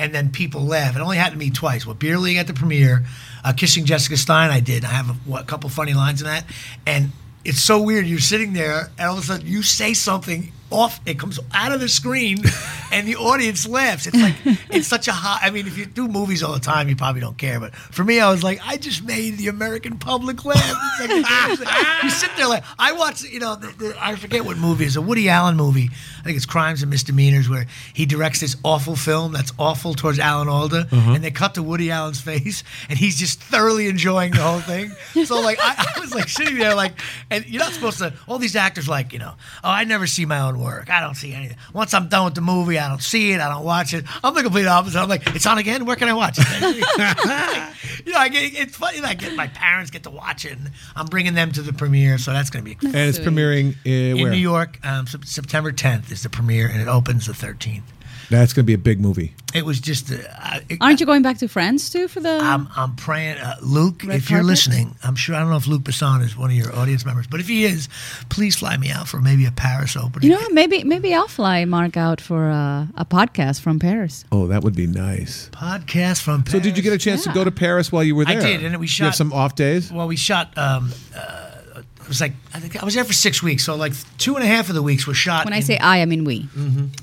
and 0.00 0.14
then 0.14 0.30
people 0.30 0.62
laugh. 0.64 0.96
It 0.96 1.00
only 1.00 1.18
happened 1.18 1.40
to 1.40 1.46
me 1.46 1.50
twice. 1.50 1.84
Well, 1.84 1.94
Beer 1.94 2.18
League 2.18 2.38
at 2.38 2.46
the 2.46 2.54
premiere, 2.54 3.04
uh, 3.44 3.52
Kissing 3.52 3.84
Jessica 3.84 4.16
Stein, 4.16 4.50
I 4.50 4.58
did. 4.58 4.82
I 4.82 4.88
have 4.88 5.10
a, 5.10 5.12
what, 5.12 5.46
couple 5.46 5.68
funny 5.68 5.92
lines 5.92 6.22
in 6.22 6.26
that. 6.26 6.46
And 6.86 7.10
it's 7.44 7.60
so 7.60 7.82
weird. 7.82 8.06
You're 8.06 8.18
sitting 8.18 8.54
there, 8.54 8.90
and 8.98 9.08
all 9.08 9.18
of 9.18 9.22
a 9.22 9.26
sudden 9.26 9.46
you 9.46 9.62
say 9.62 9.92
something 9.92 10.52
off. 10.70 11.00
It 11.06 11.18
comes 11.18 11.38
out 11.52 11.72
of 11.72 11.80
the 11.80 11.88
screen, 11.88 12.38
and 12.92 13.06
the 13.06 13.16
audience 13.16 13.66
laughs. 13.66 14.06
It's 14.06 14.16
like 14.16 14.34
it's 14.70 14.86
such 14.86 15.08
a 15.08 15.12
hot 15.12 15.40
I 15.42 15.50
mean, 15.50 15.66
if 15.66 15.76
you 15.78 15.86
do 15.86 16.08
movies 16.08 16.42
all 16.42 16.52
the 16.52 16.60
time, 16.60 16.88
you 16.88 16.96
probably 16.96 17.20
don't 17.20 17.38
care. 17.38 17.60
But 17.60 17.74
for 17.74 18.04
me, 18.04 18.20
I 18.20 18.30
was 18.30 18.42
like, 18.42 18.60
I 18.64 18.76
just 18.76 19.02
made 19.04 19.38
the 19.38 19.48
American 19.48 19.98
public 19.98 20.44
laugh. 20.44 21.00
Like, 21.00 21.10
ah, 21.26 22.00
you 22.02 22.10
sit 22.10 22.30
there 22.36 22.48
like 22.48 22.64
I 22.78 22.92
watch. 22.92 23.22
You 23.22 23.40
know, 23.40 23.56
the, 23.56 23.68
the, 23.68 23.96
I 24.00 24.16
forget 24.16 24.44
what 24.44 24.58
movie 24.58 24.84
is 24.84 24.96
a 24.96 25.02
Woody 25.02 25.28
Allen 25.28 25.56
movie. 25.56 25.90
I 26.18 26.22
think 26.22 26.36
it's 26.36 26.46
Crimes 26.46 26.82
and 26.82 26.90
Misdemeanors, 26.90 27.48
where 27.48 27.66
he 27.94 28.06
directs 28.06 28.40
this 28.40 28.56
awful 28.64 28.96
film 28.96 29.32
that's 29.32 29.52
awful 29.58 29.94
towards 29.94 30.18
Alan 30.18 30.48
Alda, 30.48 30.88
and 30.90 31.24
they 31.24 31.30
cut 31.30 31.54
to 31.54 31.62
Woody 31.62 31.90
Allen's 31.90 32.20
face, 32.20 32.62
and 32.88 32.98
he's 32.98 33.18
just 33.18 33.40
thoroughly 33.40 33.88
enjoying 33.88 34.32
the 34.32 34.42
whole 34.42 34.60
thing. 34.60 34.90
So 35.24 35.40
like, 35.40 35.58
I, 35.60 35.92
I 35.96 36.00
was 36.00 36.14
like 36.14 36.28
sitting 36.28 36.58
there 36.58 36.74
like, 36.74 36.92
and 37.30 37.46
you're 37.46 37.62
not 37.62 37.72
supposed 37.72 37.98
to. 37.98 38.12
All 38.28 38.38
these 38.38 38.56
actors 38.56 38.88
like, 38.88 39.12
you 39.12 39.18
know, 39.18 39.34
oh, 39.64 39.70
I 39.70 39.84
never 39.84 40.06
see 40.06 40.26
my 40.26 40.40
own 40.40 40.59
work. 40.60 40.90
I 40.90 41.00
don't 41.00 41.14
see 41.14 41.32
anything. 41.34 41.56
Once 41.72 41.94
I'm 41.94 42.08
done 42.08 42.24
with 42.26 42.34
the 42.34 42.40
movie, 42.40 42.78
I 42.78 42.88
don't 42.88 43.02
see 43.02 43.32
it. 43.32 43.40
I 43.40 43.48
don't 43.48 43.64
watch 43.64 43.94
it. 43.94 44.04
I'm 44.22 44.34
the 44.34 44.42
complete 44.42 44.66
opposite. 44.66 44.98
I'm 45.00 45.08
like, 45.08 45.26
it's 45.34 45.46
on 45.46 45.58
again. 45.58 45.84
Where 45.86 45.96
can 45.96 46.08
I 46.08 46.12
watch 46.12 46.38
it? 46.38 46.46
you 48.06 48.12
know, 48.12 48.18
I 48.18 48.28
get 48.28 48.54
it's 48.54 48.76
funny. 48.76 49.00
that 49.00 49.10
I 49.10 49.14
get 49.14 49.34
my 49.34 49.48
parents 49.48 49.90
get 49.90 50.02
to 50.04 50.10
watch 50.10 50.44
it. 50.44 50.52
And 50.58 50.70
I'm 50.94 51.06
bringing 51.06 51.34
them 51.34 51.52
to 51.52 51.62
the 51.62 51.72
premiere, 51.72 52.18
so 52.18 52.32
that's 52.32 52.50
going 52.50 52.64
to 52.64 52.70
be. 52.76 52.86
and 52.86 52.94
it's 52.96 53.18
Sweet. 53.18 53.28
premiering 53.28 53.74
uh, 53.86 54.16
In 54.16 54.22
where? 54.22 54.30
New 54.30 54.38
York, 54.38 54.78
um, 54.84 55.06
September 55.06 55.72
10th 55.72 56.10
is 56.12 56.22
the 56.22 56.28
premiere, 56.30 56.68
and 56.68 56.80
it 56.80 56.88
opens 56.88 57.26
the 57.26 57.32
13th. 57.32 57.82
That's 58.30 58.52
going 58.52 58.62
to 58.64 58.66
be 58.66 58.74
a 58.74 58.78
big 58.78 59.00
movie. 59.00 59.34
It 59.52 59.64
was 59.66 59.80
just. 59.80 60.12
Uh, 60.12 60.60
it, 60.68 60.78
Aren't 60.80 61.00
you 61.00 61.06
going 61.06 61.22
back 61.22 61.38
to 61.38 61.48
France 61.48 61.90
too 61.90 62.06
for 62.06 62.20
the? 62.20 62.38
I'm, 62.40 62.68
I'm 62.76 62.94
praying, 62.94 63.38
uh, 63.38 63.56
Luc. 63.60 64.04
Red 64.04 64.18
if 64.18 64.30
you're 64.30 64.38
carpet? 64.38 64.46
listening, 64.46 64.94
I'm 65.02 65.16
sure 65.16 65.34
I 65.34 65.40
don't 65.40 65.50
know 65.50 65.56
if 65.56 65.66
Luc 65.66 65.82
Besson 65.82 66.22
is 66.22 66.36
one 66.36 66.50
of 66.50 66.56
your 66.56 66.72
audience 66.76 67.04
members, 67.04 67.26
but 67.26 67.40
if 67.40 67.48
he 67.48 67.64
is, 67.64 67.88
please 68.28 68.54
fly 68.56 68.76
me 68.76 68.90
out 68.90 69.08
for 69.08 69.20
maybe 69.20 69.46
a 69.46 69.50
Paris 69.50 69.96
opening. 69.96 70.30
you 70.30 70.36
know, 70.36 70.48
maybe 70.50 70.84
maybe 70.84 71.12
I'll 71.12 71.26
fly 71.26 71.64
Mark 71.64 71.96
out 71.96 72.20
for 72.20 72.48
a, 72.48 72.88
a 72.94 73.04
podcast 73.04 73.60
from 73.60 73.80
Paris. 73.80 74.24
Oh, 74.30 74.46
that 74.46 74.62
would 74.62 74.76
be 74.76 74.86
nice. 74.86 75.50
podcast 75.52 76.22
from. 76.22 76.44
Paris. 76.44 76.52
So, 76.52 76.60
did 76.60 76.76
you 76.76 76.82
get 76.84 76.92
a 76.92 76.98
chance 76.98 77.24
to 77.24 77.32
go 77.32 77.42
to 77.42 77.50
Paris 77.50 77.90
while 77.90 78.04
you 78.04 78.14
were 78.14 78.24
there? 78.24 78.38
I 78.38 78.40
did, 78.40 78.64
and 78.64 78.76
we 78.78 78.86
You 78.86 79.04
have 79.04 79.14
shot- 79.14 79.14
some 79.16 79.32
off 79.32 79.56
days. 79.56 79.90
Well, 79.92 80.06
we 80.06 80.14
shot. 80.14 80.56
Um, 80.56 80.92
uh, 81.16 81.49
it 81.76 82.08
was 82.08 82.20
like 82.20 82.32
I 82.52 82.60
think 82.60 82.80
I 82.80 82.84
was 82.84 82.94
there 82.94 83.04
for 83.04 83.12
six 83.12 83.42
weeks, 83.42 83.64
so 83.64 83.76
like 83.76 83.92
two 84.18 84.34
and 84.36 84.44
a 84.44 84.46
half 84.46 84.68
of 84.68 84.74
the 84.74 84.82
weeks 84.82 85.06
were 85.06 85.14
shot. 85.14 85.44
When 85.44 85.54
I 85.54 85.58
in- 85.58 85.62
say 85.62 85.78
I, 85.78 86.02
I 86.02 86.04
mean 86.06 86.24
we. 86.24 86.48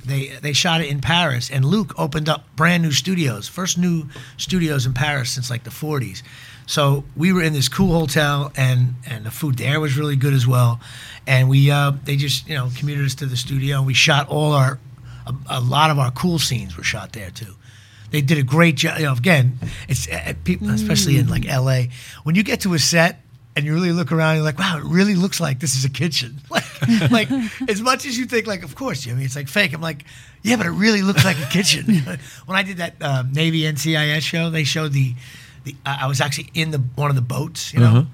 they 0.06 0.30
they 0.42 0.54
shot 0.54 0.82
it 0.82 0.88
in 0.90 1.02
Paris, 1.02 1.50
and 1.50 1.64
Luc 1.66 1.94
opened 1.98 2.30
up 2.30 2.44
brand 2.56 2.84
new 2.84 2.92
studios, 2.92 3.48
first 3.48 3.78
new 3.78 4.08
studios 4.38 4.86
in 4.86 4.94
Paris 4.94 5.32
since 5.32 5.50
like 5.50 5.64
the 5.64 5.70
40s. 5.70 6.24
So 6.66 7.06
we 7.16 7.32
were 7.32 7.42
in 7.42 7.54
this 7.54 7.70
cool 7.70 7.98
hotel, 7.98 8.52
and 8.56 8.96
and 9.06 9.26
the 9.26 9.32
food 9.32 9.58
there 9.58 9.80
was 9.80 9.98
really 9.98 10.18
good 10.18 10.34
as 10.34 10.46
well. 10.46 10.80
And 11.26 11.48
we 11.50 11.72
uh, 11.72 11.94
they 12.04 12.18
just 12.18 12.48
you 12.48 12.56
know 12.56 12.70
commuted 12.78 13.06
us 13.06 13.16
to 13.16 13.26
the 13.26 13.38
studio, 13.38 13.78
and 13.78 13.88
we 13.88 13.94
shot 13.94 14.28
all 14.28 14.52
our 14.52 14.80
a, 15.26 15.34
a 15.50 15.62
lot 15.62 15.92
of 15.92 16.00
our 16.00 16.12
cool 16.12 16.40
scenes 16.40 16.76
were 16.76 16.84
shot 16.84 17.14
there 17.14 17.32
too. 17.32 17.54
They 18.12 18.22
did 18.22 18.38
a 18.38 18.44
great 18.44 18.76
job. 18.76 19.00
You 19.00 19.06
know, 19.06 19.14
again, 19.14 19.60
it's 19.90 20.08
uh, 20.10 20.34
people, 20.44 20.70
especially 20.70 21.18
in 21.18 21.28
like 21.28 21.46
L.A. 21.48 21.90
When 22.24 22.36
you 22.36 22.44
get 22.44 22.62
to 22.62 22.74
a 22.74 22.80
set 22.80 23.22
and 23.58 23.66
you 23.66 23.74
really 23.74 23.92
look 23.92 24.12
around, 24.12 24.36
and 24.36 24.38
you're 24.38 24.46
like, 24.46 24.60
wow, 24.60 24.78
it 24.78 24.84
really 24.84 25.16
looks 25.16 25.40
like 25.40 25.60
this 25.60 25.76
is 25.76 25.84
a 25.84 25.90
kitchen. 25.90 26.40
Like, 27.10 27.30
like 27.32 27.70
as 27.70 27.82
much 27.82 28.06
as 28.06 28.20
you 28.20 28.26
think, 28.28 28.46
like, 28.46 28.64
of 28.64 28.76
course, 28.76 29.02
Jimmy, 29.02 29.24
it's 29.24 29.36
like 29.36 29.48
fake. 29.48 29.74
I'm 29.74 29.82
like, 29.82 30.06
yeah, 30.44 30.58
but 30.58 30.68
it 30.68 30.72
really 30.72 31.02
looks 31.02 31.26
like 31.26 31.38
a 31.40 31.46
kitchen. 31.48 31.86
when 32.46 32.56
I 32.56 32.62
did 32.62 32.78
that 32.78 33.02
um, 33.02 33.34
Navy 33.34 33.62
NCIS 33.62 34.22
show, 34.22 34.52
they 34.52 34.64
showed 34.64 34.94
the, 34.94 35.16
the 35.64 35.76
I 35.84 36.04
I 36.04 36.08
was 36.08 36.22
actually 36.22 36.52
in 36.54 36.70
the 36.70 36.78
one 36.78 37.10
of 37.10 37.16
the 37.16 37.24
boats, 37.24 37.74
you 37.74 37.80
know, 37.80 38.06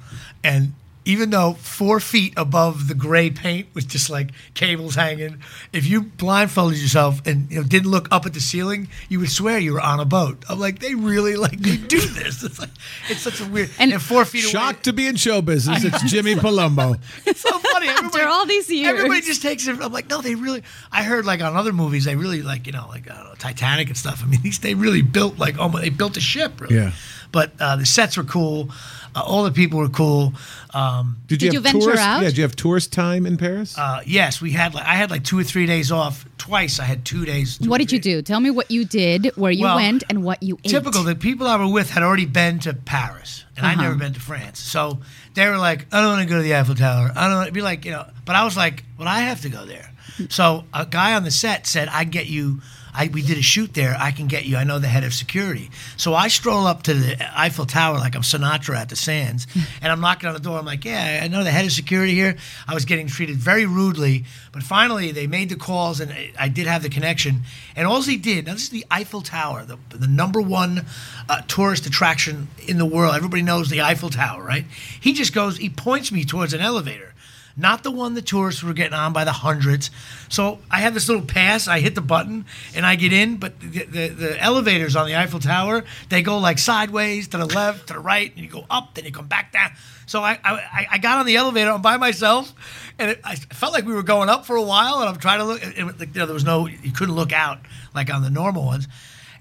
and 0.46 0.74
even 1.06 1.30
though 1.32 1.54
four 1.54 2.00
feet 2.00 2.34
above 2.38 2.88
the 2.88 2.94
gray 2.94 3.30
paint 3.30 3.68
was 3.74 3.84
just 3.86 4.10
like 4.10 4.30
cables 4.54 4.96
hanging, 4.96 5.40
if 5.74 5.86
you 5.86 6.02
blindfolded 6.04 6.78
yourself 6.80 7.26
and 7.28 7.52
you 7.52 7.58
know 7.58 7.64
didn't 7.68 7.92
look 7.92 8.08
up 8.12 8.26
at 8.26 8.34
the 8.34 8.40
ceiling, 8.40 8.88
you 9.10 9.20
would 9.20 9.30
swear 9.30 9.58
you 9.60 9.74
were 9.74 9.82
on 9.82 10.00
a 10.00 10.06
boat. 10.06 10.44
I'm 10.50 10.60
like, 10.60 10.80
they 10.80 10.96
really 10.96 11.36
like 11.36 11.60
they 11.60 11.78
do 11.78 12.00
this. 12.00 12.44
It's 12.44 12.60
like 12.60 12.70
it's 13.10 13.22
such 13.22 13.42
a 13.42 13.46
weird 13.46 13.70
and, 13.80 13.92
And- 13.92 14.02
four 14.02 14.26
feet 14.26 14.44
away. 14.46 14.52
Shocked 14.52 14.84
to 14.86 14.94
be 14.94 15.08
in 15.08 15.16
show 15.16 15.42
business. 15.42 15.84
It's 15.84 16.02
Jimmy 16.12 16.36
Palumbo. 16.36 17.00
It's 17.26 17.42
so 17.42 17.58
funny. 17.60 17.88
Everybody, 17.90 18.24
all 18.24 18.46
these 18.46 18.70
years. 18.70 18.88
everybody 18.90 19.22
just 19.22 19.42
takes 19.42 19.68
it. 19.68 19.80
I'm 19.82 19.92
like, 19.92 20.10
no, 20.10 20.22
they 20.22 20.36
really. 20.36 20.64
I 20.92 21.04
heard 21.04 21.26
like 21.26 21.42
on 21.42 21.56
other 21.56 21.74
movies, 21.74 22.06
they 22.06 22.16
really 22.16 22.42
like 22.42 22.66
you 22.68 22.74
know 22.74 22.86
like 22.90 23.10
I 23.10 23.16
don't 23.16 23.26
know, 23.26 23.36
Titanic 23.38 23.88
and 23.88 23.98
stuff. 23.98 24.22
I 24.24 24.28
mean, 24.28 24.42
these 24.42 24.60
they 24.60 24.74
really 24.74 25.02
built 25.02 25.38
like 25.38 25.56
oh, 25.60 25.68
they 25.70 25.90
built 25.90 26.18
a 26.18 26.22
ship. 26.22 26.62
Really. 26.62 26.76
Yeah. 26.76 26.92
But 27.32 27.52
uh, 27.60 27.78
the 27.78 27.86
sets 27.86 28.16
were 28.16 28.24
cool. 28.24 28.70
Uh, 29.16 29.22
all 29.22 29.44
the 29.44 29.52
people 29.52 29.78
were 29.80 29.90
cool. 29.90 30.34
Um, 30.74 31.18
Did, 31.28 31.40
Did 31.40 31.54
you 31.54 31.60
have 31.62 31.64
venture 31.64 31.80
tourist, 31.82 32.02
out? 32.04 32.22
Yeah, 32.24 32.30
did 32.30 32.38
you 32.38 32.44
have 32.44 32.56
tourist 32.56 32.92
time 32.92 33.26
in 33.28 33.38
Paris? 33.38 33.78
uh, 33.78 34.02
yes, 34.06 34.42
we 34.42 34.52
had 34.52 34.74
like 34.74 34.86
I 34.86 34.96
had 34.96 35.12
like 35.12 35.24
two 35.24 35.38
or 35.38 35.44
three 35.44 35.66
days 35.68 35.92
off. 35.92 36.26
Twice 36.40 36.80
I 36.80 36.84
had 36.84 37.06
two 37.06 37.24
days. 37.24 37.58
two 37.58 37.70
What 37.70 37.78
did 37.78 37.92
you 37.92 38.00
three- 38.00 38.14
do? 38.16 38.22
Tell 38.22 38.40
me 38.40 38.50
what 38.50 38.70
you 38.72 38.84
did, 38.86 39.32
where 39.36 39.52
you 39.52 39.64
Well, 39.66 39.76
went, 39.78 40.04
and 40.10 40.24
what 40.24 40.42
you 40.44 40.58
ate. 40.66 40.72
Typical. 40.72 41.04
The 41.04 41.16
people 41.16 41.48
I 41.48 41.56
were 41.58 41.68
with 41.72 41.90
had 41.92 42.04
already 42.04 42.26
been 42.26 42.60
to 42.60 42.74
Paris, 42.74 43.46
and 43.56 43.66
I'd 43.66 43.74
Uh-huh. 43.74 43.84
never 43.84 43.96
been 43.96 44.14
to 44.14 44.20
France. 44.20 44.60
So 44.60 45.00
they 45.36 45.48
were 45.48 45.58
like, 45.58 45.86
"I 45.94 46.02
don't 46.02 46.10
want 46.18 46.28
to 46.28 46.30
go 46.30 46.38
to 46.38 46.44
the 46.44 46.56
Eiffel 46.56 46.76
Tower. 46.76 47.12
I 47.16 47.28
don't 47.28 47.36
want 47.38 47.48
to 47.48 47.54
be 47.54 47.62
like, 47.62 47.86
you 47.86 47.92
know." 47.92 48.06
But 48.26 48.36
I 48.36 48.44
was 48.44 48.58
like, 48.58 48.84
"Well, 48.98 49.08
I 49.08 49.20
have 49.22 49.42
to 49.42 49.50
go 49.50 49.64
there." 49.66 49.92
So 50.30 50.66
a 50.74 50.86
guy 50.86 51.14
on 51.14 51.24
the 51.24 51.32
set 51.32 51.66
said, 51.68 51.88
"I 51.90 52.04
get 52.04 52.26
you." 52.28 52.62
I, 52.96 53.08
we 53.08 53.22
did 53.22 53.38
a 53.38 53.42
shoot 53.42 53.74
there. 53.74 53.96
I 54.00 54.12
can 54.12 54.28
get 54.28 54.46
you. 54.46 54.56
I 54.58 54.64
know 54.64 54.80
the 54.80 54.88
head 54.88 55.04
of 55.04 55.14
security. 55.14 55.70
So 55.98 56.14
I 56.14 56.28
stroll 56.28 56.68
up 56.68 56.84
to 56.84 56.94
the 56.94 57.40
Eiffel 57.40 57.66
Tower 57.66 57.98
like 57.98 58.16
I'm 58.16 58.22
Sinatra 58.22 58.76
at 58.76 58.90
the 58.90 58.96
Sands, 58.96 59.48
and 59.82 59.92
I'm 59.92 60.00
knocking 60.02 60.28
on 60.28 60.34
the 60.34 60.40
door. 60.40 60.60
I'm 60.60 60.66
like, 60.66 60.86
"Yeah, 60.86 61.22
I 61.24 61.28
know 61.28 61.44
the 61.44 61.52
head 61.52 61.66
of 61.66 61.72
security 61.72 62.14
here." 62.14 62.36
I 62.68 62.74
was 62.74 62.86
getting 62.86 63.08
treated 63.08 63.38
very 63.38 63.66
rudely, 63.66 64.26
but 64.52 64.64
finally 64.64 65.12
they 65.12 65.28
made 65.28 65.50
the 65.50 65.56
calls, 65.56 66.00
and 66.00 66.12
I- 66.12 66.32
I 66.40 66.48
did 66.50 66.68
have 66.68 66.84
the 66.84 66.90
connection. 66.90 67.42
And 67.76 67.88
all 67.88 68.02
he 68.04 68.18
did. 68.18 68.46
Now 68.46 68.54
this 68.54 68.64
is 68.64 68.70
the 68.70 68.86
Eiffel 68.92 69.22
Tower, 69.22 69.66
the 69.66 69.78
the 69.90 70.08
number 70.08 70.42
one 70.42 70.86
uh, 71.30 71.42
tourist 71.48 71.86
attraction 71.86 72.48
in 72.68 72.78
the 72.78 72.86
world. 72.86 73.16
Everybody 73.16 73.42
knows 73.42 73.70
the 73.70 73.82
Eiffel 73.82 74.10
Tower, 74.10 74.44
right? 74.44 74.66
He 75.00 75.14
just 75.14 75.34
goes. 75.34 75.58
He 75.58 75.70
points 75.70 76.12
me 76.12 76.26
towards 76.26 76.54
an 76.54 76.62
elevator 76.62 77.13
not 77.56 77.84
the 77.84 77.92
one 77.92 78.14
the 78.16 78.22
tourists 78.22 78.64
were 78.64 78.74
getting 78.74 78.94
on 78.94 79.14
by 79.14 79.24
the 79.26 79.32
hundreds. 79.32 79.92
So 80.30 80.60
I 80.72 80.80
have 80.82 80.94
this 80.94 81.08
little 81.08 81.24
pass. 81.26 81.68
I 81.68 81.80
hit 81.80 81.94
the 81.96 82.02
button 82.02 82.46
and 82.76 82.86
I 82.86 82.96
get 82.96 83.14
in, 83.14 83.38
but 83.38 83.60
the, 83.60 83.84
the, 83.86 84.08
the 84.08 84.40
elevators 84.42 84.96
on 84.96 85.06
the 85.08 85.16
Eiffel 85.16 85.40
Tower 85.40 85.84
they 86.10 86.22
go 86.24 86.40
like 86.40 86.58
sideways 86.58 87.28
to 87.30 87.38
the 87.38 87.46
left, 87.46 87.88
to 87.88 87.94
the 87.94 88.00
right, 88.00 88.32
and 88.36 88.44
you 88.44 88.50
go 88.50 88.66
up, 88.70 88.96
then 88.96 89.06
you 89.06 89.12
come 89.12 89.28
back 89.28 89.52
down. 89.54 89.72
So 90.06 90.22
I 90.24 90.40
I, 90.44 90.88
I 90.92 90.98
got 90.98 91.20
on 91.20 91.26
the 91.26 91.36
elevator. 91.36 91.72
I'm 91.72 91.82
by 91.82 91.98
myself, 91.98 92.54
and 93.00 93.12
it, 93.12 93.22
I 93.24 93.36
felt 93.36 93.74
like 93.74 93.86
we 93.86 93.94
were 93.94 94.04
going 94.04 94.30
up 94.30 94.46
for 94.46 94.56
a 94.56 94.62
while. 94.64 95.00
And 95.00 95.10
I'm 95.10 95.18
trying 95.18 95.40
to 95.40 95.46
look. 95.46 95.62
It- 95.64 95.78
you 95.78 95.86
know, 96.20 96.26
there 96.26 96.34
was 96.34 96.44
no 96.46 96.68
you 96.68 96.92
couldn't 96.92 97.16
look 97.16 97.32
out 97.32 97.60
like 97.96 98.14
on 98.14 98.22
the 98.24 98.30
normal 98.30 98.66
ones. 98.66 98.88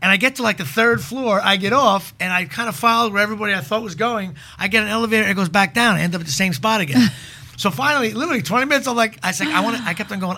And 0.01 0.11
I 0.11 0.17
get 0.17 0.37
to 0.37 0.43
like 0.43 0.57
the 0.59 0.65
third 0.65 1.01
floor. 1.01 1.41
I 1.43 1.57
get 1.57 1.73
off, 1.73 2.13
and 2.21 2.33
I 2.33 2.45
kind 2.45 2.69
of 2.69 2.75
followed 2.77 3.13
where 3.13 3.23
everybody 3.23 3.55
I 3.55 3.61
thought 3.61 3.83
was 3.83 3.95
going. 3.95 4.37
I 4.59 4.67
get 4.69 4.83
an 4.83 4.89
elevator, 4.89 5.29
it 5.29 5.35
goes 5.35 5.49
back 5.49 5.75
down. 5.75 5.95
I 5.97 6.01
end 6.01 6.15
up 6.15 6.21
at 6.21 6.27
the 6.27 6.33
same 6.33 6.53
spot 6.53 6.81
again. 6.81 7.11
so 7.63 7.71
finally, 7.71 8.13
literally 8.13 8.43
20 8.43 8.67
minutes, 8.67 8.89
I'm 8.89 8.97
like, 8.97 9.21
I 9.23 9.31
said, 9.31 9.47
I 9.47 9.61
want 9.61 9.77
to. 9.77 9.85
I 9.85 9.95
kept 9.95 10.11
on 10.11 10.19
going. 10.19 10.37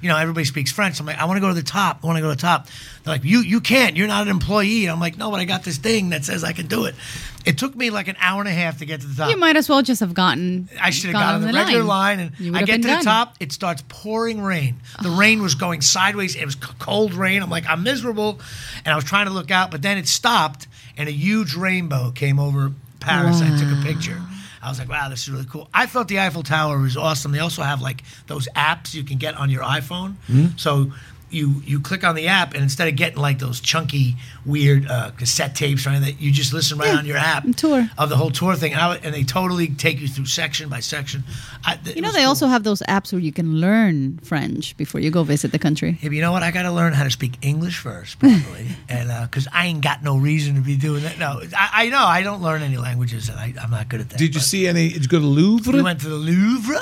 You 0.00 0.08
know, 0.08 0.16
everybody 0.16 0.44
speaks 0.44 0.72
French. 0.72 0.98
I'm 0.98 1.06
like, 1.06 1.16
I 1.16 1.24
want 1.24 1.36
to 1.36 1.40
go 1.40 1.46
to 1.46 1.54
the 1.54 1.62
top. 1.62 2.00
I 2.02 2.06
want 2.08 2.16
to 2.16 2.22
go 2.22 2.28
to 2.28 2.34
the 2.34 2.42
top. 2.42 2.66
They're 3.04 3.14
like, 3.14 3.22
you 3.22 3.38
you 3.38 3.60
can't. 3.60 3.96
You're 3.96 4.08
not 4.08 4.22
an 4.22 4.28
employee. 4.30 4.84
And 4.84 4.90
I'm 4.90 4.98
like, 4.98 5.16
no, 5.16 5.30
but 5.30 5.38
I 5.38 5.44
got 5.44 5.62
this 5.62 5.76
thing 5.76 6.10
that 6.10 6.24
says 6.24 6.42
I 6.42 6.52
can 6.52 6.66
do 6.66 6.86
it. 6.86 6.96
It 7.44 7.56
took 7.56 7.76
me 7.76 7.90
like 7.90 8.08
an 8.08 8.16
hour 8.18 8.40
and 8.40 8.48
a 8.48 8.52
half 8.52 8.78
to 8.78 8.84
get 8.84 9.00
to 9.02 9.06
the 9.06 9.14
top. 9.14 9.30
You 9.30 9.36
might 9.36 9.56
as 9.56 9.68
well 9.68 9.80
just 9.80 10.00
have 10.00 10.12
gotten. 10.12 10.68
I 10.80 10.90
should 10.90 11.10
have 11.10 11.12
gotten, 11.12 11.42
got 11.42 11.46
on 11.46 11.52
the, 11.52 11.56
regular 11.56 11.84
line, 11.84 12.18
and 12.18 12.32
You 12.40 12.52
I 12.56 12.64
get 12.64 12.82
to 12.82 12.88
been 12.88 12.98
the 12.98 13.04
top. 13.04 13.36
It 13.38 13.52
starts 13.52 13.84
pouring 13.88 14.40
rain. 14.40 14.80
The 15.00 15.10
rain 15.10 15.42
was 15.42 15.54
going 15.54 15.82
sideways. 15.82 16.34
It 16.34 16.44
was 16.44 16.56
cold 16.56 17.14
rain. 17.14 17.44
I'm 17.44 17.50
like, 17.50 17.66
I'm 17.68 17.84
miserable, 17.84 18.40
and 18.84 18.92
I 18.92 18.96
was 18.96 19.04
trying 19.04 19.26
to 19.26 19.32
look 19.32 19.52
out, 19.52 19.70
but 19.70 19.82
then 19.82 19.98
it 19.98 20.08
stopped, 20.08 20.66
and 20.96 21.08
a 21.08 21.12
huge 21.12 21.54
rainbow 21.54 22.10
came 22.10 22.40
over 22.40 22.72
Paris. 22.98 23.40
I 23.40 23.56
took 23.56 23.68
a 23.68 23.76
ah. 23.76 23.84
picture. 23.84 24.20
I 24.66 24.68
was 24.68 24.80
like, 24.80 24.88
wow, 24.88 25.08
this 25.08 25.22
is 25.22 25.30
really 25.30 25.44
cool. 25.44 25.68
I 25.72 25.86
thought 25.86 26.08
the 26.08 26.18
Eiffel 26.18 26.42
Tower 26.42 26.80
was 26.80 26.96
awesome. 26.96 27.30
They 27.30 27.38
also 27.38 27.62
have 27.62 27.80
like 27.80 28.02
those 28.26 28.48
apps 28.56 28.94
you 28.94 29.04
can 29.04 29.16
get 29.16 29.36
on 29.36 29.48
your 29.48 29.62
iPhone. 29.62 30.16
Hmm? 30.26 30.46
So 30.56 30.90
you 31.30 31.60
you 31.64 31.80
click 31.80 32.04
on 32.04 32.14
the 32.14 32.28
app, 32.28 32.54
and 32.54 32.62
instead 32.62 32.86
of 32.88 32.96
getting 32.96 33.18
like 33.18 33.38
those 33.38 33.60
chunky, 33.60 34.16
weird 34.44 34.86
uh, 34.88 35.10
cassette 35.12 35.54
tapes 35.54 35.86
or 35.86 35.90
anything, 35.90 36.16
you 36.20 36.30
just 36.30 36.52
listen 36.52 36.78
right 36.78 36.88
Yeah, 36.88 36.98
on 36.98 37.06
your 37.06 37.16
app 37.16 37.44
tour. 37.56 37.88
of 37.98 38.08
the 38.10 38.16
whole 38.16 38.30
tour 38.30 38.54
thing, 38.54 38.72
and, 38.72 38.80
I, 38.80 38.96
and 38.96 39.12
they 39.14 39.24
totally 39.24 39.68
take 39.68 40.00
you 40.00 40.06
through 40.08 40.26
section 40.26 40.68
by 40.68 40.80
section. 40.80 41.24
I, 41.64 41.78
You 41.94 42.00
know, 42.02 42.12
they 42.12 42.24
also 42.24 42.46
have 42.46 42.62
those 42.62 42.80
apps 42.88 43.12
where 43.12 43.20
you 43.20 43.32
can 43.32 43.60
learn 43.60 44.18
French 44.18 44.76
before 44.76 45.00
you 45.00 45.10
go 45.10 45.24
visit 45.24 45.50
the 45.52 45.58
country. 45.58 45.92
Hey, 45.92 46.08
but 46.08 46.14
you 46.14 46.20
know 46.22 46.32
what? 46.32 46.42
I 46.44 46.50
got 46.52 46.62
to 46.62 46.72
learn 46.72 46.92
how 46.92 47.02
to 47.04 47.10
speak 47.10 47.38
English 47.42 47.78
first, 47.78 48.18
probably, 48.20 48.68
and 48.88 49.08
because 49.28 49.48
I 49.52 49.66
ain't 49.66 49.82
got 49.82 50.02
no 50.04 50.16
reason 50.16 50.54
to 50.54 50.60
be 50.60 50.76
doing 50.76 51.02
that. 51.02 51.18
No, 51.18 51.40
I, 51.56 51.86
I 51.86 51.88
know 51.88 52.04
I 52.04 52.22
don't 52.22 52.40
learn 52.42 52.62
any 52.62 52.76
languages, 52.76 53.28
and 53.28 53.38
I, 53.38 53.52
I'm 53.60 53.70
not 53.70 53.88
good 53.88 54.00
at 54.00 54.10
that. 54.10 54.18
Did 54.18 54.34
you 54.34 54.40
see 54.40 54.68
any? 54.68 54.90
Did 54.90 55.02
you 55.02 55.08
go 55.08 55.18
to 55.18 55.26
Louvre? 55.26 55.72
We 55.72 55.82
went 55.82 56.00
to 56.02 56.08
the 56.08 56.14
Louvre. 56.14 56.78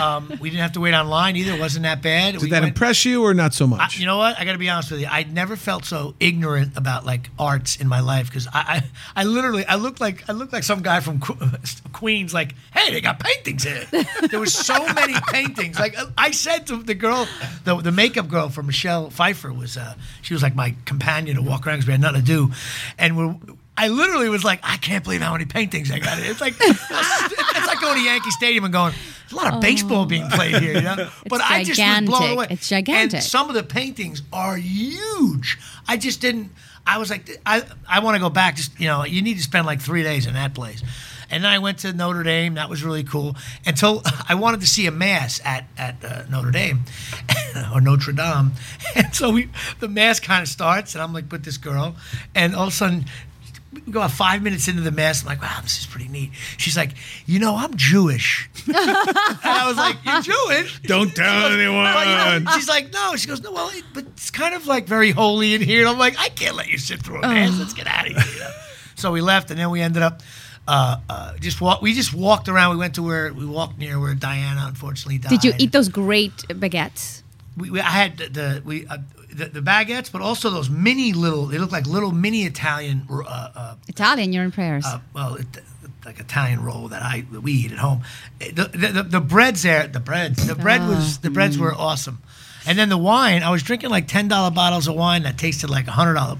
Um, 0.00 0.28
we 0.40 0.50
didn't 0.50 0.62
have 0.62 0.72
to 0.72 0.80
wait 0.80 0.94
online 0.94 1.34
either. 1.36 1.52
It 1.54 1.60
wasn't 1.60 1.82
that 1.84 2.00
bad. 2.02 2.34
Did 2.34 2.42
we 2.42 2.50
that 2.50 2.60
went- 2.62 2.74
impress 2.74 3.04
you 3.04 3.24
or 3.24 3.34
not 3.34 3.54
so 3.54 3.66
I, 3.96 3.98
you 3.98 4.06
know 4.06 4.18
what? 4.18 4.38
I 4.38 4.44
got 4.44 4.52
to 4.52 4.58
be 4.58 4.68
honest 4.68 4.90
with 4.90 5.00
you. 5.00 5.06
I 5.10 5.24
never 5.24 5.56
felt 5.56 5.84
so 5.84 6.14
ignorant 6.20 6.76
about 6.76 7.04
like 7.06 7.30
arts 7.38 7.76
in 7.76 7.88
my 7.88 8.00
life 8.00 8.28
because 8.28 8.46
I, 8.46 8.82
I, 9.16 9.22
I 9.22 9.24
literally, 9.24 9.64
I 9.66 9.76
looked 9.76 10.00
like 10.00 10.28
I 10.28 10.32
looked 10.32 10.52
like 10.52 10.64
some 10.64 10.82
guy 10.82 11.00
from 11.00 11.20
Queens. 11.92 12.34
Like, 12.34 12.54
hey, 12.72 12.92
they 12.92 13.00
got 13.00 13.20
paintings 13.20 13.64
here. 13.64 13.84
There 14.30 14.40
was 14.40 14.54
so 14.54 14.86
many 14.92 15.14
paintings. 15.28 15.78
Like 15.78 15.96
I 16.16 16.30
said 16.30 16.66
to 16.68 16.82
the 16.82 16.94
girl, 16.94 17.26
the, 17.64 17.76
the 17.76 17.92
makeup 17.92 18.28
girl 18.28 18.48
for 18.48 18.62
Michelle 18.62 19.10
Pfeiffer 19.10 19.52
was, 19.52 19.76
uh, 19.76 19.94
she 20.22 20.34
was 20.34 20.42
like 20.42 20.54
my 20.54 20.74
companion 20.84 21.36
to 21.36 21.42
walk 21.42 21.66
around 21.66 21.76
because 21.76 21.86
we 21.86 21.92
had 21.92 22.00
nothing 22.00 22.20
to 22.20 22.26
do, 22.26 22.50
and 22.98 23.16
we're. 23.16 23.36
I 23.78 23.88
literally 23.88 24.28
was 24.28 24.42
like, 24.42 24.58
I 24.64 24.76
can't 24.76 25.04
believe 25.04 25.20
how 25.20 25.32
many 25.32 25.44
paintings 25.44 25.92
I 25.92 26.00
got. 26.00 26.18
It's 26.18 26.40
like 26.40 26.54
it's 26.60 27.66
like 27.66 27.80
going 27.80 27.96
to 27.96 28.02
Yankee 28.02 28.30
Stadium 28.32 28.64
and 28.64 28.72
going, 28.72 28.92
there's 29.22 29.40
a 29.40 29.44
lot 29.44 29.54
of 29.54 29.60
baseball 29.60 30.04
being 30.04 30.28
played 30.30 30.56
here, 30.56 30.74
you 30.74 30.82
know. 30.82 31.08
but 31.28 31.40
I 31.40 31.62
just 31.62 31.78
was 31.80 32.08
blown 32.08 32.20
gigantic. 32.20 32.32
away. 32.32 32.46
It's 32.50 32.68
gigantic. 32.68 33.14
And 33.14 33.22
some 33.22 33.48
of 33.48 33.54
the 33.54 33.62
paintings 33.62 34.22
are 34.32 34.56
huge. 34.56 35.58
I 35.86 35.96
just 35.96 36.20
didn't. 36.20 36.50
I 36.86 36.98
was 36.98 37.08
like, 37.08 37.30
I 37.46 37.62
I 37.88 38.00
want 38.00 38.16
to 38.16 38.20
go 38.20 38.30
back. 38.30 38.56
Just 38.56 38.78
you 38.80 38.88
know, 38.88 39.04
you 39.04 39.22
need 39.22 39.36
to 39.36 39.42
spend 39.42 39.64
like 39.64 39.80
three 39.80 40.02
days 40.02 40.26
in 40.26 40.34
that 40.34 40.54
place. 40.54 40.82
And 41.30 41.44
then 41.44 41.52
I 41.52 41.58
went 41.58 41.78
to 41.80 41.92
Notre 41.92 42.22
Dame. 42.22 42.54
That 42.54 42.70
was 42.70 42.82
really 42.82 43.04
cool. 43.04 43.36
Until 43.66 44.02
I 44.28 44.34
wanted 44.34 44.60
to 44.60 44.66
see 44.66 44.86
a 44.86 44.90
mass 44.90 45.40
at 45.44 45.66
at 45.76 46.04
uh, 46.04 46.22
Notre 46.30 46.50
Dame 46.50 46.80
or 47.72 47.80
Notre 47.80 48.12
Dame. 48.12 48.52
And 48.94 49.14
so 49.14 49.30
we 49.30 49.50
the 49.80 49.88
mass 49.88 50.20
kind 50.20 50.42
of 50.42 50.48
starts, 50.48 50.94
and 50.94 51.02
I'm 51.02 51.12
like 51.12 51.30
with 51.30 51.44
this 51.44 51.58
girl, 51.58 51.96
and 52.34 52.54
all 52.54 52.64
of 52.64 52.72
a 52.72 52.76
sudden. 52.76 53.04
We 53.72 53.80
go 53.92 54.00
about 54.00 54.12
five 54.12 54.42
minutes 54.42 54.66
into 54.66 54.80
the 54.80 54.90
mass. 54.90 55.22
I'm 55.22 55.28
like, 55.28 55.42
wow, 55.42 55.58
this 55.62 55.78
is 55.78 55.86
pretty 55.86 56.08
neat. 56.08 56.30
She's 56.56 56.76
like, 56.76 56.92
you 57.26 57.38
know, 57.38 57.54
I'm 57.54 57.76
Jewish. 57.76 58.48
and 58.66 58.74
I 58.76 59.64
was 59.68 59.76
like, 59.76 59.96
you're 60.04 60.22
Jewish? 60.22 60.80
Don't 60.82 61.14
tell 61.14 61.52
anyone. 61.52 61.84
Well, 61.84 62.34
you 62.38 62.44
know, 62.44 62.50
she's 62.52 62.68
like, 62.68 62.92
no. 62.92 63.14
She 63.16 63.28
goes, 63.28 63.42
no. 63.42 63.52
Well, 63.52 63.70
it, 63.74 63.84
but 63.92 64.04
it's 64.06 64.30
kind 64.30 64.54
of 64.54 64.66
like 64.66 64.86
very 64.86 65.10
holy 65.10 65.54
in 65.54 65.60
here. 65.60 65.80
And 65.80 65.88
I'm 65.90 65.98
like, 65.98 66.18
I 66.18 66.30
can't 66.30 66.56
let 66.56 66.68
you 66.68 66.78
sit 66.78 67.02
through 67.02 67.18
a 67.18 67.22
mass. 67.22 67.58
Let's 67.58 67.74
get 67.74 67.86
out 67.86 68.06
of 68.06 68.16
here. 68.16 68.34
you 68.34 68.40
know? 68.40 68.50
So 68.94 69.12
we 69.12 69.20
left, 69.20 69.50
and 69.50 69.60
then 69.60 69.70
we 69.70 69.80
ended 69.82 70.02
up 70.02 70.22
uh, 70.66 70.96
uh, 71.08 71.36
just 71.38 71.60
walk. 71.60 71.82
We 71.82 71.94
just 71.94 72.12
walked 72.14 72.48
around. 72.48 72.72
We 72.72 72.78
went 72.78 72.94
to 72.96 73.02
where 73.02 73.32
we 73.32 73.46
walked 73.46 73.78
near 73.78 73.98
where 74.00 74.14
Diana 74.14 74.64
unfortunately 74.66 75.18
died. 75.18 75.30
Did 75.30 75.44
you 75.44 75.52
eat 75.58 75.72
those 75.72 75.88
great 75.88 76.36
baguettes? 76.48 77.22
We, 77.56 77.70
we, 77.70 77.80
I 77.80 77.90
had 77.90 78.18
the, 78.18 78.28
the 78.28 78.62
we. 78.64 78.86
Uh, 78.86 78.98
the, 79.38 79.46
the 79.46 79.60
baguettes, 79.60 80.10
but 80.12 80.20
also 80.20 80.50
those 80.50 80.68
mini 80.70 81.12
little. 81.12 81.46
They 81.46 81.58
look 81.58 81.72
like 81.72 81.86
little 81.86 82.12
mini 82.12 82.42
Italian. 82.44 83.06
Uh, 83.10 83.22
uh, 83.24 83.74
Italian, 83.88 84.32
you're 84.32 84.44
in 84.44 84.52
prayers. 84.52 84.84
uh, 84.86 85.00
well, 85.14 85.36
it, 85.36 85.46
like 86.04 86.20
Italian 86.20 86.62
roll 86.62 86.88
that 86.88 87.02
I 87.02 87.24
that 87.32 87.40
we 87.42 87.52
eat 87.52 87.72
at 87.72 87.78
home. 87.78 88.00
The, 88.38 88.64
the, 88.82 88.88
the, 88.96 89.02
the 89.02 89.20
breads 89.20 89.62
there, 89.62 89.86
the 89.86 90.00
breads, 90.00 90.46
the 90.46 90.54
bread 90.54 90.80
was 90.88 91.18
the 91.18 91.30
breads 91.30 91.56
were 91.58 91.74
awesome, 91.74 92.18
and 92.66 92.78
then 92.78 92.88
the 92.88 92.98
wine. 92.98 93.42
I 93.42 93.50
was 93.50 93.62
drinking 93.62 93.90
like 93.90 94.06
ten 94.08 94.28
dollar 94.28 94.50
bottles 94.50 94.88
of 94.88 94.94
wine 94.94 95.22
that 95.24 95.36
tasted 95.38 95.70
like 95.70 95.86
a 95.86 95.92
hundred 95.92 96.14
dollar. 96.14 96.38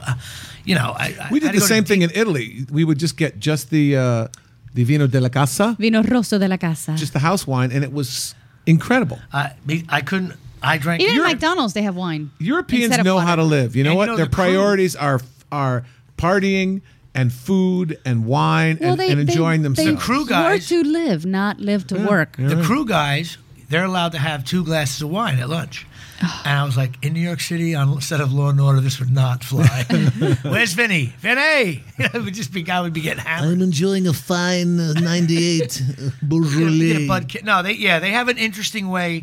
You 0.64 0.74
know, 0.74 0.92
I, 0.96 1.16
I 1.20 1.28
we 1.32 1.40
had 1.40 1.52
did 1.52 1.54
to 1.54 1.60
the 1.60 1.66
same 1.66 1.84
thing 1.84 2.00
deep- 2.00 2.12
in 2.12 2.20
Italy. 2.20 2.66
We 2.70 2.84
would 2.84 2.98
just 2.98 3.16
get 3.16 3.38
just 3.40 3.70
the 3.70 3.96
uh, 3.96 4.28
the 4.74 4.84
vino 4.84 5.06
della 5.06 5.30
casa, 5.30 5.76
Vino 5.78 6.02
rosso 6.02 6.38
de 6.38 6.46
la 6.48 6.56
casa. 6.56 6.94
just 6.96 7.12
the 7.12 7.18
house 7.20 7.46
wine, 7.46 7.70
and 7.72 7.82
it 7.84 7.92
was 7.92 8.34
incredible. 8.66 9.18
I, 9.32 9.52
me- 9.66 9.84
I 9.88 10.00
couldn't. 10.02 10.34
I 10.62 10.78
drank. 10.78 11.02
Even 11.02 11.20
at 11.20 11.28
McDonald's, 11.32 11.74
they 11.74 11.82
have 11.82 11.96
wine. 11.96 12.30
Europeans 12.38 12.96
know 12.98 13.16
water. 13.16 13.26
how 13.26 13.36
to 13.36 13.42
live. 13.44 13.76
You 13.76 13.84
know 13.84 13.90
And 13.90 13.94
you 13.94 13.98
what? 13.98 14.06
know, 14.06 14.16
Their 14.16 14.26
the 14.26 14.30
crew- 14.34 14.44
priorities 14.44 14.96
are 14.96 15.20
are 15.52 15.84
partying 16.16 16.82
and 17.14 17.32
food 17.32 17.98
and 18.04 18.26
wine 18.26 18.78
and, 18.80 19.00
and 19.00 19.20
enjoying 19.20 19.62
they, 19.62 19.68
themselves. 19.68 19.90
The 19.92 19.96
crew 19.98 20.20
Work 20.20 20.28
guys- 20.28 20.68
to 20.68 20.82
live, 20.82 21.24
not 21.26 21.60
live 21.60 21.86
to 21.88 21.96
work. 22.06 22.36
The 22.36 22.62
crew 22.62 22.84
guys, 22.84 23.38
they're 23.68 23.84
allowed 23.84 24.12
to 24.12 24.18
have 24.18 24.44
two 24.44 24.64
glasses 24.64 25.02
of 25.02 25.10
wine 25.10 25.38
at 25.38 25.48
lunch. 25.48 25.86
And 26.20 26.58
I 26.58 26.64
was 26.64 26.76
like, 26.76 27.02
in 27.04 27.12
New 27.12 27.20
York 27.20 27.40
City, 27.40 27.76
on 27.76 28.00
set 28.00 28.20
of 28.20 28.32
Law 28.32 28.48
and 28.50 28.60
Order, 28.60 28.80
this 28.80 28.98
would 28.98 29.10
not 29.12 29.44
fly. 29.44 29.84
Where's 30.42 30.72
Vinny? 30.72 31.12
Vinny! 31.20 31.84
it 31.98 32.12
would 32.24 32.34
just 32.34 32.52
be, 32.52 32.62
guy 32.62 32.80
would 32.80 32.92
be 32.92 33.00
getting 33.02 33.22
hammered. 33.22 33.52
I'm 33.52 33.62
enjoying 33.62 34.08
a 34.08 34.12
fine 34.12 34.80
uh, 34.80 34.94
98 34.94 35.80
You 36.28 36.78
get 36.92 37.02
a 37.02 37.06
Bud 37.06 37.28
Ki- 37.28 37.40
No, 37.44 37.62
they 37.62 37.72
yeah, 37.74 38.00
they 38.00 38.10
have 38.10 38.26
an 38.28 38.36
interesting 38.36 38.88
way. 38.88 39.22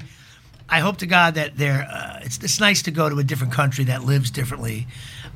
I 0.68 0.80
hope 0.80 0.98
to 0.98 1.06
God 1.06 1.36
that 1.36 1.58
they're. 1.58 1.88
Uh, 1.90 2.20
it's 2.24 2.38
it's 2.40 2.60
nice 2.60 2.82
to 2.84 2.92
go 2.92 3.08
to 3.10 3.18
a 3.20 3.24
different 3.24 3.54
country 3.54 3.84
that 3.86 4.04
lives 4.04 4.32
differently. 4.32 4.88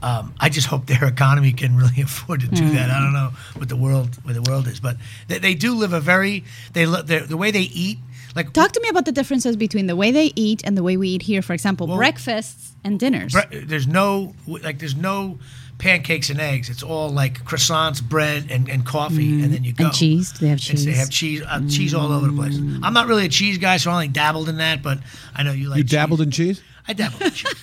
Um, 0.02 0.34
I 0.40 0.50
just 0.50 0.68
hope 0.68 0.86
their 0.88 1.04
economy 1.06 1.52
can 1.52 1.76
really 1.78 2.02
afford 2.02 2.42
to 2.42 2.48
do 2.48 2.70
that. 2.72 2.90
I 2.90 3.00
don't 3.04 3.14
know 3.14 3.32
what 3.56 3.70
the 3.70 3.76
world 3.76 4.16
where 4.24 4.34
the 4.34 4.42
world 4.42 4.68
is, 4.68 4.80
but 4.80 4.98
they, 5.28 5.40
they 5.40 5.54
do 5.54 5.76
live 5.76 5.94
a 5.94 6.00
very 6.00 6.44
they 6.74 6.86
the 6.86 7.38
way 7.38 7.52
they 7.52 7.62
eat 7.62 8.00
like 8.36 8.54
Talk 8.54 8.72
to 8.74 8.82
me 8.82 8.90
about 8.90 9.06
the 9.06 9.12
differences 9.12 9.56
between 9.56 9.88
the 9.88 9.96
way 9.96 10.12
they 10.12 10.32
eat 10.36 10.62
and 10.64 10.78
the 10.78 10.84
way 10.84 10.98
we 10.98 11.10
eat 11.10 11.24
here. 11.24 11.42
For 11.42 11.54
example, 11.54 11.88
Well- 11.88 11.98
breakfasts 11.98 12.74
and 12.84 13.00
dinners. 13.00 13.34
bre- 13.34 13.42
there's 13.64 13.88
no 13.88 14.34
like 14.48 14.80
there's 14.80 14.96
no 14.96 15.38
pancakes 15.80 16.30
and 16.30 16.40
eggs. 16.40 16.70
It's 16.70 16.84
all 16.84 17.10
like 17.10 17.44
croissants, 17.46 18.04
bread, 18.04 18.48
and, 18.52 18.70
and 18.70 18.86
coffee, 18.86 19.42
and 19.42 19.52
then 19.54 19.64
you 19.64 19.74
go. 19.74 19.86
And 19.86 19.94
cheese. 19.94 20.32
Do 20.34 20.40
they 20.46 20.50
have 20.50 20.58
And 20.58 20.62
cheese? 20.62 20.86
they 20.86 20.92
have 20.94 21.10
cheese, 21.10 21.42
uh, 21.48 21.62
cheese 21.68 21.94
all 21.96 22.12
over 22.12 22.28
the 22.28 22.34
place. 22.34 22.58
I'm 22.84 22.94
not 22.94 23.08
really 23.08 23.26
a 23.26 23.30
cheese 23.30 23.58
guy, 23.58 23.78
so 23.78 23.90
I 23.90 23.94
only 23.96 24.08
dabbled 24.10 24.48
in 24.50 24.58
that. 24.58 24.84
But 24.84 25.00
I 25.36 25.42
know 25.44 25.52
you 25.54 25.70
like. 25.70 25.78
Cheese. 25.78 25.92
You 25.92 25.98
dabbled 25.98 26.22
in 26.22 26.30
cheese? 26.32 26.62
I 26.88 26.94
dabbled 26.94 27.22
in 27.22 27.32
cheese. 27.32 27.54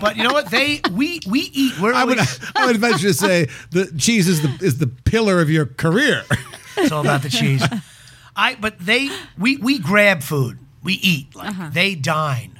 but 0.00 0.16
you 0.16 0.22
know 0.22 0.32
what? 0.32 0.50
They 0.50 0.80
we 0.92 1.20
we 1.26 1.40
eat. 1.52 1.78
We're 1.80 1.92
I 1.94 2.04
would 2.04 2.18
I 2.56 2.66
would 2.66 2.76
venture 2.78 3.08
to 3.08 3.14
say 3.14 3.48
the 3.70 3.92
cheese 3.98 4.28
is 4.28 4.40
the 4.42 4.64
is 4.64 4.78
the 4.78 4.86
pillar 4.86 5.40
of 5.40 5.50
your 5.50 5.66
career. 5.66 6.22
it's 6.76 6.92
all 6.92 7.00
about 7.02 7.22
the 7.22 7.30
cheese. 7.30 7.62
I 8.36 8.54
but 8.56 8.78
they 8.78 9.10
we 9.38 9.56
we 9.58 9.78
grab 9.78 10.22
food. 10.22 10.58
We 10.82 10.94
eat 10.94 11.34
like 11.34 11.48
Uh-huh. 11.50 11.70
they 11.72 11.94
dine. 11.94 12.53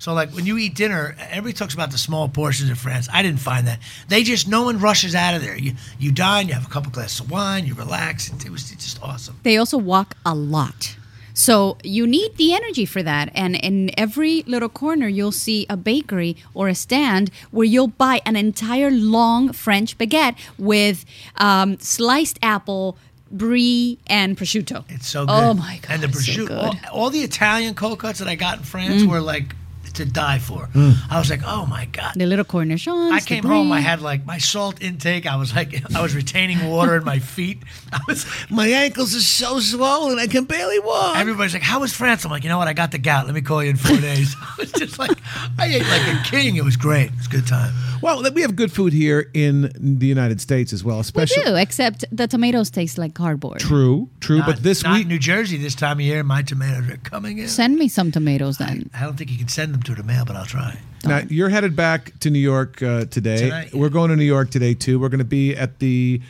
So 0.00 0.14
like 0.14 0.30
when 0.30 0.46
you 0.46 0.56
eat 0.58 0.74
dinner, 0.74 1.14
everybody 1.20 1.52
talks 1.52 1.74
about 1.74 1.90
the 1.92 1.98
small 1.98 2.26
portions 2.28 2.70
in 2.70 2.74
France. 2.74 3.06
I 3.12 3.22
didn't 3.22 3.40
find 3.40 3.66
that. 3.68 3.78
They 4.08 4.22
just 4.22 4.48
no 4.48 4.62
one 4.64 4.80
rushes 4.80 5.14
out 5.14 5.34
of 5.34 5.42
there. 5.42 5.56
You 5.56 5.74
you 5.98 6.10
dine, 6.10 6.48
you 6.48 6.54
have 6.54 6.66
a 6.66 6.70
couple 6.70 6.90
glasses 6.90 7.20
of 7.20 7.30
wine, 7.30 7.66
you 7.66 7.74
relax. 7.74 8.28
It, 8.32 8.46
it 8.46 8.50
was 8.50 8.70
just 8.70 9.00
awesome. 9.02 9.38
They 9.42 9.58
also 9.58 9.76
walk 9.78 10.16
a 10.24 10.34
lot. 10.34 10.96
So 11.34 11.76
you 11.84 12.06
need 12.06 12.36
the 12.38 12.54
energy 12.54 12.86
for 12.86 13.02
that. 13.02 13.30
And 13.34 13.54
in 13.56 13.90
every 13.98 14.42
little 14.46 14.68
corner, 14.70 15.06
you'll 15.06 15.32
see 15.32 15.64
a 15.70 15.76
bakery 15.76 16.36
or 16.54 16.68
a 16.68 16.74
stand 16.74 17.30
where 17.50 17.66
you'll 17.66 17.88
buy 18.06 18.20
an 18.26 18.36
entire 18.36 18.90
long 18.90 19.52
French 19.52 19.96
baguette 19.98 20.34
with 20.58 21.04
um, 21.36 21.78
sliced 21.78 22.38
apple, 22.42 22.96
brie, 23.30 23.98
and 24.06 24.36
prosciutto. 24.36 24.84
It's 24.88 25.08
so 25.08 25.24
good. 25.26 25.32
Oh 25.32 25.54
my 25.54 25.78
god! 25.82 25.90
And 25.92 26.02
the 26.02 26.08
so 26.08 26.18
prosciutto, 26.18 26.48
good. 26.48 26.58
all, 26.58 27.02
all 27.04 27.10
the 27.10 27.20
Italian 27.20 27.74
cold 27.74 27.98
cuts 27.98 28.18
that 28.18 28.28
I 28.28 28.34
got 28.34 28.58
in 28.58 28.64
France 28.64 29.02
Mm. 29.02 29.08
were 29.10 29.20
like 29.20 29.54
to 30.00 30.06
die 30.06 30.38
for. 30.38 30.66
Hmm. 30.72 30.92
I 31.10 31.18
was 31.18 31.30
like, 31.30 31.42
oh 31.46 31.66
my 31.66 31.84
god. 31.86 32.12
the 32.16 32.26
little 32.26 32.44
cornichons. 32.44 33.12
I 33.12 33.20
came 33.20 33.44
home. 33.44 33.70
I 33.72 33.80
had 33.80 34.00
like 34.00 34.24
my 34.26 34.38
salt 34.38 34.82
intake. 34.82 35.26
I 35.26 35.36
was 35.36 35.54
like, 35.54 35.70
I 35.94 36.00
was 36.02 36.14
retaining 36.14 36.66
water 36.68 36.96
in 36.96 37.04
my 37.04 37.18
feet. 37.18 37.58
I 37.92 38.00
was. 38.08 38.26
My 38.50 38.68
ankles 38.68 39.14
are 39.14 39.20
so 39.20 39.60
swollen 39.60 40.18
I 40.18 40.26
can 40.26 40.44
barely 40.44 40.78
walk. 40.80 41.16
Everybody's 41.16 41.54
like, 41.54 41.62
"How 41.62 41.80
was 41.80 41.92
France?" 41.94 42.24
I'm 42.24 42.30
like, 42.30 42.42
"You 42.44 42.48
know 42.50 42.58
what? 42.58 42.68
I 42.68 42.72
got 42.72 42.90
the 42.92 42.98
gout. 42.98 43.26
Let 43.26 43.34
me 43.34 43.40
call 43.42 43.62
you 43.64 43.70
in 43.70 43.76
four 43.76 43.96
days." 44.10 44.34
I 44.42 44.54
was 44.58 44.72
just 44.72 44.98
like, 44.98 45.16
I 45.58 45.66
ate 45.66 45.86
like 45.88 46.06
a 46.14 46.22
king. 46.30 46.56
It 46.56 46.64
was 46.64 46.76
great. 46.76 47.06
It 47.12 47.16
was 47.16 47.26
a 47.26 47.30
good 47.30 47.46
time. 47.46 47.72
well, 48.02 48.22
we 48.32 48.42
have 48.42 48.54
good 48.56 48.72
food 48.72 48.92
here 48.92 49.30
in 49.34 49.70
the 49.98 50.06
United 50.06 50.40
States 50.40 50.72
as 50.72 50.82
well, 50.84 50.96
We 50.96 51.00
especially 51.02 51.44
do, 51.44 51.54
except 51.56 52.04
the 52.10 52.26
tomatoes 52.26 52.70
taste 52.70 52.96
like 52.98 53.14
cardboard. 53.14 53.60
True, 53.60 54.08
true. 54.20 54.38
Not- 54.38 54.46
but 54.46 54.62
this 54.62 54.82
not 54.82 54.94
week, 54.94 55.02
in 55.02 55.08
New 55.08 55.18
Jersey 55.18 55.56
this 55.58 55.74
time 55.74 55.98
of 55.98 56.04
year, 56.04 56.22
my 56.22 56.42
tomatoes 56.42 56.88
are 56.90 56.96
coming 56.98 57.38
in. 57.38 57.48
Send 57.48 57.76
me 57.76 57.88
some 57.88 58.10
tomatoes 58.10 58.58
then. 58.58 58.90
I 58.94 59.02
don't 59.04 59.16
think 59.16 59.30
you 59.30 59.38
can 59.38 59.48
send 59.48 59.74
them 59.74 59.82
to 59.84 59.89
the 59.94 60.02
mail, 60.02 60.24
but 60.24 60.36
I'll 60.36 60.44
try. 60.46 60.78
now 61.04 61.20
you're 61.28 61.48
headed 61.48 61.74
back 61.76 62.18
to 62.20 62.30
New 62.30 62.38
York 62.38 62.82
uh, 62.82 63.04
today. 63.06 63.38
Tonight, 63.38 63.70
yeah. 63.72 63.80
We're 63.80 63.88
going 63.88 64.10
to 64.10 64.16
New 64.16 64.24
York 64.24 64.50
today 64.50 64.74
too. 64.74 64.98
We're 64.98 65.08
going 65.08 65.18
to 65.18 65.24
be 65.24 65.56
at 65.56 65.78
the 65.78 66.20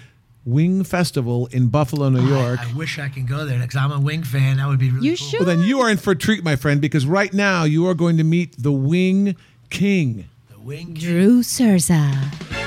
Wing 0.45 0.85
Festival 0.85 1.47
in 1.53 1.69
Buffalo, 1.69 2.09
New 2.09 2.27
York. 2.27 2.59
I, 2.61 2.71
I 2.71 2.73
wish 2.75 2.99
I 2.99 3.09
can 3.09 3.27
go 3.27 3.45
there 3.45 3.59
because 3.61 3.77
I'm 3.77 3.93
a 3.93 4.01
wing 4.01 4.23
fan. 4.23 4.57
That 4.57 4.69
would 4.69 4.79
be 4.79 4.91
really 4.91 5.09
You 5.09 5.17
cool. 5.17 5.27
should. 5.29 5.41
well, 5.41 5.47
then 5.57 5.61
you 5.61 5.81
are 5.81 5.91
in 5.91 5.97
for 5.99 6.13
a 6.13 6.17
treat, 6.17 6.43
my 6.43 6.57
friend, 6.57 6.81
because 6.81 7.05
right 7.07 7.33
now 7.33 7.65
you 7.65 7.87
are 7.89 7.95
going 7.95 8.17
to 8.17 8.25
meet 8.25 8.55
the 8.63 8.73
Wing 8.73 9.37
King. 9.69 10.29
The 10.51 10.59
wing. 10.61 10.95
Drew 10.95 11.43
Cerza. 11.43 12.59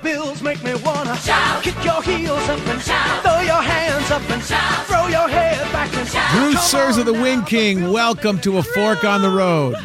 The 0.00 0.08
bills 0.08 0.42
make 0.42 0.62
me 0.62 0.74
wanna 0.84 1.16
shout. 1.16 1.62
Kick 1.62 1.84
your 1.84 2.02
heels 2.02 2.48
up 2.48 2.66
and 2.68 2.80
shout. 2.80 3.22
Throw 3.22 3.40
your 3.40 3.62
hands 3.62 4.10
up 4.10 4.30
and 4.30 4.42
shout. 4.42 4.86
Throw 4.86 5.06
your 5.08 5.28
head 5.28 5.72
back 5.72 5.94
and 5.94 6.08
shout. 6.08 6.30
Drew 6.32 6.52
Come 6.52 6.62
Sirs 6.62 6.96
of 6.96 7.06
the. 7.06 7.12
Wing 7.12 7.42
King, 7.44 7.92
welcome 7.92 8.40
to 8.40 8.58
A 8.58 8.62
Fork 8.62 9.04
on 9.04 9.20
the 9.20 9.28
Road. 9.28 9.76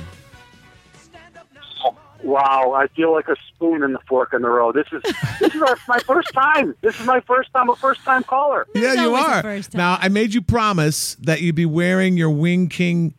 Wow, 2.24 2.74
I 2.76 2.88
feel 2.96 3.14
like 3.14 3.28
a 3.28 3.36
spoon 3.50 3.84
in 3.84 3.94
the 3.94 4.00
fork 4.08 4.34
in 4.34 4.42
the 4.42 4.50
road. 4.50 4.76
This 4.76 4.88
is 4.92 5.02
this 5.40 5.54
is 5.54 5.62
our, 5.62 5.78
my 5.88 6.00
first 6.00 6.34
time. 6.34 6.76
This 6.82 7.00
is 7.00 7.06
my 7.06 7.20
first 7.22 7.52
time, 7.54 7.70
a 7.70 7.76
first 7.76 8.02
time 8.04 8.24
caller. 8.24 8.66
Yeah, 8.74 8.94
you 8.94 9.16
are. 9.16 9.44
Now, 9.74 9.98
I 10.00 10.08
made 10.08 10.34
you 10.34 10.42
promise 10.42 11.16
that 11.16 11.42
you'd 11.42 11.56
be 11.56 11.66
wearing 11.66 12.18
your 12.18 12.30
Wing 12.32 12.70
King 12.70 13.14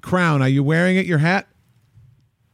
crown. 0.00 0.42
Are 0.42 0.48
you 0.48 0.62
wearing 0.62 0.96
it, 0.96 1.06
your 1.06 1.18
hat? 1.18 1.48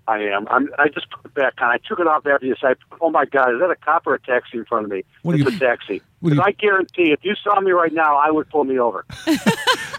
I 0.09 0.19
am. 0.25 0.49
I'm, 0.49 0.69
I 0.79 0.89
just 0.89 1.09
put 1.11 1.25
it 1.27 1.35
back 1.35 1.55
on. 1.61 1.71
I 1.71 1.79
took 1.89 2.01
it 2.01 2.07
off 2.07 2.27
after 2.27 2.45
you 2.47 2.57
said, 2.61 2.77
"Oh 3.01 3.11
my 3.11 3.25
God, 3.25 3.55
is 3.55 3.61
that 3.61 3.71
a 3.71 3.77
cop 3.77 4.07
or 4.07 4.15
a 4.15 4.21
taxi 4.21 4.59
in 4.59 4.65
front 4.65 4.85
of 4.87 4.91
me?" 4.91 5.05
What 5.23 5.37
do 5.37 5.43
it's 5.43 5.51
you- 5.53 5.57
a 5.57 5.61
taxi. 5.61 6.03
what 6.21 6.31
Because 6.31 6.37
you- 6.39 6.49
I 6.49 6.53
guarantee, 6.53 7.13
if 7.13 7.21
you 7.23 7.35
saw 7.43 7.61
me 7.61 7.71
right 7.71 7.93
now, 7.93 8.17
I 8.17 8.31
would 8.31 8.49
pull 8.51 8.65
me 8.65 8.79
over. 8.79 9.05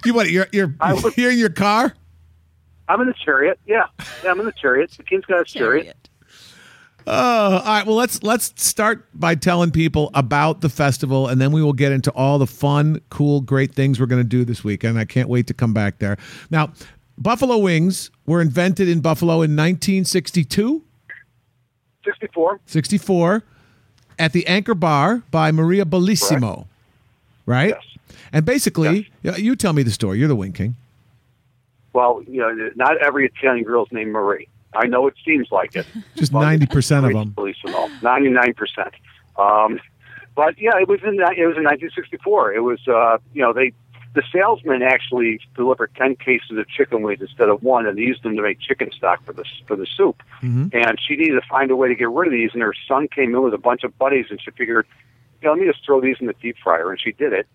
You 0.05 0.13
what? 0.13 0.29
You're 0.29 0.47
you're, 0.51 0.73
I 0.81 0.93
would- 0.95 1.15
you're 1.17 1.31
in 1.31 1.37
your 1.39 1.49
car? 1.49 1.93
I'm 2.89 2.99
in 2.99 3.07
the 3.07 3.13
chariot. 3.23 3.57
Yeah, 3.65 3.85
yeah, 4.21 4.31
I'm 4.31 4.39
in 4.41 4.45
the 4.45 4.51
chariot. 4.51 4.91
The 4.91 5.03
king's 5.03 5.23
got 5.23 5.39
a 5.39 5.45
chariot. 5.45 5.95
Oh, 7.05 7.11
all 7.57 7.61
right. 7.63 7.85
Well, 7.85 7.95
let's 7.95 8.21
let's 8.23 8.53
start 8.61 9.05
by 9.13 9.35
telling 9.35 9.71
people 9.71 10.09
about 10.13 10.61
the 10.61 10.69
festival, 10.69 11.27
and 11.27 11.39
then 11.39 11.51
we 11.51 11.61
will 11.61 11.73
get 11.73 11.91
into 11.91 12.11
all 12.11 12.37
the 12.39 12.47
fun, 12.47 13.01
cool, 13.09 13.41
great 13.41 13.73
things 13.75 13.99
we're 13.99 14.05
going 14.05 14.21
to 14.21 14.27
do 14.27 14.45
this 14.45 14.63
weekend. 14.63 14.97
I 14.97 15.05
can't 15.05 15.27
wait 15.29 15.47
to 15.47 15.53
come 15.53 15.73
back 15.73 15.99
there. 15.99 16.17
Now, 16.49 16.71
buffalo 17.17 17.57
wings 17.57 18.11
were 18.25 18.41
invented 18.41 18.87
in 18.87 19.01
Buffalo 19.01 19.35
in 19.35 19.55
1962, 19.55 20.83
64. 22.05 22.59
64, 22.65 23.43
at 24.19 24.33
the 24.33 24.45
Anchor 24.47 24.75
Bar 24.75 25.23
by 25.31 25.51
Maria 25.51 25.85
Bellissimo, 25.85 26.67
right? 27.45 27.69
Yes. 27.69 28.17
And 28.31 28.45
basically, 28.45 29.09
yeah, 29.21 29.35
you 29.35 29.55
tell 29.55 29.73
me 29.73 29.83
the 29.83 29.91
story. 29.91 30.19
You're 30.19 30.27
the 30.27 30.35
wing 30.35 30.53
king. 30.53 30.75
Well, 31.93 32.23
you 32.27 32.41
know, 32.41 32.71
not 32.75 32.97
every 32.97 33.25
Italian 33.27 33.63
girl's 33.63 33.89
named 33.91 34.11
Marie. 34.11 34.47
I 34.75 34.87
know 34.87 35.05
it 35.07 35.13
seems 35.23 35.51
like 35.51 35.75
it. 35.75 35.85
Just 36.15 36.33
90% 36.33 36.97
of 36.97 37.03
Marie 37.03 37.13
them. 37.13 37.31
Bellissimo, 37.31 38.01
Ninety-nine 38.01 38.55
percent. 38.55 38.93
Um, 39.37 39.79
but 40.35 40.59
yeah, 40.59 40.71
it 40.79 40.87
was 40.87 40.99
in 41.03 41.13
it 41.13 41.45
was 41.45 41.57
in 41.57 41.63
1964. 41.63 42.53
It 42.53 42.59
was 42.61 42.79
uh, 42.87 43.17
you 43.33 43.41
know 43.43 43.53
they 43.53 43.71
the 44.13 44.23
salesman 44.31 44.83
actually 44.83 45.39
delivered 45.55 45.91
10 45.95 46.15
cases 46.17 46.57
of 46.57 46.67
chicken 46.67 47.01
wings 47.01 47.21
instead 47.21 47.49
of 47.49 47.63
one, 47.63 47.87
and 47.87 47.97
they 47.97 48.03
used 48.03 48.21
them 48.23 48.35
to 48.35 48.43
make 48.43 48.59
chicken 48.59 48.91
stock 48.91 49.23
for 49.25 49.33
the 49.33 49.43
for 49.67 49.75
the 49.75 49.87
soup. 49.87 50.21
And 50.73 50.99
she 50.99 51.15
needed 51.15 51.33
to 51.41 51.47
find 51.47 51.71
a 51.71 51.75
way 51.75 51.87
to 51.87 51.95
get 51.95 52.09
rid 52.09 52.27
of 52.27 52.33
these, 52.33 52.51
and 52.53 52.61
her 52.61 52.75
son 52.87 53.07
came 53.07 53.33
in 53.33 53.41
with 53.41 53.53
a 53.53 53.57
bunch 53.57 53.83
of 53.83 53.97
buddies, 53.97 54.27
and 54.29 54.39
she 54.41 54.51
figured, 54.51 54.85
you 55.41 55.47
know, 55.47 55.53
let 55.53 55.61
me 55.61 55.67
just 55.71 55.83
throw 55.83 55.99
these 55.99 56.17
in 56.19 56.27
the 56.27 56.33
deep 56.33 56.57
fryer, 56.63 56.91
and 56.91 57.01
she 57.01 57.11
did 57.11 57.33
it. 57.33 57.47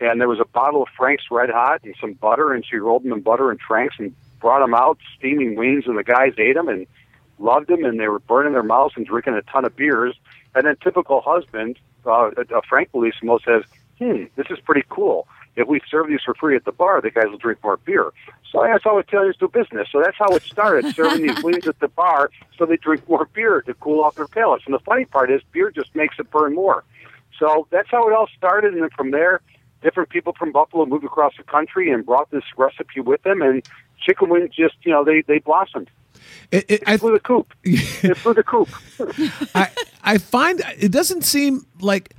And 0.00 0.20
there 0.20 0.28
was 0.28 0.40
a 0.40 0.44
bottle 0.44 0.82
of 0.82 0.88
Frank's 0.96 1.24
Red 1.30 1.50
Hot 1.50 1.80
and 1.84 1.94
some 2.00 2.12
butter, 2.14 2.52
and 2.52 2.64
she 2.64 2.76
rolled 2.76 3.04
them 3.04 3.12
in 3.12 3.20
butter 3.20 3.50
and 3.50 3.60
Frank's 3.60 3.96
and 3.98 4.14
brought 4.40 4.60
them 4.60 4.74
out, 4.74 4.98
steaming 5.18 5.56
wings, 5.56 5.84
and 5.86 5.98
the 5.98 6.04
guys 6.04 6.34
ate 6.38 6.54
them 6.54 6.68
and 6.68 6.86
loved 7.38 7.68
them, 7.68 7.84
and 7.84 7.98
they 7.98 8.08
were 8.08 8.20
burning 8.20 8.52
their 8.52 8.62
mouths 8.62 8.94
and 8.96 9.06
drinking 9.06 9.34
a 9.34 9.42
ton 9.42 9.64
of 9.64 9.74
beers. 9.74 10.14
And 10.54 10.66
then 10.66 10.76
typical 10.82 11.20
husband, 11.20 11.78
uh, 12.06 12.30
uh, 12.36 12.60
Frank 12.68 12.92
Bellissimo 12.92 13.40
says, 13.44 13.64
hmm, 13.98 14.24
this 14.36 14.46
is 14.50 14.58
pretty 14.60 14.84
cool. 14.88 15.26
If 15.56 15.68
we 15.68 15.80
serve 15.88 16.08
these 16.08 16.20
for 16.24 16.34
free 16.34 16.56
at 16.56 16.64
the 16.64 16.72
bar, 16.72 17.00
the 17.00 17.10
guys 17.10 17.26
will 17.30 17.38
drink 17.38 17.58
more 17.62 17.76
beer. 17.76 18.12
So 18.50 18.62
that's 18.62 18.84
how 18.84 18.98
Italians 18.98 19.36
do 19.38 19.48
business. 19.48 19.88
So 19.90 20.00
that's 20.02 20.16
how 20.16 20.34
it 20.34 20.42
started, 20.42 20.94
serving 20.96 21.26
these 21.26 21.42
wings 21.42 21.66
at 21.66 21.78
the 21.80 21.88
bar 21.88 22.30
so 22.58 22.66
they 22.66 22.76
drink 22.76 23.08
more 23.08 23.28
beer 23.32 23.62
to 23.62 23.74
cool 23.74 24.02
off 24.02 24.14
their 24.16 24.26
palates. 24.26 24.64
And 24.66 24.74
the 24.74 24.80
funny 24.80 25.04
part 25.04 25.30
is, 25.30 25.42
beer 25.52 25.70
just 25.70 25.94
makes 25.94 26.16
it 26.18 26.30
burn 26.30 26.54
more. 26.54 26.84
So 27.38 27.66
that's 27.70 27.90
how 27.90 28.08
it 28.08 28.12
all 28.12 28.28
started. 28.36 28.74
And 28.74 28.82
then 28.82 28.90
from 28.90 29.10
there, 29.10 29.40
different 29.82 30.08
people 30.08 30.34
from 30.38 30.52
Buffalo 30.52 30.86
moved 30.86 31.04
across 31.04 31.34
the 31.36 31.42
country 31.42 31.90
and 31.90 32.04
brought 32.06 32.30
this 32.30 32.44
recipe 32.56 33.00
with 33.00 33.22
them. 33.22 33.42
And 33.42 33.66
chicken 34.00 34.28
wings 34.28 34.50
just, 34.54 34.74
you 34.82 34.92
know, 34.92 35.04
they, 35.04 35.22
they 35.22 35.38
blossomed. 35.38 35.90
It, 36.50 36.64
it, 36.68 36.82
It 36.86 36.98
flew 36.98 37.12
the 37.12 37.20
coop. 37.20 37.52
it 37.64 38.16
flew 38.16 38.34
the 38.34 38.44
coop. 38.44 38.68
I 39.54 39.70
I 40.02 40.18
find 40.18 40.62
it 40.78 40.92
doesn't 40.92 41.22
seem 41.22 41.66
like 41.80 42.14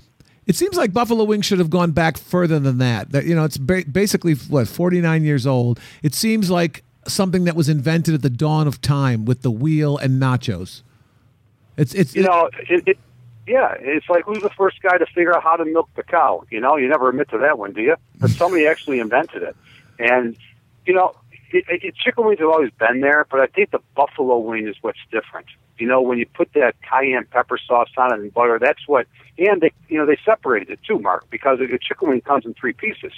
it 0.47 0.55
seems 0.55 0.77
like 0.77 0.93
Buffalo 0.93 1.23
Wings 1.23 1.45
should 1.45 1.59
have 1.59 1.69
gone 1.69 1.91
back 1.91 2.17
further 2.17 2.59
than 2.59 2.77
that. 2.77 3.11
That 3.11 3.25
you 3.25 3.35
know, 3.35 3.45
it's 3.45 3.57
ba- 3.57 3.85
basically 3.91 4.33
what 4.33 4.67
forty 4.67 5.01
nine 5.01 5.23
years 5.23 5.47
old. 5.47 5.79
It 6.03 6.13
seems 6.13 6.49
like 6.49 6.83
something 7.07 7.43
that 7.45 7.55
was 7.55 7.69
invented 7.69 8.13
at 8.13 8.21
the 8.21 8.29
dawn 8.29 8.67
of 8.67 8.81
time 8.81 9.25
with 9.25 9.41
the 9.41 9.51
wheel 9.51 9.97
and 9.97 10.21
nachos. 10.21 10.81
It's 11.77 11.93
it's 11.93 12.15
you 12.15 12.23
know, 12.23 12.49
it, 12.69 12.87
it 12.87 12.97
Yeah, 13.47 13.75
it's 13.79 14.09
like 14.09 14.25
who's 14.25 14.41
the 14.41 14.49
first 14.51 14.81
guy 14.81 14.97
to 14.97 15.05
figure 15.07 15.35
out 15.35 15.43
how 15.43 15.55
to 15.55 15.65
milk 15.65 15.89
the 15.95 16.03
cow? 16.03 16.43
You 16.49 16.59
know, 16.59 16.77
you 16.77 16.87
never 16.87 17.09
admit 17.09 17.29
to 17.29 17.37
that 17.39 17.57
one, 17.57 17.73
do 17.73 17.81
you? 17.81 17.95
But 18.19 18.29
somebody 18.31 18.67
actually 18.67 18.99
invented 18.99 19.43
it, 19.43 19.55
and 19.99 20.37
you 20.85 20.93
know, 20.93 21.15
it, 21.51 21.65
it, 21.67 21.95
chicken 21.95 22.25
wings 22.25 22.39
have 22.39 22.49
always 22.49 22.71
been 22.71 23.01
there, 23.01 23.25
but 23.29 23.39
I 23.39 23.47
think 23.47 23.71
the 23.71 23.79
buffalo 23.95 24.37
wing 24.37 24.67
is 24.67 24.75
what's 24.81 24.99
different. 25.11 25.47
You 25.77 25.87
know, 25.87 26.01
when 26.01 26.17
you 26.17 26.25
put 26.25 26.53
that 26.53 26.75
cayenne 26.81 27.25
pepper 27.29 27.57
sauce 27.57 27.89
on 27.97 28.13
it 28.13 28.19
and 28.19 28.33
butter, 28.33 28.59
that's 28.59 28.87
what. 28.87 29.07
And 29.37 29.61
they, 29.61 29.71
you 29.89 29.97
know, 29.97 30.05
they 30.05 30.17
separated 30.23 30.69
it 30.69 30.79
too, 30.87 30.99
Mark, 30.99 31.29
because 31.29 31.59
the 31.59 31.79
chicken 31.81 32.09
wing 32.09 32.21
comes 32.21 32.45
in 32.45 32.53
three 32.53 32.73
pieces. 32.73 33.11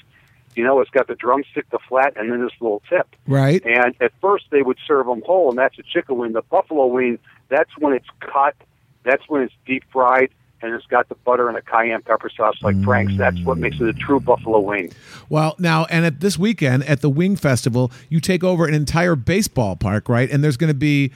You 0.56 0.64
know, 0.64 0.80
it's 0.82 0.90
got 0.90 1.08
the 1.08 1.14
drumstick, 1.14 1.70
the 1.70 1.78
flat, 1.88 2.14
and 2.16 2.32
then 2.32 2.42
this 2.42 2.54
little 2.60 2.82
tip. 2.90 3.16
Right. 3.28 3.64
And 3.64 3.94
at 4.02 4.12
first 4.20 4.46
they 4.50 4.64
would 4.64 4.78
serve 4.88 5.06
them 5.06 5.22
whole, 5.24 5.50
and 5.50 5.58
that's 5.58 5.78
a 5.78 5.84
chicken 5.84 6.18
wing. 6.18 6.34
The 6.34 6.42
buffalo 6.42 6.88
wing, 6.88 7.20
that's 7.50 7.70
when 7.78 7.94
it's 7.94 8.08
cut, 8.20 8.56
that's 9.04 9.22
when 9.30 9.44
it's 9.44 9.54
deep 9.68 9.84
fried, 9.92 10.32
and 10.62 10.74
it's 10.74 10.88
got 10.88 11.10
the 11.10 11.16
butter 11.16 11.48
and 11.48 11.56
the 11.56 11.62
cayenne 11.62 12.02
pepper 12.02 12.30
sauce 12.36 12.56
like 12.64 12.82
Frank's. 12.84 13.16
That's 13.16 13.40
what 13.42 13.60
makes 13.60 13.80
it 13.80 13.88
a 13.88 13.94
true 13.94 14.20
buffalo 14.20 14.60
wing. 14.60 14.92
Well, 15.30 15.56
now, 15.60 15.86
and 15.92 16.04
at 16.04 16.20
this 16.22 16.40
weekend 16.40 16.84
at 16.86 17.02
the 17.02 17.10
Wing 17.10 17.36
Festival, 17.36 17.92
you 18.10 18.20
take 18.20 18.44
over 18.44 18.66
an 18.66 18.74
entire 18.74 19.16
baseball 19.16 19.76
park, 19.76 20.10
right? 20.10 20.30
And 20.32 20.44
there's 20.44 20.58
going 20.58 20.72
to 20.72 20.80
be. 20.80 21.12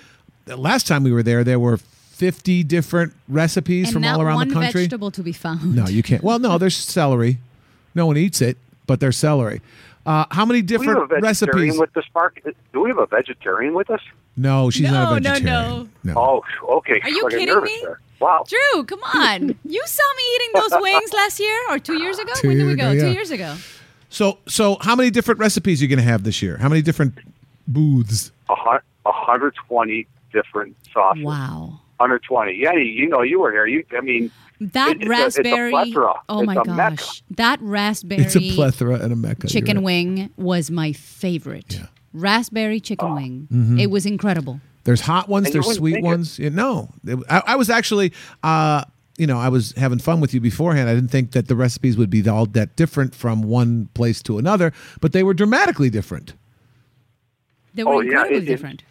Last 0.47 0.85
time 0.87 1.03
we 1.03 1.11
were 1.11 1.23
there, 1.23 1.43
there 1.43 1.59
were 1.59 1.79
50 2.21 2.61
different 2.65 3.13
recipes 3.27 3.87
and 3.87 3.93
from 3.93 4.05
all 4.05 4.21
around 4.21 4.35
one 4.35 4.47
the 4.49 4.53
country. 4.53 4.81
vegetable 4.81 5.09
to 5.09 5.23
be 5.23 5.31
found. 5.33 5.75
No, 5.75 5.87
you 5.87 6.03
can't. 6.03 6.23
Well, 6.23 6.37
no, 6.37 6.59
there's 6.59 6.77
celery. 6.77 7.39
No 7.95 8.05
one 8.05 8.15
eats 8.15 8.41
it, 8.41 8.59
but 8.85 8.99
there's 8.99 9.17
celery. 9.17 9.59
Uh, 10.05 10.25
how 10.29 10.45
many 10.45 10.61
Do 10.61 10.77
we 10.77 10.85
have 10.85 10.97
a 10.97 10.99
different 10.99 11.23
vegetarian 11.23 11.69
recipes? 11.69 11.79
with 11.79 11.93
this, 11.93 12.05
Mark? 12.13 12.39
Do 12.73 12.81
we 12.83 12.89
have 12.89 12.99
a 12.99 13.07
vegetarian 13.07 13.73
with 13.73 13.89
us? 13.89 14.01
No, 14.37 14.69
she's 14.69 14.83
not 14.83 14.93
a 15.17 15.19
No, 15.19 15.29
no, 15.29 15.29
vegetarian. 15.33 15.89
no. 16.03 16.13
Oh, 16.15 16.75
okay. 16.77 17.01
Are 17.03 17.09
you 17.09 17.27
kidding 17.31 17.59
me? 17.63 17.79
There. 17.81 17.99
Wow. 18.19 18.43
Drew, 18.47 18.83
come 18.83 19.01
on. 19.01 19.55
You 19.65 19.83
saw 19.87 20.03
me 20.15 20.23
eating 20.35 20.49
those 20.53 20.79
wings 20.79 21.11
last 21.13 21.39
year 21.39 21.57
or 21.71 21.79
two 21.79 21.99
years 22.03 22.19
ago? 22.19 22.33
Two 22.35 22.49
when 22.49 22.57
did 22.59 22.67
we 22.67 22.75
go? 22.75 22.91
ago, 22.91 22.99
Two 23.01 23.11
years 23.13 23.31
ago. 23.31 23.55
So, 24.09 24.37
so 24.47 24.77
how 24.81 24.95
many 24.95 25.09
different 25.09 25.39
recipes 25.39 25.81
are 25.81 25.85
you 25.85 25.89
going 25.89 26.05
to 26.05 26.11
have 26.11 26.21
this 26.23 26.39
year? 26.43 26.57
How 26.57 26.69
many 26.69 26.83
different 26.83 27.15
booths? 27.67 28.31
A 28.47 28.53
hun- 28.55 28.81
120 29.05 30.05
different 30.31 30.75
sauces. 30.93 31.23
Wow. 31.23 31.80
120. 32.01 32.53
Yeah, 32.57 32.73
you, 32.73 32.81
you 32.83 33.07
know, 33.09 33.21
you 33.21 33.39
were 33.39 33.51
here. 33.51 33.65
You, 33.67 33.83
I 33.97 34.01
mean, 34.01 34.31
That 34.59 34.97
It- 34.97 35.01
it's 35.01 35.09
a- 35.09 35.25
it's 35.25 35.37
a 35.37 35.41
raspberry. 35.41 35.71
plethora. 35.71 36.13
oh 36.29 36.39
It's 36.41 36.45
my 36.45 36.53
a 36.53 36.65
mecca. 36.65 36.95
gosh. 36.97 37.23
That 37.31 37.59
raspberry 37.63 38.21
It's 38.21 38.35
a 38.35 38.51
plethora 38.53 38.95
and 38.99 39.11
a 39.11 39.15
mecca. 39.15 39.47
chicken 39.47 39.77
right. 39.77 39.83
wing 39.83 40.29
was 40.37 40.69
my 40.69 40.93
favorite. 40.93 41.79
Yeah. 41.79 41.87
Raspberry 42.13 42.79
chicken 42.79 43.15
wing. 43.15 43.47
Mhm. 43.51 43.79
It 43.81 43.89
was 43.89 44.05
incredible. 44.05 44.61
There's 44.83 45.01
hot 45.01 45.27
ones. 45.29 45.47
And 45.47 45.55
There's 45.55 45.75
sweet 45.77 45.93
think 45.93 46.05
it. 46.05 46.07
ones. 46.07 46.37
Yeah, 46.37 46.49
no, 46.49 46.89
It- 47.07 47.17
I, 47.29 47.41
I 47.47 47.55
was 47.55 47.71
actually, 47.71 48.13
uh, 48.43 48.83
you 49.17 49.25
know, 49.25 49.39
I 49.39 49.49
was 49.49 49.73
having 49.77 49.97
fun 49.99 50.19
with 50.21 50.31
you 50.33 50.39
beforehand. 50.39 50.89
I 50.89 50.93
didn't 50.93 51.09
think 51.11 51.31
that 51.31 51.47
the 51.47 51.55
recipes 51.55 51.97
would 51.97 52.11
be 52.11 52.27
all 52.29 52.45
that 52.47 52.75
different 52.75 53.15
from 53.15 53.41
one 53.41 53.89
place 53.95 54.21
to 54.23 54.37
another, 54.37 54.73
but 54.99 55.11
they 55.11 55.23
were 55.23 55.33
dramatically 55.33 55.89
different. 55.89 56.33
They 57.73 57.83
were 57.83 57.93
Oh, 57.95 57.99
incredibly 58.01 58.37
it- 58.37 58.43
it- 58.43 58.45
different. 58.45 58.83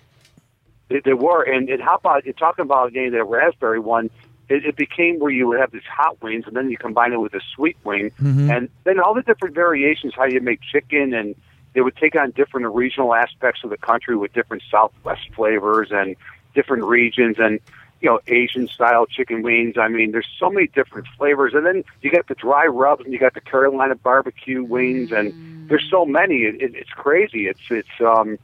They, 0.91 1.01
they 1.05 1.14
were, 1.14 1.43
and, 1.43 1.68
and 1.70 1.80
how 1.80 1.95
about 1.95 2.24
you're 2.24 2.34
talking 2.34 2.64
about 2.64 2.93
getting 2.93 3.12
the 3.12 3.24
raspberry 3.24 3.80
one? 3.80 4.11
It, 4.49 4.66
it 4.66 4.76
became 4.76 5.20
where 5.20 5.30
you 5.30 5.47
would 5.47 5.61
have 5.61 5.70
these 5.70 5.82
hot 5.84 6.20
wings, 6.20 6.45
and 6.47 6.57
then 6.57 6.68
you 6.68 6.76
combine 6.76 7.12
it 7.12 7.20
with 7.20 7.32
a 7.34 7.41
sweet 7.55 7.76
wing, 7.84 8.11
Mhm. 8.20 8.51
and 8.51 8.68
then 8.84 8.99
all 8.99 9.14
the 9.14 9.22
different 9.22 9.55
variations 9.55 10.12
how 10.14 10.24
you 10.24 10.41
make 10.41 10.61
chicken, 10.61 11.14
and 11.14 11.36
they 11.72 11.80
would 11.80 11.97
take 11.97 12.16
on 12.16 12.32
different 12.32 12.66
regional 12.74 13.14
aspects 13.14 13.62
of 13.62 13.70
the 13.70 13.76
country 13.76 14.16
with 14.16 14.32
different 14.32 14.64
Southwest 14.68 15.22
flavors 15.34 15.88
and 15.93 16.16
different 16.55 16.82
regions, 16.82 17.36
and 17.38 17.61
you 18.01 18.09
know 18.11 18.18
Asian 18.26 18.66
style 18.66 19.07
chicken 19.07 19.43
wings. 19.43 19.76
I 19.78 19.86
mean, 19.86 20.11
there's 20.11 20.28
so 20.38 20.51
many 20.51 20.66
different 20.66 21.07
flavors, 21.16 21.55
and 21.55 21.64
then 21.64 21.84
you 22.03 22.11
got 22.11 22.26
the 22.26 22.34
dry 22.34 22.66
rubs, 22.66 23.05
and 23.05 23.12
you 23.12 23.20
got 23.20 23.34
the 23.34 23.41
Carolina 23.41 23.95
barbecue 23.95 24.64
wings, 24.64 25.12
and 25.12 25.32
there's 25.68 25.86
so 25.88 26.05
many. 26.05 26.38
It, 26.43 26.61
it, 26.61 26.74
it's 26.74 26.91
crazy. 26.91 27.47
It's 27.47 27.61
it's 27.70 28.01
um 28.01 28.36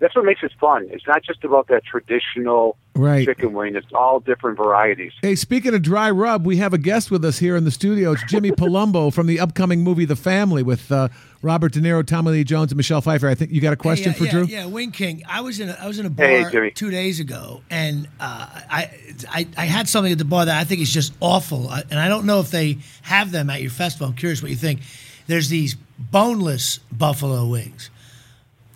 that's 0.00 0.16
what 0.16 0.24
makes 0.24 0.42
it 0.42 0.52
fun. 0.58 0.88
It's 0.90 1.06
not 1.06 1.22
just 1.22 1.44
about 1.44 1.68
that 1.68 1.84
traditional 1.84 2.76
Right. 2.96 3.24
chicken 3.24 3.52
wing. 3.52 3.76
It's 3.76 3.86
all 3.94 4.20
different 4.20 4.58
varieties. 4.58 5.12
Hey, 5.22 5.34
speaking 5.34 5.74
of 5.74 5.80
dry 5.80 6.10
rub, 6.10 6.44
we 6.44 6.56
have 6.56 6.74
a 6.74 6.78
guest 6.78 7.10
with 7.10 7.24
us 7.24 7.38
here 7.38 7.56
in 7.56 7.64
the 7.64 7.70
studio. 7.70 8.12
It's 8.12 8.24
Jimmy 8.24 8.50
Palumbo 8.50 9.12
from 9.14 9.26
the 9.26 9.40
upcoming 9.40 9.82
movie 9.82 10.04
The 10.04 10.16
Family 10.16 10.62
with 10.62 10.90
uh, 10.90 11.08
Robert 11.40 11.72
De 11.72 11.80
Niro, 11.80 12.04
Tommy 12.04 12.32
Lee 12.32 12.44
Jones, 12.44 12.72
and 12.72 12.76
Michelle 12.76 13.00
Pfeiffer. 13.00 13.28
I 13.28 13.34
think 13.34 13.52
you 13.52 13.60
got 13.60 13.72
a 13.72 13.76
question 13.76 14.12
yeah, 14.12 14.18
for 14.18 14.24
yeah, 14.24 14.30
Drew? 14.30 14.44
Yeah, 14.44 14.66
Wing 14.66 14.90
King. 14.90 15.22
I 15.28 15.40
was 15.40 15.60
in 15.60 15.70
a, 15.70 15.78
I 15.80 15.86
was 15.86 15.98
in 15.98 16.04
a 16.06 16.10
bar 16.10 16.26
Hey, 16.26 16.70
two 16.70 16.90
days 16.90 17.20
ago, 17.20 17.62
and 17.70 18.06
uh, 18.18 18.46
I, 18.70 18.90
I 19.30 19.46
I 19.56 19.64
had 19.66 19.88
something 19.88 20.12
at 20.12 20.18
the 20.18 20.24
bar 20.24 20.44
that 20.44 20.60
I 20.60 20.64
think 20.64 20.82
is 20.82 20.92
just 20.92 21.14
awful, 21.20 21.70
and 21.70 21.98
I 21.98 22.08
don't 22.08 22.26
know 22.26 22.40
if 22.40 22.50
they 22.50 22.78
have 23.02 23.30
them 23.30 23.48
at 23.48 23.62
your 23.62 23.70
festival. 23.70 24.08
I'm 24.08 24.14
curious 24.14 24.42
what 24.42 24.50
you 24.50 24.56
think. 24.56 24.80
There's 25.26 25.48
these 25.48 25.76
boneless 25.98 26.78
buffalo 26.92 27.46
wings. 27.46 27.88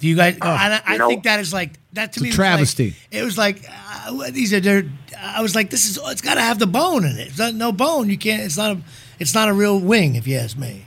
Do 0.04 0.10
you 0.10 0.16
guys? 0.16 0.34
and 0.34 0.44
I, 0.44 0.82
I 0.86 0.92
You 0.92 0.98
know- 0.98 1.08
think 1.08 1.22
that 1.24 1.40
is 1.40 1.50
like 1.54 1.72
that 1.94 2.12
to 2.12 2.18
It's 2.18 2.18
a 2.18 2.22
me. 2.24 2.28
was 2.28 2.38
like- 2.38 2.46
travesty. 2.46 2.94
it 3.10 3.22
was 3.24 3.38
like 3.38 3.64
uh, 4.06 4.30
these 4.30 4.52
are. 4.52 4.60
They're, 4.60 4.84
I 5.18 5.40
was 5.40 5.54
like, 5.54 5.70
this 5.70 5.86
is. 5.88 5.98
It's 6.04 6.20
got 6.20 6.34
to 6.34 6.42
have 6.42 6.58
the 6.58 6.66
bone 6.66 7.06
in 7.06 7.16
it. 7.18 7.28
If 7.28 7.36
there's 7.36 7.54
no 7.54 7.72
bone, 7.72 8.10
you 8.10 8.18
can't. 8.18 8.42
It's 8.42 8.58
not 8.58 8.76
a. 8.76 8.80
It's 9.18 9.32
not 9.32 9.48
a 9.48 9.54
real 9.54 9.80
wing, 9.80 10.16
if 10.16 10.26
you 10.26 10.36
ask 10.36 10.58
me. 10.58 10.84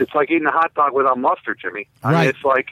It's 0.00 0.12
like 0.16 0.32
eating 0.32 0.48
a 0.48 0.50
hot 0.50 0.74
dog 0.74 0.94
without 0.94 1.16
mustard, 1.16 1.58
Jimmy. 1.62 1.86
I 2.02 2.10
Right. 2.12 2.20
mean, 2.22 2.28
it's 2.30 2.44
like 2.44 2.70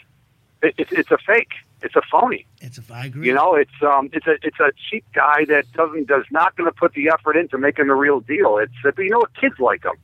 it, 0.64 0.74
it's 0.78 0.90
it's 0.90 1.10
a 1.12 1.18
fake. 1.18 1.52
It's 1.82 1.94
a 1.94 2.02
phony. 2.10 2.44
It's 2.60 2.76
a. 2.78 2.82
I 2.92 3.06
agree. 3.06 3.28
You 3.28 3.34
know, 3.34 3.54
it's 3.54 3.78
um, 3.82 4.10
it's 4.12 4.26
a 4.26 4.32
it's 4.42 4.58
a 4.58 4.72
cheap 4.90 5.04
guy 5.14 5.44
that 5.44 5.70
doesn't 5.74 6.08
does 6.08 6.24
not 6.32 6.56
going 6.56 6.68
to 6.68 6.74
put 6.74 6.94
the 6.94 7.08
effort 7.08 7.36
into 7.36 7.56
making 7.56 7.86
the 7.86 7.94
real 7.94 8.18
deal. 8.18 8.58
It's 8.58 8.72
but 8.82 8.98
you 8.98 9.10
know 9.10 9.20
what? 9.20 9.32
Kids 9.36 9.60
like 9.60 9.82
them. 9.84 9.94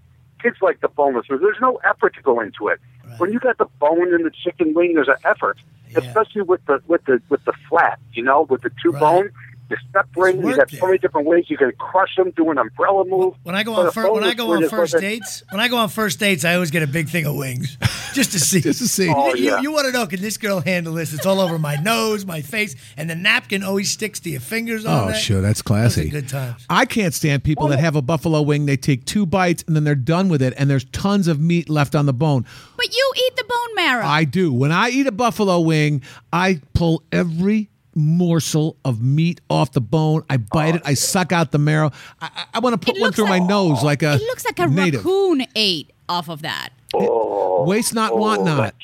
Kids 0.41 0.59
like 0.62 0.82
the 0.82 0.88
boneless. 0.88 1.26
There's 1.28 1.61
no 1.61 1.80
effort 1.84 2.14
to 2.14 2.22
go 2.22 2.38
into 2.38 2.68
it. 2.68 2.78
When 3.18 3.32
you 3.32 3.41
got 3.41 3.59
the 3.59 3.66
bone 3.80 4.14
in 4.14 4.22
the 4.22 4.30
chicken 4.30 4.72
wing, 4.72 4.95
there's 4.95 5.09
an 5.09 5.16
effort, 5.24 5.59
Yeah. 5.93 6.01
especially 6.01 6.43
with 6.43 6.64
the 6.66 6.80
with 6.86 7.05
the 7.05 7.20
with 7.28 7.45
the 7.45 7.53
flat. 7.68 7.99
You 8.12 8.22
know, 8.22 8.47
with 8.49 8.62
the 8.62 8.70
two 8.82 8.91
Right. 8.93 9.01
bone. 9.01 9.30
You 9.71 9.77
separate 9.93 10.33
them. 10.33 10.41
You 10.41 10.47
work 10.49 10.57
got 10.57 10.71
so 10.71 10.87
many 10.87 10.99
different 10.99 11.27
ways 11.29 11.45
you 11.49 11.57
can 11.57 11.71
crush 11.79 12.16
them, 12.16 12.33
do 12.37 12.51
an 12.51 12.59
umbrella 12.59 13.05
move. 13.05 13.35
When 13.45 13.55
I 13.55 13.62
go 13.62 13.75
on 13.75 13.87
a 13.87 13.93
fir- 13.93 14.12
when 14.12 14.25
I 14.25 14.35
go 14.35 14.53
on 14.53 14.68
first 14.68 14.95
like 14.95 15.03
a- 15.03 15.07
dates, 15.07 15.45
when 15.51 15.61
I 15.61 15.68
go 15.68 15.77
on 15.79 15.89
first 15.89 16.18
dates, 16.18 16.45
I 16.45 16.55
always 16.55 16.71
get 16.71 16.83
a 16.83 16.87
big 16.89 17.09
thing 17.09 17.25
of 17.25 17.37
wings, 17.37 17.77
just 18.12 18.33
to 18.33 18.41
see. 18.41 18.61
Just 18.61 18.81
to 18.81 18.89
see. 18.89 19.09
Oh, 19.14 19.33
you, 19.35 19.45
yeah. 19.45 19.61
you 19.61 19.73
want 19.73 19.87
to 19.87 19.93
know? 19.93 20.07
Can 20.07 20.21
this 20.21 20.37
girl 20.37 20.61
handle 20.61 20.95
this? 20.95 21.14
It's 21.14 21.25
all 21.25 21.41
over 21.41 21.59
my 21.59 21.77
nose, 21.77 22.27
my 22.27 22.41
face, 22.43 22.75
and 22.97 23.09
the 23.09 23.14
napkin 23.14 23.62
always 23.62 23.91
sticks 23.91 24.21
to 24.21 24.31
your 24.31 24.41
fingers. 24.41 24.85
On 24.85 25.05
Oh, 25.05 25.07
that. 25.09 25.14
sure. 25.14 25.41
That's 25.41 25.62
Those 25.62 25.77
are 25.77 25.81
classy. 25.81 26.09
good 26.11 26.29
times. 26.29 26.66
I 26.68 26.85
can't 26.85 27.14
stand 27.14 27.45
people 27.45 27.68
that 27.68 27.79
have 27.79 27.95
a 27.97 28.03
buffalo 28.03 28.43
wing. 28.43 28.66
They 28.66 28.77
take 28.77 29.05
two 29.05 29.25
bites 29.25 29.62
and 29.66 29.77
then 29.77 29.85
they're 29.85 29.95
done 29.95 30.29
with 30.29 30.43
it, 30.43 30.53
and 30.59 30.68
there's 30.68 30.85
tons 30.87 31.29
of 31.29 31.41
meat 31.41 31.71
left 31.71 31.95
on 31.95 32.07
the 32.07 32.12
bone. 32.12 32.45
But 32.77 32.93
you 32.95 33.12
eat 33.16 33.37
the 33.37 33.45
bone 33.45 33.75
marrow. 33.77 34.05
I 34.05 34.25
do. 34.25 34.53
When 34.53 34.73
I 34.73 34.89
eat 34.91 35.07
a 35.07 35.12
buffalo 35.12 35.61
wing, 35.61 36.03
I 36.33 36.61
pull 36.75 37.03
every 37.12 37.70
morsel 37.95 38.76
of 38.84 39.03
meat 39.03 39.41
off 39.51 39.72
the 39.72 39.80
bone. 39.80 40.24
I 40.30 40.36
bite 40.36 40.76
it. 40.76 40.82
I 40.84 40.93
oh. 40.93 40.95
suck 40.95 41.32
out 41.32 41.53
the 41.53 41.59
marrow. 41.59 41.91
I, 42.20 42.47
I, 42.55 42.59
want 42.61 42.80
to 42.80 42.84
put 42.84 42.95
one 42.95 43.09
looks 43.09 43.16
through 43.16 43.28
my 43.28 43.38
nose 43.38 43.82
like 43.82 44.03
a 44.03 44.14
it 44.14 44.22
looks 44.22 44.45
like 44.45 44.59
a 44.59 44.66
native. 44.66 45.05
raccoon 45.05 45.47
ate 45.55 45.91
off 46.09 46.28
of 46.28 46.43
that. 46.43 46.70
Oh, 46.95 47.64
Waste 47.64 47.95
not, 47.95 48.16
want 48.16 48.43
oh, 48.43 48.45
not. 48.45 48.74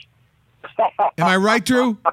Am 1.19 1.27
I 1.27 1.37
right, 1.37 1.65
Drew? 1.65 1.99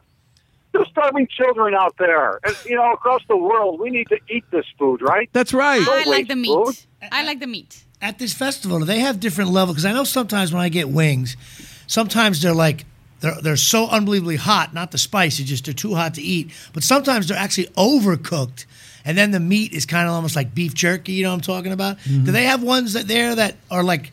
There's 0.71 0.87
starving 0.87 1.27
children 1.27 1.75
out 1.75 1.95
there, 1.99 2.39
and 2.43 2.55
you 2.65 2.75
know, 2.75 2.93
across 2.93 3.21
the 3.27 3.37
world. 3.37 3.79
We 3.79 3.91
need 3.91 4.07
to 4.07 4.17
eat 4.27 4.43
this 4.49 4.65
food, 4.79 5.03
right? 5.03 5.29
That's 5.31 5.53
right. 5.53 5.81
I 5.81 5.85
Don't 5.85 6.07
like 6.07 6.27
the 6.27 6.35
meat. 6.35 6.47
food. 6.47 6.75
I 7.11 7.23
like 7.23 7.39
the 7.39 7.45
meat. 7.45 7.83
At 8.01 8.17
this 8.17 8.33
festival, 8.33 8.79
do 8.79 8.85
they 8.85 8.99
have 8.99 9.19
different 9.19 9.51
levels? 9.51 9.75
Because 9.75 9.85
I 9.85 9.93
know 9.93 10.03
sometimes 10.03 10.51
when 10.51 10.63
I 10.63 10.69
get 10.69 10.89
wings, 10.89 11.37
sometimes 11.85 12.41
they're 12.41 12.55
like 12.55 12.85
they're 13.23 13.41
they're 13.41 13.55
so 13.55 13.87
unbelievably 13.87 14.35
hot, 14.35 14.73
not 14.73 14.91
the 14.91 14.97
spice, 14.97 15.39
it's 15.39 15.49
just 15.49 15.65
they're 15.65 15.73
too 15.73 15.95
hot 15.95 16.13
to 16.15 16.21
eat. 16.21 16.51
But 16.73 16.83
sometimes 16.83 17.27
they're 17.27 17.37
actually 17.37 17.67
overcooked. 17.67 18.65
And 19.05 19.17
then 19.17 19.31
the 19.31 19.39
meat 19.39 19.73
is 19.73 19.85
kind 19.85 20.07
of 20.07 20.13
almost 20.13 20.35
like 20.35 20.53
beef 20.53 20.73
jerky, 20.73 21.13
you 21.13 21.23
know 21.23 21.29
what 21.29 21.35
I'm 21.35 21.41
talking 21.41 21.71
about? 21.71 21.97
Do 22.05 22.31
they 22.31 22.43
have 22.45 22.61
ones 22.63 22.93
that 22.93 23.07
there 23.07 23.35
that 23.35 23.55
are 23.71 23.83
like 23.83 24.11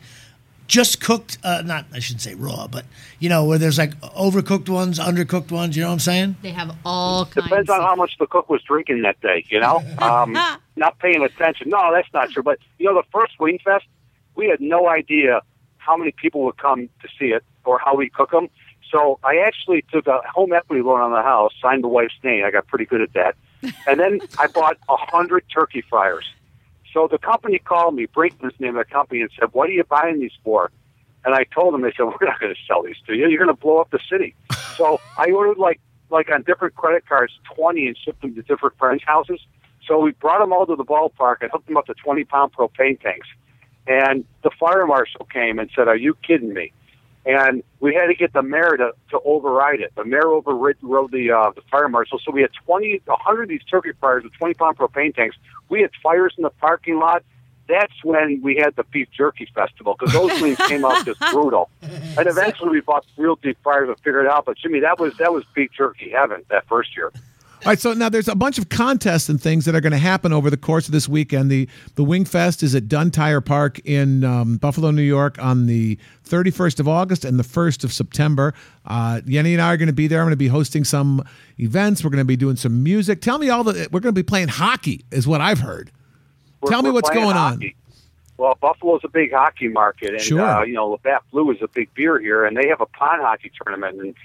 just 0.67 1.01
cooked, 1.01 1.37
uh, 1.43 1.61
not, 1.65 1.85
I 1.93 1.99
shouldn't 1.99 2.21
say 2.21 2.33
raw, 2.33 2.65
but, 2.67 2.85
you 3.19 3.27
know, 3.27 3.43
where 3.43 3.57
there's 3.57 3.77
like 3.77 3.99
overcooked 4.01 4.69
ones, 4.69 4.99
undercooked 4.99 5.51
ones, 5.51 5.75
you 5.75 5.81
know 5.83 5.89
what 5.89 5.93
I'm 5.93 5.99
saying? 5.99 6.37
They 6.41 6.51
have 6.51 6.73
all 6.85 7.25
kinds. 7.25 7.49
Depends 7.49 7.69
on 7.69 7.81
how 7.81 7.95
much 7.95 8.17
the 8.19 8.25
cook 8.25 8.49
was 8.49 8.61
drinking 8.63 9.01
that 9.01 9.19
day, 9.19 9.45
you 9.49 9.59
know? 9.59 9.83
Um, 10.01 10.37
not 10.77 10.97
paying 10.99 11.21
attention. 11.23 11.69
No, 11.69 11.91
that's 11.93 12.07
not 12.13 12.31
true. 12.31 12.41
But, 12.41 12.59
you 12.79 12.85
know, 12.85 12.95
the 12.95 13.07
first 13.11 13.39
Wing 13.39 13.59
Fest, 13.63 13.85
we 14.35 14.47
had 14.47 14.61
no 14.61 14.87
idea 14.87 15.41
how 15.77 15.97
many 15.97 16.11
people 16.11 16.43
would 16.45 16.57
come 16.57 16.87
to 17.01 17.07
see 17.19 17.27
it 17.27 17.43
or 17.65 17.77
how 17.77 17.95
we 17.95 18.09
cook 18.09 18.31
them. 18.31 18.47
So 18.91 19.19
I 19.23 19.37
actually 19.37 19.83
took 19.91 20.07
a 20.07 20.21
home 20.33 20.53
equity 20.53 20.81
loan 20.81 20.99
on 21.01 21.11
the 21.11 21.21
house, 21.21 21.53
signed 21.61 21.83
the 21.83 21.87
wife's 21.87 22.13
name. 22.23 22.43
I 22.45 22.51
got 22.51 22.67
pretty 22.67 22.85
good 22.85 23.01
at 23.01 23.13
that. 23.13 23.35
And 23.87 23.99
then 23.99 24.19
I 24.37 24.47
bought 24.47 24.77
a 24.89 24.97
hundred 24.97 25.43
turkey 25.53 25.81
fryers. 25.89 26.25
So 26.93 27.07
the 27.09 27.17
company 27.17 27.59
called 27.59 27.95
me, 27.95 28.07
Brinkmann's 28.07 28.59
name 28.59 28.75
of 28.75 28.85
the 28.85 28.91
company, 28.91 29.21
and 29.21 29.29
said, 29.39 29.49
"What 29.53 29.69
are 29.69 29.73
you 29.73 29.83
buying 29.85 30.19
these 30.19 30.33
for?" 30.43 30.71
And 31.23 31.33
I 31.33 31.45
told 31.45 31.73
them, 31.73 31.81
they 31.81 31.93
said, 31.95 32.03
"We're 32.03 32.27
not 32.27 32.39
going 32.39 32.53
to 32.53 32.59
sell 32.67 32.83
these 32.83 32.97
to 33.07 33.13
you. 33.13 33.27
You're 33.29 33.43
going 33.43 33.55
to 33.55 33.61
blow 33.61 33.77
up 33.77 33.91
the 33.91 33.99
city." 34.09 34.35
so 34.75 34.99
I 35.17 35.31
ordered 35.31 35.57
like 35.57 35.79
like 36.09 36.29
on 36.29 36.41
different 36.43 36.75
credit 36.75 37.07
cards, 37.07 37.33
twenty, 37.55 37.87
and 37.87 37.97
shipped 37.97 38.21
them 38.21 38.35
to 38.35 38.41
different 38.41 38.77
friends' 38.77 39.03
houses. 39.05 39.39
So 39.87 39.95
So 39.95 39.99
we 39.99 40.11
brought 40.11 40.39
them 40.39 40.53
all 40.53 40.65
to 40.65 40.75
the 40.75 40.85
ballpark 40.85 41.37
and 41.41 41.51
hooked 41.51 41.67
them 41.67 41.77
up 41.77 41.85
to 41.87 41.93
20 41.93 42.23
pound 42.25 42.53
propane 42.53 42.99
tanks. 43.01 43.27
And 43.87 44.25
the 44.43 44.51
fire 44.59 44.85
marshal 44.85 45.25
came 45.25 45.59
and 45.59 45.69
said, 45.75 45.87
Are 45.87 45.95
you 45.95 46.15
kidding 46.25 46.53
me? 46.53 46.71
And 47.25 47.63
we 47.79 47.93
had 47.93 48.07
to 48.07 48.15
get 48.15 48.33
the 48.33 48.41
mayor 48.41 48.77
to, 48.77 48.93
to 49.11 49.19
override 49.23 49.79
it. 49.79 49.93
The 49.95 50.05
mayor 50.05 50.27
overrode 50.27 50.77
the, 50.81 51.31
uh, 51.31 51.51
the 51.51 51.61
fire 51.69 51.87
marshal. 51.87 52.19
So 52.23 52.31
we 52.31 52.41
had 52.41 52.51
20, 52.65 53.01
a 53.07 53.11
100 53.11 53.43
of 53.43 53.49
these 53.49 53.63
turkey 53.69 53.91
fires 53.99 54.23
with 54.23 54.33
20 54.33 54.55
pound 54.55 54.77
propane 54.77 55.13
tanks. 55.13 55.37
We 55.69 55.81
had 55.81 55.91
fires 56.01 56.33
in 56.37 56.43
the 56.43 56.49
parking 56.49 56.97
lot. 56.97 57.23
That's 57.67 57.93
when 58.03 58.41
we 58.41 58.57
had 58.57 58.75
the 58.75 58.83
beef 58.83 59.07
jerky 59.15 59.47
festival 59.53 59.95
because 59.97 60.13
those 60.13 60.31
things 60.39 60.57
came 60.67 60.83
out 60.83 61.05
just 61.05 61.19
brutal. 61.31 61.69
And 61.81 62.27
eventually 62.27 62.69
we 62.69 62.81
bought 62.81 63.05
real 63.17 63.35
deep 63.35 63.57
fryers 63.63 63.87
and 63.87 63.97
figured 63.99 64.25
it 64.25 64.31
out. 64.31 64.45
But 64.45 64.57
Jimmy, 64.57 64.79
that 64.79 64.99
was 64.99 65.15
that 65.17 65.31
was 65.31 65.45
beef 65.53 65.71
jerky 65.71 66.09
heaven 66.09 66.43
that 66.49 66.67
first 66.67 66.97
year. 66.97 67.11
All 67.63 67.67
right, 67.69 67.79
so 67.79 67.93
now 67.93 68.09
there's 68.09 68.27
a 68.27 68.33
bunch 68.33 68.57
of 68.57 68.69
contests 68.69 69.29
and 69.29 69.39
things 69.39 69.65
that 69.65 69.75
are 69.75 69.81
going 69.81 69.91
to 69.91 69.99
happen 69.99 70.33
over 70.33 70.49
the 70.49 70.57
course 70.57 70.87
of 70.87 70.93
this 70.93 71.07
weekend. 71.07 71.51
The 71.51 71.69
the 71.93 72.03
Wing 72.03 72.25
Fest 72.25 72.63
is 72.63 72.73
at 72.73 72.87
Dunn 72.87 73.11
Tire 73.11 73.39
Park 73.39 73.77
in 73.85 74.23
um, 74.23 74.57
Buffalo, 74.57 74.89
New 74.89 75.03
York, 75.03 75.37
on 75.37 75.67
the 75.67 75.99
31st 76.27 76.79
of 76.79 76.87
August 76.87 77.23
and 77.23 77.37
the 77.37 77.43
1st 77.43 77.83
of 77.83 77.93
September. 77.93 78.55
Uh, 78.83 79.21
Yeni 79.27 79.53
and 79.53 79.61
I 79.61 79.71
are 79.73 79.77
going 79.77 79.85
to 79.87 79.93
be 79.93 80.07
there. 80.07 80.21
I'm 80.21 80.25
going 80.25 80.31
to 80.31 80.37
be 80.37 80.47
hosting 80.47 80.83
some 80.83 81.23
events. 81.59 82.03
We're 82.03 82.09
going 82.09 82.17
to 82.21 82.25
be 82.25 82.35
doing 82.35 82.55
some 82.55 82.81
music. 82.81 83.21
Tell 83.21 83.37
me 83.37 83.49
all 83.49 83.63
the. 83.63 83.73
We're 83.91 83.99
going 83.99 84.15
to 84.15 84.19
be 84.19 84.23
playing 84.23 84.47
hockey, 84.47 85.05
is 85.11 85.27
what 85.27 85.39
I've 85.39 85.59
heard. 85.59 85.91
We're- 86.61 86.71
Tell 86.71 86.81
me 86.81 86.89
what's 86.89 87.11
going 87.11 87.37
on. 87.37 87.61
Well, 88.37 88.57
Buffalo's 88.59 89.01
a 89.03 89.07
big 89.07 89.33
hockey 89.33 89.67
market, 89.67 90.13
and 90.13 90.21
Sure. 90.21 90.41
uh, 90.41 90.63
you 90.63 90.73
know 90.73 90.87
Labatt 90.87 91.21
Blue 91.31 91.51
is 91.51 91.61
a 91.61 91.67
big 91.67 91.93
beer 91.93 92.17
here, 92.19 92.43
and 92.43 92.57
they 92.57 92.69
have 92.69 92.81
a 92.81 92.87
pond 92.87 93.21
hockey 93.21 93.51
tournament. 93.63 94.01
And 94.01 94.15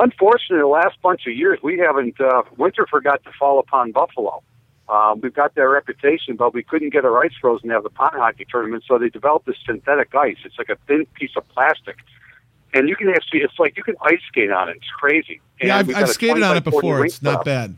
unfortunately, 0.00 0.58
the 0.60 0.66
last 0.66 1.00
bunch 1.02 1.26
of 1.26 1.34
years 1.34 1.58
we 1.62 1.78
haven't. 1.78 2.20
Uh, 2.20 2.42
winter 2.56 2.86
forgot 2.90 3.22
to 3.24 3.30
fall 3.38 3.58
upon 3.58 3.92
Buffalo. 3.92 4.42
Um, 4.88 5.20
we've 5.20 5.34
got 5.34 5.54
that 5.54 5.68
reputation, 5.68 6.36
but 6.36 6.54
we 6.54 6.62
couldn't 6.62 6.90
get 6.90 7.04
our 7.04 7.22
ice 7.22 7.32
frozen 7.40 7.68
to 7.68 7.74
have 7.74 7.82
the 7.82 7.90
pond 7.90 8.14
hockey 8.14 8.46
tournament, 8.50 8.84
so 8.88 8.98
they 8.98 9.10
developed 9.10 9.46
this 9.46 9.56
synthetic 9.66 10.14
ice. 10.14 10.36
It's 10.44 10.56
like 10.56 10.70
a 10.70 10.76
thin 10.86 11.06
piece 11.14 11.32
of 11.36 11.46
plastic, 11.48 11.96
and 12.72 12.88
you 12.88 12.96
can 12.96 13.08
actually. 13.10 13.40
It's 13.40 13.58
like 13.58 13.76
you 13.76 13.82
can 13.82 13.96
ice 14.02 14.20
skate 14.28 14.50
on 14.50 14.68
it. 14.70 14.76
It's 14.76 14.90
crazy. 14.98 15.40
And 15.60 15.68
Yeah, 15.68 15.78
I've, 15.78 15.94
I've 15.94 16.08
skated 16.08 16.42
on 16.42 16.56
it 16.56 16.64
before. 16.64 17.04
It's 17.04 17.22
not 17.22 17.32
stop 17.32 17.44
bad. 17.44 17.76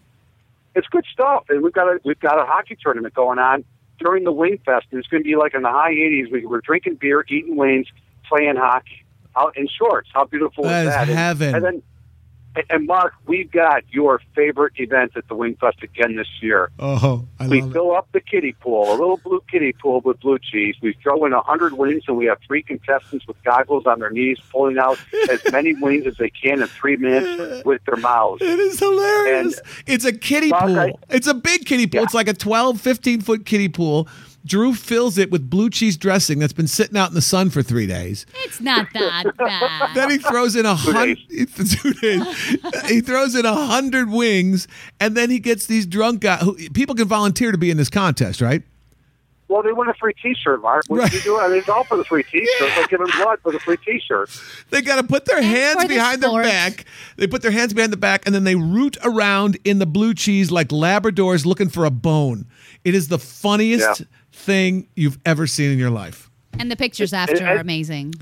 it's 0.74 0.86
good 0.88 1.04
stuff. 1.12 1.44
And 1.48 1.62
we've 1.62 1.72
got 1.72 1.88
a 1.88 2.00
we've 2.04 2.20
got 2.20 2.38
a 2.40 2.44
hockey 2.44 2.76
tournament 2.80 3.14
going 3.14 3.38
on 3.38 3.64
during 3.98 4.24
the 4.24 4.32
Wing 4.32 4.58
Fest. 4.64 4.86
And 4.90 4.98
it's 4.98 5.08
going 5.08 5.22
to 5.22 5.28
be 5.28 5.36
like 5.36 5.54
in 5.54 5.62
the 5.62 5.70
high 5.70 5.92
80s. 5.92 6.30
We, 6.30 6.46
we're 6.46 6.60
drinking 6.60 6.96
beer, 6.96 7.24
eating 7.28 7.56
wings, 7.56 7.86
playing 8.28 8.56
hockey 8.56 9.04
out 9.36 9.56
in 9.56 9.68
shorts. 9.68 10.08
How 10.12 10.24
beautiful 10.24 10.64
That 10.64 10.86
is 10.86 10.92
that? 10.92 11.08
And- 11.08 11.18
heaven. 11.18 11.54
And, 11.54 11.64
then, 11.64 11.82
and- 12.68 12.86
Mark, 12.86 13.14
we've 13.26 13.50
got 13.50 13.84
your 13.90 14.20
favorite 14.34 14.72
event 14.76 15.12
at 15.16 15.28
the 15.28 15.34
Wing 15.34 15.56
Fest 15.60 15.82
again 15.82 16.16
this 16.16 16.26
year. 16.40 16.70
Oh, 16.78 17.26
I 17.38 17.46
We 17.48 17.60
love 17.60 17.70
it. 17.70 17.72
fill 17.72 17.94
up 17.94 18.08
the 18.12 18.20
kiddie 18.20 18.54
pool, 18.54 18.90
a 18.90 18.96
little 18.96 19.18
blue 19.18 19.42
kiddie 19.50 19.72
pool 19.72 20.00
with 20.00 20.18
blue 20.20 20.38
cheese. 20.38 20.74
We 20.82 20.94
throw 21.02 21.24
in 21.26 21.32
a 21.32 21.40
hundred 21.42 21.74
wings, 21.74 22.04
and 22.08 22.16
we 22.16 22.26
have 22.26 22.38
three 22.46 22.62
contestants 22.62 23.26
with 23.26 23.42
goggles 23.44 23.86
on 23.86 24.00
their 24.00 24.10
knees, 24.10 24.38
pulling 24.50 24.78
out 24.78 24.98
as 25.30 25.40
many 25.52 25.74
wings 25.74 26.06
as 26.06 26.16
they 26.16 26.30
can 26.30 26.60
in 26.62 26.68
three 26.68 26.96
minutes 26.96 27.62
with 27.64 27.84
their 27.84 27.96
mouths. 27.96 28.42
It 28.42 28.58
is 28.58 28.78
hilarious. 28.78 29.58
And- 29.58 29.66
it's 29.86 30.04
a 30.04 30.12
kiddie 30.12 30.48
Mark, 30.50 30.64
pool. 30.64 30.78
I- 30.78 30.94
it's 31.14 31.26
a 31.26 31.34
big 31.34 31.64
kiddie 31.66 31.86
pool. 31.86 32.00
Yeah. 32.00 32.04
It's 32.04 32.14
like 32.14 32.28
a 32.28 32.34
12, 32.34 32.80
15 32.80 33.20
foot 33.20 33.46
kiddie 33.46 33.68
pool. 33.68 34.08
Drew 34.44 34.72
fills 34.74 35.18
it 35.18 35.30
with 35.30 35.50
blue 35.50 35.68
cheese 35.68 35.96
dressing 35.96 36.38
that's 36.38 36.52
been 36.54 36.66
sitting 36.66 36.96
out 36.96 37.08
in 37.10 37.14
the 37.14 37.20
sun 37.20 37.50
for 37.50 37.62
three 37.62 37.86
days. 37.86 38.24
It's 38.44 38.60
not 38.60 38.88
that 38.94 39.32
bad. 39.38 39.94
Then 39.94 40.10
he 40.10 40.18
throws 40.18 40.56
in 40.56 40.64
a 40.66 40.74
hundred. 40.74 41.18
Two 41.28 41.92
days. 41.94 42.24
he 42.88 43.00
throws 43.02 43.34
in 43.34 43.44
a 43.44 43.54
hundred 43.54 44.08
wings, 44.10 44.66
and 44.98 45.16
then 45.16 45.28
he 45.30 45.38
gets 45.40 45.66
these 45.66 45.84
drunk 45.86 46.20
guys. 46.22 46.40
Who, 46.42 46.56
people 46.70 46.94
can 46.94 47.06
volunteer 47.06 47.52
to 47.52 47.58
be 47.58 47.70
in 47.70 47.76
this 47.76 47.90
contest, 47.90 48.40
right? 48.40 48.62
Well, 49.48 49.64
they 49.64 49.72
win 49.72 49.88
a 49.88 49.94
free 49.94 50.14
T-shirt, 50.22 50.62
Mark. 50.62 50.84
What 50.86 51.00
Right. 51.00 51.12
you 51.12 51.20
do? 51.22 51.40
I 51.40 51.48
mean, 51.48 51.58
it's 51.58 51.68
all 51.68 51.82
for 51.82 51.96
the 51.96 52.04
free 52.04 52.22
T-shirt. 52.30 52.70
Like 52.76 52.88
giving 52.88 53.08
blood 53.18 53.40
for 53.42 53.50
the 53.50 53.58
free 53.58 53.78
T-shirt. 53.84 54.30
They 54.70 54.80
got 54.80 54.96
to 54.96 55.02
put 55.02 55.24
their 55.24 55.42
hands 55.42 55.82
for 55.82 55.88
the 55.88 55.94
behind 55.96 56.22
their 56.22 56.42
back. 56.42 56.84
They 57.16 57.26
put 57.26 57.42
their 57.42 57.50
hands 57.50 57.74
behind 57.74 57.92
the 57.92 57.96
back, 57.96 58.24
and 58.26 58.34
then 58.34 58.44
they 58.44 58.54
root 58.54 58.96
around 59.02 59.58
in 59.64 59.80
the 59.80 59.86
blue 59.86 60.14
cheese 60.14 60.52
like 60.52 60.68
Labradors 60.68 61.44
looking 61.44 61.68
for 61.68 61.84
a 61.84 61.90
bone. 61.90 62.46
It 62.84 62.94
is 62.94 63.08
the 63.08 63.18
funniest 63.18 64.00
Yeah. 64.00 64.06
Thing 64.32 64.88
you've 64.96 65.18
ever 65.24 65.46
seen 65.46 65.70
in 65.70 65.78
your 65.78 65.90
life. 65.90 66.30
And 66.58 66.70
the 66.70 66.76
pictures 66.76 67.12
after 67.12 67.36
And- 67.36 67.46
are 67.48 67.56
amazing. 67.56 68.14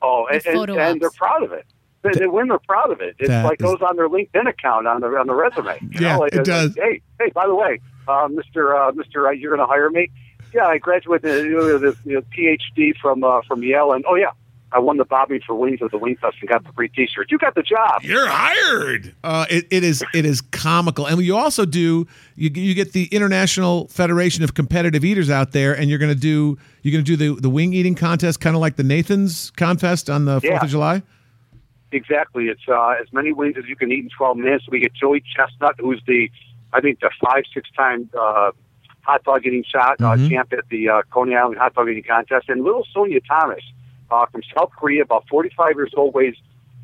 Oh, 0.00 0.26
and, 0.30 0.40
The 0.40 0.48
and, 0.48 0.58
photo 0.58 0.78
and 0.78 1.00
they're 1.00 1.10
proud 1.10 1.42
of 1.44 1.52
it. 1.52 1.66
They, 2.02 2.10
they 2.18 2.26
win. 2.26 2.48
They're 2.48 2.58
proud 2.58 2.90
of 2.90 3.00
it. 3.00 3.14
It's 3.20 3.28
That 3.28 3.44
like 3.44 3.60
is- 3.60 3.64
goes 3.64 3.80
on 3.82 3.94
their 3.96 4.08
LinkedIn 4.08 4.48
account 4.48 4.88
on 4.88 5.00
the 5.00 5.06
on 5.08 5.26
the 5.28 5.34
resume. 5.34 5.78
You 5.80 5.88
Yeah, 6.00 6.14
know, 6.14 6.20
like, 6.20 6.32
it 6.32 6.36
like, 6.38 6.44
does. 6.44 6.74
hey, 6.74 7.00
hey, 7.20 7.30
by 7.32 7.46
the 7.46 7.54
way, 7.54 7.78
uh, 8.08 8.28
Mister 8.28 8.74
uh, 8.76 8.90
Mister, 8.92 9.28
uh, 9.28 9.30
you're 9.30 9.54
going 9.54 9.64
to 9.66 9.70
hire 9.72 9.88
me? 9.90 10.10
Yeah, 10.52 10.66
I 10.66 10.78
graduated 10.78 11.46
you 11.46 11.52
know, 11.52 11.78
the 11.78 11.96
you 12.04 12.22
PhD 12.36 12.96
from 13.00 13.22
uh, 13.22 13.42
from 13.46 13.62
Yale, 13.62 13.92
and 13.92 14.04
oh 14.08 14.16
yeah, 14.16 14.32
I 14.74 14.78
won 14.78 14.96
the 14.96 15.04
Bobby 15.04 15.40
for 15.46 15.54
Wings 15.54 15.80
at 15.82 15.90
the 15.90 15.98
Wing 15.98 16.16
Fest 16.20 16.36
and 16.40 16.48
got 16.48 16.64
the 16.64 16.72
free 16.72 16.88
T-shirt. 16.88 17.30
You 17.30 17.38
got 17.38 17.54
the 17.54 17.62
job. 17.62 18.02
You're 18.02 18.26
hired. 18.28 19.14
Uh, 19.22 19.44
it, 19.50 19.66
it 19.70 19.84
is 19.84 20.02
it 20.14 20.24
is 20.24 20.40
comical, 20.40 21.06
and 21.06 21.20
you 21.20 21.36
also 21.36 21.64
do 21.64 22.06
you 22.36 22.50
you 22.54 22.74
get 22.74 22.92
the 22.92 23.04
International 23.06 23.86
Federation 23.88 24.42
of 24.44 24.54
Competitive 24.54 25.04
Eaters 25.04 25.28
out 25.30 25.52
there, 25.52 25.76
and 25.76 25.90
you're 25.90 25.98
going 25.98 26.12
to 26.14 26.18
do 26.20 26.56
you're 26.82 26.92
going 26.92 27.04
to 27.04 27.16
do 27.16 27.34
the 27.34 27.40
the 27.40 27.50
wing 27.50 27.72
eating 27.74 27.94
contest, 27.94 28.40
kind 28.40 28.56
of 28.56 28.60
like 28.60 28.76
the 28.76 28.82
Nathan's 28.84 29.50
contest 29.52 30.08
on 30.08 30.24
the 30.24 30.40
Fourth 30.40 30.44
Yeah. 30.44 30.64
of 30.64 30.70
July. 30.70 31.02
Exactly. 31.92 32.46
It's 32.46 32.62
uh, 32.68 32.94
as 33.00 33.12
many 33.12 33.32
wings 33.32 33.56
as 33.58 33.64
you 33.68 33.76
can 33.76 33.92
eat 33.92 33.98
in 34.04 34.08
12 34.16 34.38
minutes. 34.38 34.64
We 34.70 34.80
get 34.80 34.94
Joey 34.94 35.22
Chestnut, 35.36 35.74
who's 35.78 36.00
the, 36.06 36.30
I 36.72 36.80
think, 36.80 37.00
the 37.00 37.10
five, 37.22 37.42
six 37.52 37.68
time 37.76 38.08
uh, 38.18 38.52
hot 39.02 39.22
dog 39.24 39.44
eating 39.44 39.62
shot 39.64 40.00
uh, 40.00 40.16
Mhm. 40.16 40.30
champ 40.30 40.52
at 40.54 40.68
the 40.70 40.88
uh, 40.88 41.02
Coney 41.10 41.34
Island 41.36 41.58
hot 41.58 41.74
dog 41.74 41.90
eating 41.90 42.02
contest. 42.04 42.48
And 42.48 42.64
little 42.64 42.86
Sonya 42.94 43.20
Thomas 43.28 43.62
uh, 44.12 44.26
from 44.26 44.42
South 44.54 44.70
Korea, 44.78 45.02
about 45.02 45.26
45 45.28 45.74
years 45.76 45.92
old, 45.96 46.14
weighs 46.14 46.36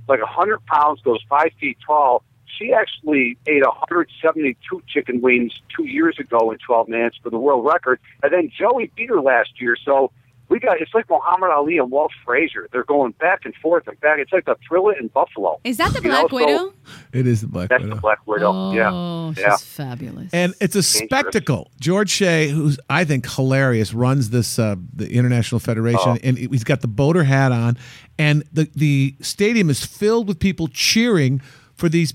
like 0.08 0.20
100 0.20 0.64
pounds, 0.66 1.02
goes 1.02 1.20
five 1.28 1.50
feet 1.60 1.76
tall. 1.86 2.22
She 2.46 2.72
actually 2.72 3.36
ate 3.46 3.62
172 3.62 4.82
chicken 4.88 5.20
wings 5.20 5.52
two 5.76 5.84
years 5.84 6.18
ago 6.18 6.50
in 6.50 6.58
12 6.58 6.88
minutes 6.88 7.18
for 7.22 7.28
the 7.28 7.38
world 7.38 7.66
record. 7.66 8.00
And 8.22 8.32
then 8.32 8.50
Joey 8.56 8.90
beat 8.96 9.10
her 9.10 9.20
last 9.20 9.60
year. 9.60 9.76
So 9.84 10.10
we 10.48 10.58
got 10.58 10.80
it's 10.80 10.94
like 10.94 11.08
Muhammad 11.10 11.50
Ali 11.50 11.78
and 11.78 11.90
Walt 11.90 12.10
Frazier. 12.24 12.68
They're 12.72 12.84
going 12.84 13.12
back 13.12 13.44
and 13.44 13.54
forth 13.56 13.86
and 13.86 14.00
back. 14.00 14.18
It's 14.18 14.32
like 14.32 14.44
the 14.46 14.56
thriller 14.66 14.94
in 14.98 15.08
Buffalo. 15.08 15.60
Is 15.64 15.76
that 15.76 15.92
the 15.92 16.00
You 16.02 16.08
know, 16.08 16.26
Black 16.28 16.30
so- 16.30 16.36
Widow? 16.36 16.74
It 17.12 17.26
is 17.26 17.40
the 17.42 17.48
Black 17.48 17.68
That's 17.68 17.82
Widow. 17.82 17.90
That's 17.94 17.98
the 17.98 18.00
Black 18.02 18.26
Widow. 18.26 18.52
Oh, 18.54 18.72
yeah. 18.72 19.34
she's 19.34 19.42
Yeah. 19.44 19.56
fabulous. 19.58 20.30
And 20.32 20.54
it's 20.60 20.74
a 20.74 20.82
spectacle. 20.82 21.70
George 21.80 22.10
Shea, 22.10 22.48
who's 22.48 22.78
I 22.88 23.04
think 23.04 23.28
hilarious, 23.30 23.92
runs 23.92 24.30
this 24.30 24.58
uh, 24.58 24.76
the 24.94 25.12
International 25.12 25.58
Federation, 25.58 26.00
Oh. 26.12 26.18
and 26.22 26.38
he's 26.38 26.64
got 26.64 26.80
the 26.80 26.88
boater 26.88 27.24
hat 27.24 27.52
on, 27.52 27.76
and 28.18 28.42
the 28.52 28.70
the 28.74 29.14
stadium 29.20 29.68
is 29.70 29.84
filled 29.84 30.28
with 30.28 30.38
people 30.38 30.68
cheering 30.68 31.40
for 31.74 31.88
these 31.88 32.14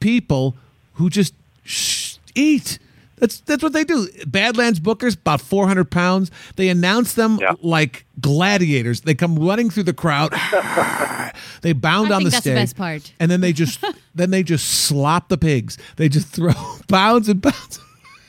people 0.00 0.54
who 0.94 1.08
just 1.10 1.34
sh- 1.64 2.16
eat. 2.34 2.78
That's 3.20 3.40
that's 3.40 3.62
what 3.62 3.72
they 3.72 3.84
do. 3.84 4.08
Badlands 4.26 4.80
Bookers, 4.80 5.16
about 5.16 5.40
four 5.40 5.68
hundred 5.68 5.90
pounds. 5.90 6.30
They 6.56 6.68
announce 6.70 7.14
them 7.14 7.38
Yeah. 7.40 7.52
like 7.62 8.06
gladiators. 8.20 9.02
They 9.02 9.14
come 9.14 9.38
running 9.38 9.70
through 9.70 9.84
the 9.84 9.92
crowd. 9.92 10.32
they 11.62 11.72
bound 11.72 12.10
I 12.10 12.16
on 12.16 12.20
think 12.22 12.24
the 12.24 12.30
that's 12.30 12.44
the 12.44 12.50
stage, 12.50 12.54
best 12.56 12.76
part. 12.76 13.12
and 13.20 13.30
then 13.30 13.40
they 13.40 13.52
just 13.52 13.84
then 14.14 14.30
they 14.30 14.42
just 14.42 14.66
slop 14.86 15.28
the 15.28 15.38
pigs. 15.38 15.76
They 15.96 16.08
just 16.08 16.28
throw 16.28 16.52
pounds 16.88 17.28
and 17.28 17.42
pounds 17.42 17.78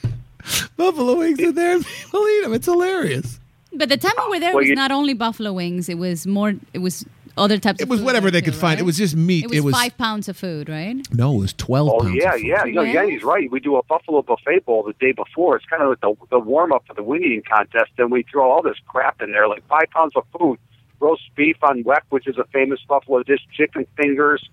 of 0.03 0.75
buffalo 0.77 1.17
wings 1.17 1.39
in 1.39 1.55
there, 1.55 1.75
and 1.75 1.85
people 1.85 2.27
eat 2.27 2.43
them. 2.43 2.53
It's 2.53 2.65
hilarious. 2.65 3.39
but 3.73 3.89
the 3.89 3.97
time 3.97 4.11
we 4.25 4.29
were 4.29 4.39
there 4.39 4.49
Well, 4.51 4.59
was 4.61 4.67
you- 4.69 4.75
not 4.75 4.91
only 4.91 5.13
buffalo 5.13 5.53
wings. 5.53 5.87
It 5.89 5.97
was 5.97 6.27
more. 6.27 6.53
It 6.73 6.79
was 6.79 7.05
other 7.37 7.57
types. 7.57 7.79
It 7.79 7.83
of 7.83 7.89
was 7.89 7.99
food 7.99 8.05
whatever 8.05 8.29
they 8.31 8.41
could 8.41 8.53
too, 8.53 8.59
find. 8.59 8.79
It 8.79 8.83
was 8.83 8.97
just 8.97 9.15
meat. 9.15 9.45
It 9.45 9.49
was, 9.49 9.57
It 9.57 9.63
was- 9.63 9.75
five 9.75 9.97
pounds 9.97 10.27
of 10.29 10.37
food, 10.37 10.69
right? 10.69 10.95
No, 11.13 11.35
it 11.35 11.39
was 11.39 11.53
twelve 11.53 11.89
Oh 11.89 11.99
pounds. 11.99 12.15
yeah, 12.15 12.29
of 12.33 12.39
food. 12.39 12.47
yeah. 12.47 12.65
You 12.65 12.73
know, 12.73 12.81
Yeah. 12.81 13.03
Yeni's 13.05 13.23
right. 13.23 13.49
We 13.51 13.59
do 13.59 13.75
a 13.77 13.83
Buffalo 13.83 14.21
buffet 14.21 14.65
bowl 14.65 14.83
the 14.83 14.93
day 14.93 15.11
before. 15.11 15.55
It's 15.57 15.65
kind 15.65 15.81
of 15.83 15.89
like 15.89 16.01
the, 16.01 16.13
the 16.29 16.39
warm 16.39 16.71
up 16.73 16.83
for 16.87 16.93
the 16.93 17.03
wing 17.03 17.23
eating 17.23 17.43
contest. 17.49 17.91
Then 17.97 18.09
we 18.09 18.23
throw 18.31 18.49
all 18.51 18.61
this 18.61 18.77
crap 18.87 19.21
in 19.21 19.31
there, 19.31 19.47
like 19.47 19.65
five 19.67 19.85
pounds 19.91 20.13
of 20.15 20.23
food, 20.37 20.59
roast 20.99 21.23
beef 21.35 21.57
on 21.63 21.83
weck, 21.83 22.01
which 22.09 22.27
is 22.27 22.37
a 22.37 22.43
famous 22.53 22.79
Buffalo 22.87 23.23
dish, 23.23 23.41
chicken 23.55 23.85
fingers, 23.97 24.47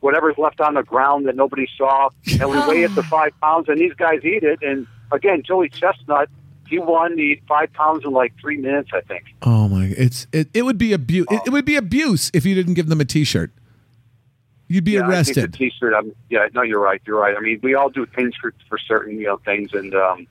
whatever's 0.00 0.36
left 0.38 0.60
on 0.60 0.74
the 0.74 0.82
ground 0.82 1.26
that 1.26 1.36
nobody 1.36 1.66
saw, 1.76 2.08
and 2.40 2.50
we 2.50 2.58
weigh 2.68 2.82
it 2.82 2.94
to 2.94 3.02
five 3.04 3.32
pounds. 3.40 3.68
And 3.68 3.78
these 3.78 3.94
guys 3.94 4.24
eat 4.24 4.42
it. 4.42 4.60
And 4.62 4.86
again, 5.12 5.42
Joey 5.44 5.68
Chestnut, 5.68 6.28
he 6.72 6.78
won. 6.80 7.14
the 7.16 7.40
five 7.46 7.72
pounds 7.72 8.04
in 8.04 8.10
like 8.12 8.32
three 8.40 8.56
minutes, 8.56 8.90
I 8.92 9.00
think. 9.02 9.24
Oh 9.42 9.68
my! 9.68 9.86
It's 9.96 10.26
it, 10.32 10.48
it 10.54 10.62
would 10.62 10.78
be 10.78 10.92
abuse. 10.92 11.26
It, 11.30 11.42
it 11.46 11.50
would 11.50 11.64
be 11.64 11.76
abuse 11.76 12.30
if 12.34 12.44
you 12.44 12.54
didn't 12.54 12.74
give 12.74 12.88
them 12.88 13.00
a 13.00 13.04
T-shirt. 13.04 13.50
You'd 14.68 14.84
be 14.84 14.92
Yeah, 14.92 15.02
I 15.06 15.08
arrested. 15.10 15.34
think 15.34 15.52
the 15.52 15.58
T-shirt. 15.58 15.92
I'm, 15.94 16.14
yeah, 16.30 16.48
no, 16.54 16.62
you're 16.62 16.80
right. 16.80 17.00
You're 17.06 17.20
right. 17.20 17.36
I 17.36 17.40
mean, 17.40 17.60
we 17.62 17.74
all 17.74 17.90
do 17.90 18.06
things 18.06 18.34
for 18.40 18.54
for 18.68 18.78
certain 18.78 19.18
you 19.18 19.26
know 19.26 19.36
things, 19.44 19.72
and 19.74 19.94
um, 19.94 20.26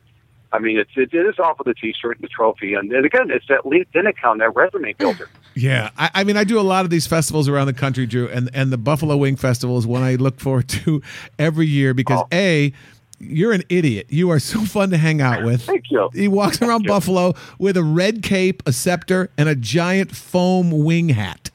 I 0.51 0.59
mean, 0.59 0.77
it's 0.79 0.89
it, 0.95 1.13
it 1.13 1.25
is 1.27 1.35
all 1.39 1.53
for 1.55 1.63
the 1.63 1.75
T-shirt 1.75 2.17
and 2.17 2.23
the 2.23 2.27
trophy, 2.27 2.73
and, 2.73 2.91
and 2.91 3.05
again, 3.05 3.29
it's 3.29 3.47
that 3.49 3.61
LinkedIn 3.65 4.07
account, 4.09 4.39
that 4.39 4.55
resume 4.55 4.93
builder. 4.97 5.29
Yeah, 5.53 5.91
I, 5.97 6.09
I 6.15 6.23
mean, 6.23 6.37
I 6.37 6.43
do 6.43 6.59
a 6.59 6.61
lot 6.61 6.85
of 6.85 6.91
these 6.91 7.05
festivals 7.05 7.47
around 7.49 7.67
the 7.67 7.73
country, 7.73 8.07
Drew, 8.07 8.27
and 8.29 8.49
and 8.53 8.71
the 8.71 8.77
Buffalo 8.79 9.15
Wing 9.17 9.35
Festival 9.35 9.77
is 9.77 9.85
one 9.85 10.01
I 10.01 10.15
look 10.15 10.39
forward 10.39 10.67
to 10.83 11.01
every 11.37 11.67
year 11.67 11.93
because 11.93 12.21
Oh. 12.21 12.27
a 12.33 12.73
you're 13.21 13.51
an 13.53 13.63
idiot. 13.69 14.07
You 14.09 14.29
are 14.31 14.39
so 14.39 14.61
fun 14.65 14.89
to 14.91 14.97
hang 14.97 15.21
out 15.21 15.43
with. 15.43 15.63
Thank 15.63 15.85
you. 15.91 16.09
He 16.13 16.27
walks 16.27 16.61
around 16.61 16.85
Buffalo 16.87 17.33
with 17.59 17.77
a 17.77 17.83
red 17.83 18.23
cape, 18.23 18.63
a 18.65 18.73
scepter, 18.73 19.29
and 19.37 19.47
a 19.47 19.55
giant 19.55 20.15
foam 20.15 20.71
wing 20.83 21.09
hat. 21.09 21.49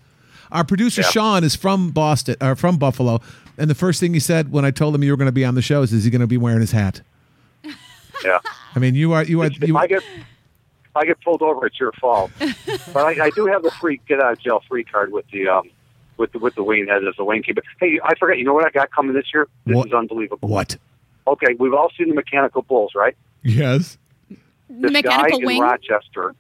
Our 0.53 0.65
producer. 0.65 1.03
Sean 1.03 1.43
is 1.45 1.57
from 1.57 1.91
Boston, 1.91 2.37
or 2.41 2.55
from 2.57 2.77
Buffalo, 2.79 3.21
and 3.59 3.69
the 3.69 3.75
first 3.75 3.99
thing 4.01 4.15
he 4.15 4.21
said 4.21 4.53
when 4.53 4.65
I 4.65 4.71
told 4.71 4.95
him 4.95 5.03
you 5.03 5.11
were 5.13 5.17
going 5.17 5.27
to 5.27 5.33
be 5.33 5.45
on 5.45 5.55
the 5.57 5.63
show 5.63 5.83
is, 5.83 5.93
"Is 5.93 6.05
he 6.05 6.11
going 6.11 6.21
to 6.21 6.27
be 6.27 6.37
wearing 6.37 6.61
his 6.61 6.71
hat?" 6.73 7.01
Yeah. 8.25 8.39
I 8.75 8.79
mean, 8.79 8.95
you 8.95 9.13
are 9.13 9.25
you 9.25 9.43
are 9.43 9.49
you, 9.51 9.77
I 9.77 9.87
get 9.87 10.03
I 10.95 11.05
get 11.05 11.21
pulled 11.21 11.43
over, 11.43 11.67
it's 11.67 11.79
your 11.79 11.93
fault. 11.93 12.31
but 12.39 12.97
I, 12.97 13.27
I 13.27 13.31
do 13.31 13.47
have 13.47 13.63
the 13.63 13.71
free 13.73 14.01
get 14.09 14.21
out 14.21 14.33
of 14.33 14.39
jail 14.39 14.63
free 14.69 14.85
card 14.85 15.13
with 15.13 15.27
the 15.31 15.49
um 15.49 15.69
with 16.17 16.33
the 16.33 16.39
with 16.39 16.55
the 16.55 16.63
wing 16.63 16.87
head 16.87 17.05
as 17.05 17.15
a 17.19 17.25
wing 17.25 17.43
keeper. 17.43 17.63
Hey, 17.81 17.99
I 18.03 18.15
forgot. 18.15 18.39
You 18.39 18.45
know 18.45 18.55
what 18.55 18.65
I 18.65 18.71
got 18.71 18.91
coming 18.91 19.15
this 19.15 19.27
year? 19.35 19.49
This 19.67 19.77
What? 19.77 19.89
is 19.89 19.93
unbelievable. 19.93 20.49
what? 20.49 20.77
Okay, 21.27 21.55
we've 21.59 21.75
all 21.75 21.91
seen 21.97 22.09
the 22.09 22.15
mechanical 22.15 22.63
bulls, 22.63 22.93
right? 22.95 23.17
Yes. 23.43 23.99
This 24.69 24.93
Mechanical 24.93 25.41
guy 25.41 25.47
wing. 25.47 25.57
in 25.59 25.63
Rochester, 25.63 26.35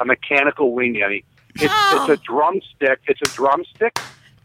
a 0.00 0.04
mechanical 0.04 0.72
wing 0.72 0.94
yeti. 0.94 1.24
It's, 1.56 1.72
Oh. 1.74 2.06
it's 2.10 2.20
a 2.20 2.22
drumstick. 2.24 3.00
It's 3.06 3.20
a 3.22 3.34
drumstick, 3.34 3.98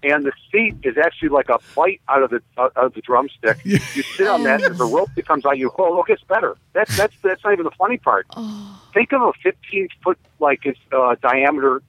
and 0.03 0.25
the 0.25 0.31
seat 0.51 0.75
is 0.83 0.97
actually 0.97 1.29
like 1.29 1.49
a 1.49 1.59
bite 1.75 2.01
out 2.09 2.23
of 2.23 2.29
the 2.29 2.41
out 2.57 2.71
of 2.75 2.93
the 2.93 3.01
drumstick. 3.01 3.57
You 3.65 3.77
sit 3.79 4.27
on 4.27 4.43
that, 4.43 4.61
and 4.63 4.77
the 4.77 4.85
rope 4.85 5.09
that 5.15 5.25
comes 5.27 5.45
out, 5.45 5.57
you 5.57 5.71
oh, 5.77 5.93
look, 5.95 6.09
it's 6.09 6.23
better. 6.23 6.55
That's 6.73 6.95
that's 6.97 7.15
that's 7.21 7.43
not 7.43 7.53
even 7.53 7.65
the 7.65 7.71
funny 7.77 7.97
part. 7.97 8.27
Oh. 8.35 8.81
Think 8.93 9.11
of 9.13 9.21
a 9.21 9.31
15 9.43 9.87
foot 10.03 10.17
like 10.39 10.65
it's 10.65 10.79
uh, 10.91 11.15
diameter 11.21 11.81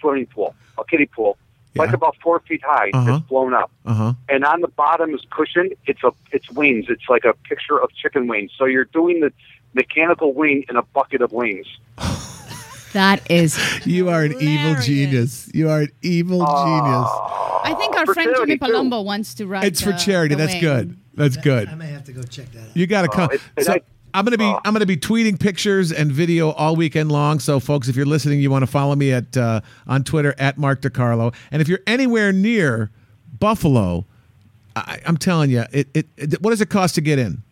swimming 0.00 0.26
pool, 0.26 0.54
a 0.78 0.84
kiddie 0.84 1.06
pool, 1.06 1.36
like 1.76 1.92
about 1.92 2.16
four 2.22 2.40
feet 2.40 2.62
high. 2.64 2.90
Uh-huh. 2.92 3.16
It's 3.16 3.26
blown 3.28 3.54
up 3.54 3.70
Uh 3.86 3.94
huh. 3.94 4.12
and 4.28 4.44
on 4.44 4.60
the 4.60 4.68
bottom 4.68 5.14
is 5.14 5.20
cushioned. 5.30 5.74
It's 5.86 6.02
a 6.04 6.12
it's 6.32 6.50
wings. 6.50 6.86
It's 6.88 7.08
like 7.08 7.24
a 7.24 7.34
picture 7.48 7.78
of 7.80 7.90
chicken 7.94 8.26
wings. 8.26 8.50
So 8.58 8.64
you're 8.64 8.84
doing 8.86 9.20
the 9.20 9.32
mechanical 9.74 10.32
wing 10.34 10.64
in 10.68 10.76
a 10.76 10.82
bucket 10.82 11.22
of 11.22 11.32
wings. 11.32 11.66
That 12.92 13.30
is. 13.30 13.56
You 13.86 14.08
are 14.08 14.24
an 14.24 14.32
evil 14.40 14.74
genius. 14.82 15.48
You 15.54 15.70
are 15.70 15.82
an 15.82 15.90
evil 16.02 16.38
genius. 16.40 17.08
I 17.62 17.74
think 17.78 17.96
our 17.96 18.04
friend 18.06 18.30
Jimmy 18.34 18.34
charity, 18.34 18.58
too. 18.58 18.64
Palumbo 18.64 19.04
wants 19.04 19.34
to 19.34 19.46
ride. 19.46 19.62
It's 19.64 19.80
for 19.80 19.92
the- 19.92 19.98
charity. 19.98 20.34
the 20.34 20.40
That's 20.40 20.54
wing. 20.54 20.60
good. 20.60 20.96
That's 21.14 21.36
good. 21.36 21.68
I 21.68 21.74
may 21.76 21.86
have 21.86 22.02
to 22.06 22.12
go 22.12 22.22
check 22.24 22.50
that 22.52 22.70
out. 22.70 22.76
You 22.76 22.88
got 22.88 23.02
to 23.02 23.08
come. 23.08 23.30
it- 23.30 23.40
it- 23.56 23.64
so 23.66 23.74
I- 23.74 23.80
I'm 24.14 24.24
gonna 24.24 24.38
be 24.38 24.44
oh. 24.44 24.60
I'm 24.64 24.72
gonna 24.72 24.86
be 24.86 24.96
tweeting 24.96 25.38
pictures 25.38 25.92
and 25.92 26.10
video 26.10 26.50
all 26.50 26.76
weekend 26.76 27.10
long. 27.12 27.38
So, 27.38 27.60
folks, 27.60 27.88
if 27.88 27.96
you're 27.96 28.06
listening, 28.06 28.40
you 28.40 28.50
want 28.50 28.62
to 28.62 28.66
follow 28.66 28.94
me 28.94 29.12
at 29.12 29.36
uh, 29.36 29.60
on 29.86 30.04
Twitter 30.04 30.34
at 30.38 30.58
Mark 30.58 30.80
DeCarlo. 30.80 31.34
And 31.50 31.62
if 31.62 31.68
you're 31.68 31.80
anywhere 31.86 32.32
near 32.32 32.90
Buffalo, 33.38 34.06
I, 34.76 35.00
I'm 35.06 35.16
telling 35.16 35.50
you, 35.50 35.64
it, 35.72 35.88
it, 35.94 36.06
it 36.16 36.42
what 36.42 36.50
does 36.50 36.60
it 36.60 36.70
cost 36.70 36.94
to 36.96 37.00
get 37.00 37.18
in? 37.18 37.42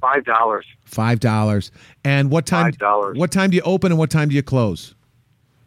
Five 0.00 0.24
dollars. 0.24 0.66
Five 0.84 1.20
dollars. 1.20 1.70
And 2.04 2.30
what 2.30 2.46
time? 2.46 2.72
$5. 2.72 3.16
What 3.16 3.30
time 3.30 3.50
do 3.50 3.56
you 3.56 3.62
open 3.62 3.92
and 3.92 3.98
what 3.98 4.10
time 4.10 4.28
do 4.28 4.34
you 4.34 4.42
close? 4.42 4.94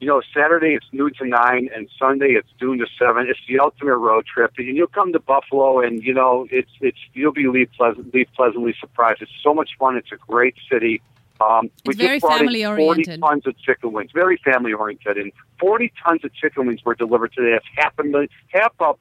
You 0.03 0.09
know, 0.09 0.21
Saturday 0.35 0.73
it's 0.75 0.85
noon 0.91 1.13
to 1.19 1.25
nine, 1.25 1.69
and 1.73 1.87
Sunday 1.97 2.31
it's 2.31 2.49
noon 2.61 2.79
to 2.79 2.85
seven. 2.99 3.25
It's 3.29 3.39
the 3.47 3.59
ultimate 3.59 3.95
road 3.95 4.25
trip, 4.25 4.51
and 4.57 4.75
you'll 4.75 4.87
come 4.87 5.13
to 5.13 5.19
Buffalo, 5.21 5.79
and 5.79 6.03
you 6.03 6.13
know 6.13 6.45
it's 6.51 6.71
it's 6.81 6.97
you'll 7.13 7.31
be 7.31 7.47
leave 7.47 7.69
pleasant, 7.77 8.13
leave 8.13 8.27
pleasantly 8.35 8.75
surprised. 8.77 9.21
It's 9.21 9.31
so 9.41 9.53
much 9.53 9.69
fun. 9.79 9.95
It's 9.95 10.11
a 10.11 10.17
great 10.17 10.55
city. 10.69 11.01
Um, 11.39 11.71
we 11.85 11.93
It's 11.93 12.01
very 12.01 12.17
just 12.17 12.23
brought 12.23 12.41
in 12.41 12.47
family-oriented. 12.47 13.21
40 13.21 13.21
tons 13.21 13.47
of 13.47 13.57
chicken 13.59 13.93
wings, 13.93 14.11
very 14.13 14.35
family 14.43 14.73
oriented, 14.73 15.17
and 15.17 15.31
40 15.61 15.93
tons 16.05 16.25
of 16.25 16.33
chicken 16.33 16.67
wings 16.67 16.83
were 16.83 16.95
delivered 16.95 17.31
today. 17.31 17.51
That's 17.51 17.65
half 17.77 17.97
a 17.97 18.03
million, 18.03 18.27
half 18.49 18.73
a 18.81 18.95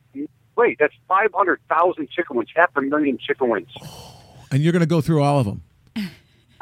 wait, 0.54 0.78
that's 0.78 0.94
500,000 1.08 2.10
chicken 2.10 2.36
wings, 2.36 2.50
half 2.54 2.70
a 2.76 2.80
million 2.80 3.18
chicken 3.18 3.48
wings. 3.48 3.70
And 4.52 4.62
you're 4.62 4.72
gonna 4.72 4.86
go 4.86 5.00
through 5.00 5.20
all 5.20 5.40
of 5.40 5.46
them. 5.46 5.62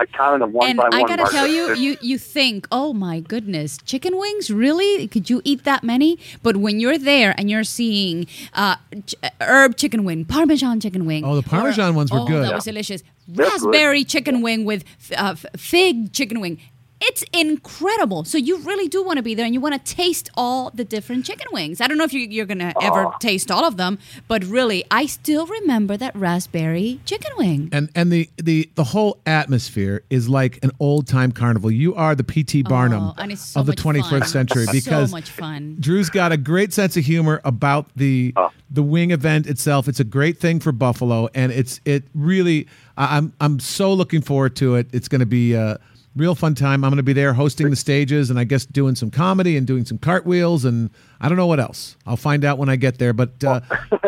I 0.01 0.07
counted 0.07 0.41
them 0.41 0.53
one 0.55 0.71
and 0.71 0.77
by 0.79 0.85
I 0.85 1.01
one. 1.01 1.09
gotta 1.09 1.23
Margaret. 1.25 1.31
tell 1.37 1.47
you, 1.47 1.75
you 1.75 1.97
you 2.01 2.17
think, 2.17 2.67
oh 2.73 2.95
my 2.95 3.21
goodness, 3.21 3.77
chicken 3.85 4.17
wings? 4.19 4.51
Really? 4.51 5.07
Could 5.09 5.29
you 5.29 5.43
eat 5.45 5.65
that 5.65 5.85
many? 5.85 6.19
But 6.43 6.57
when 6.57 6.81
you're 6.81 6.97
there 6.97 7.35
and 7.37 7.51
you're 7.51 7.65
seeing 7.65 8.27
uh, 8.55 8.77
ch- 9.07 9.15
herb 9.43 9.77
chicken 9.77 10.05
wing, 10.05 10.25
Parmesan 10.25 10.81
chicken 10.81 11.05
wing. 11.05 11.23
Oh, 11.25 11.37
the 11.37 11.43
Parmesan 11.43 11.95
ones 11.95 12.11
were 12.11 12.21
oh, 12.21 12.27
good. 12.27 12.45
That 12.45 12.49
Yeah. 12.49 12.55
was 12.55 12.65
delicious. 12.65 13.03
They're 13.29 13.45
good. 13.47 13.53
Raspberry 13.53 14.05
chicken 14.05 14.41
wing 14.41 14.65
with 14.65 14.85
uh, 15.17 15.35
fig 15.57 16.13
chicken 16.15 16.41
wing. 16.41 16.59
It's 17.03 17.25
incredible. 17.33 18.25
So 18.25 18.37
you 18.37 18.59
really 18.59 18.89
do 18.89 19.03
want 19.03 19.17
to 19.17 19.23
be 19.23 19.35
there, 19.35 19.45
and 19.47 19.55
you 19.55 19.61
want 19.61 19.75
to 19.75 19.95
taste 19.95 20.31
all 20.37 20.71
the 20.71 20.85
different 20.85 21.25
chicken 21.25 21.47
wings. 21.53 21.81
I 21.81 21.87
don't 21.87 21.97
know 21.97 22.05
if 22.05 22.13
you, 22.13 22.21
you're 22.21 22.47
gonna 22.47 22.75
ever 22.83 23.07
oh. 23.07 23.15
taste 23.21 23.51
all 23.51 23.65
of 23.65 23.77
them, 23.77 23.99
but 24.29 24.45
really, 24.45 24.85
I 24.91 25.07
still 25.07 25.47
remember 25.47 25.97
that 25.97 26.15
raspberry 26.15 27.01
chicken 27.07 27.33
wing. 27.39 27.69
and 27.73 27.91
and 27.95 28.13
the 28.13 28.29
the 28.37 28.69
the 28.75 28.85
whole 28.85 29.19
atmosphere 29.27 30.03
is 30.11 30.29
like 30.29 30.63
an 30.63 30.73
old 30.79 31.07
time 31.07 31.33
carnival. 31.33 31.71
You 31.71 31.95
are 31.95 32.15
the 32.15 32.25
PT 32.25 32.67
oh, 32.67 32.69
Barnum 32.69 33.03
Oh, 33.03 33.15
and 33.17 33.33
it's 33.33 33.43
so 33.43 33.61
of 33.61 33.67
the 33.67 33.73
much 33.73 33.97
21st 34.05 34.11
fun. 34.11 34.25
century 34.25 34.67
So 34.67 34.73
because 34.73 35.13
much 35.13 35.31
fun. 35.31 35.77
Drew's 35.81 36.11
got 36.11 36.33
a 36.33 36.37
great 36.37 36.73
sense 36.73 36.97
of 36.97 37.05
humor 37.05 37.41
about 37.45 37.87
the 37.97 38.35
oh. 38.37 38.51
the 38.71 38.83
wing 38.83 39.11
event 39.11 39.47
itself. 39.47 39.89
It's 39.89 40.01
a 40.01 40.05
great 40.05 40.39
thing 40.39 40.61
for 40.61 40.73
Buffalo, 40.73 41.29
and 41.35 41.51
it's 41.51 41.81
it 41.85 42.05
really. 42.15 42.67
I- 42.97 43.17
I'm 43.17 43.33
I'm 43.41 43.59
so 43.59 43.95
looking 43.95 44.21
forward 44.21 44.57
to 44.57 44.75
it. 44.75 44.89
It's 44.93 45.09
going 45.09 45.21
to 45.21 45.27
be 45.27 45.55
a 45.55 45.81
real 46.21 46.35
fun 46.35 46.55
time. 46.55 46.85
I'm 46.85 46.91
going 46.91 46.99
to 46.99 47.03
be 47.03 47.15
there 47.15 47.33
hosting 47.33 47.71
the 47.71 47.77
stages, 47.77 48.29
and 48.29 48.39
I 48.39 48.45
guess 48.45 48.67
doing 48.67 48.95
some 48.95 49.11
comedy 49.11 49.57
and 49.57 49.67
doing 49.67 49.87
some 49.87 49.97
cartwheels, 49.97 50.67
and 50.67 50.91
I 51.19 51.29
don't 51.29 51.39
know 51.39 51.47
what 51.47 51.59
else. 51.59 51.97
I'll 52.07 52.19
find 52.19 52.45
out 52.45 52.59
when 52.59 52.69
I 52.69 52.77
get 52.77 52.99
there. 52.99 53.15
But 53.15 53.43
uh, 53.43 53.61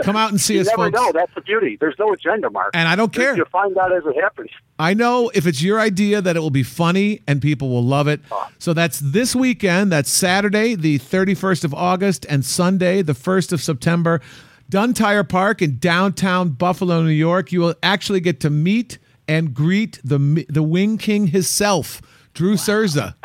come 0.02 0.14
out 0.14 0.30
and 0.30 0.40
see 0.48 0.60
us, 0.60 0.66
never 0.66 0.90
folks. 0.90 0.94
know. 0.94 1.10
That's 1.12 1.34
the 1.34 1.40
beauty. 1.40 1.78
There's 1.80 1.96
no 1.98 2.12
agenda, 2.12 2.50
Mark. 2.50 2.70
And 2.74 2.86
I 2.86 2.94
don't 2.94 3.12
care. 3.12 3.34
You 3.34 3.46
find 3.46 3.76
out 3.78 3.92
as 3.92 4.04
it 4.04 4.20
happens. 4.20 4.50
I 4.78 4.92
know 4.92 5.30
if 5.34 5.46
it's 5.46 5.62
your 5.62 5.80
idea 5.80 6.20
that 6.20 6.36
it 6.36 6.40
will 6.40 6.50
be 6.50 6.62
funny 6.62 7.22
and 7.26 7.40
people 7.40 7.70
will 7.70 7.84
love 7.84 8.08
it. 8.08 8.20
So 8.58 8.74
that's 8.74 9.00
this 9.00 9.34
weekend. 9.34 9.90
That's 9.90 10.10
Saturday, 10.10 10.74
the 10.74 10.98
31st 10.98 11.64
of 11.64 11.72
August, 11.72 12.26
and 12.28 12.44
Sunday, 12.44 13.00
the 13.00 13.14
1st 13.14 13.52
of 13.52 13.62
September. 13.62 14.20
Dunn 14.68 14.92
Tire 14.92 15.24
Park 15.24 15.62
in 15.62 15.78
downtown 15.78 16.50
Buffalo, 16.50 17.02
New 17.02 17.10
York. 17.10 17.52
You 17.52 17.60
will 17.60 17.74
actually 17.82 18.20
get 18.20 18.40
to 18.40 18.50
meet 18.50 18.98
and 19.32 19.54
greet 19.54 19.98
the 20.04 20.44
the 20.48 20.62
Wing 20.62 20.98
King 20.98 21.28
himself, 21.28 22.02
Drew 22.34 22.56
Cerza. 22.56 23.16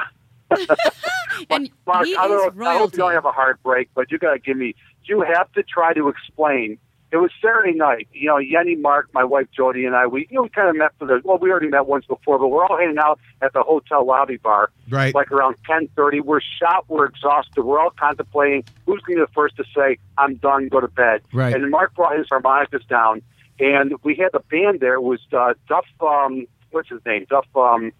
and 1.49 1.69
Mark, 1.85 2.05
he 2.05 2.15
I, 2.15 2.27
don't 2.27 2.53
is 2.53 2.57
know, 2.57 2.65
I 2.65 2.77
hope 2.77 2.93
you 2.93 2.99
don't 2.99 3.11
have 3.11 3.25
a 3.25 3.31
heartbreak, 3.33 3.89
but 3.93 4.09
you 4.09 4.17
got 4.17 4.33
to 4.33 4.39
give 4.39 4.55
me. 4.55 4.75
You 5.03 5.21
have 5.21 5.51
to 5.53 5.63
try 5.63 5.93
to 5.93 6.07
explain. 6.07 6.77
It 7.11 7.17
was 7.17 7.31
Saturday 7.41 7.77
night. 7.77 8.07
You 8.11 8.27
know, 8.27 8.37
Yeni, 8.37 8.75
Mark, 8.75 9.09
my 9.13 9.23
wife 9.23 9.47
Jody, 9.55 9.85
and 9.85 9.95
I. 9.95 10.07
We 10.07 10.27
you 10.29 10.37
know 10.37 10.43
we 10.43 10.49
kind 10.49 10.69
of 10.69 10.77
met 10.77 10.91
for 10.97 11.05
the. 11.05 11.21
Well, 11.23 11.37
we 11.37 11.51
already 11.51 11.67
met 11.67 11.87
once 11.87 12.05
before, 12.05 12.39
but 12.39 12.47
we're 12.47 12.65
all 12.65 12.77
hanging 12.77 12.97
out 12.97 13.19
at 13.41 13.51
the 13.51 13.63
hotel 13.63 14.05
lobby 14.05 14.37
bar. 14.37 14.69
Right. 14.89 15.13
Like 15.13 15.31
around 15.31 15.57
ten 15.65 15.89
thirty. 15.95 16.21
We're 16.21 16.41
shot. 16.41 16.85
We're 16.87 17.05
exhausted. 17.05 17.63
We're 17.63 17.79
all 17.79 17.91
contemplating 17.91 18.63
who's 18.85 19.01
going 19.01 19.17
to 19.17 19.25
be 19.25 19.27
the 19.27 19.33
first 19.33 19.57
to 19.57 19.65
say, 19.75 19.97
"I'm 20.17 20.35
done. 20.35 20.69
Go 20.69 20.79
to 20.79 20.87
bed." 20.87 21.21
Right. 21.33 21.53
And 21.53 21.69
Mark 21.69 21.93
brought 21.95 22.17
his 22.17 22.27
harmonicas 22.29 22.85
down, 22.85 23.21
and 23.59 23.93
we 24.03 24.15
had 24.15 24.31
the 24.33 24.39
band 24.51 24.79
there. 24.79 24.95
It 24.95 25.01
was 25.03 25.19
uh, 25.33 25.53
Duff. 25.67 25.85
Um, 26.01 26.45
what's 26.71 26.89
his 26.89 27.01
name? 27.05 27.25
Duff. 27.29 27.45
Um, 27.55 27.91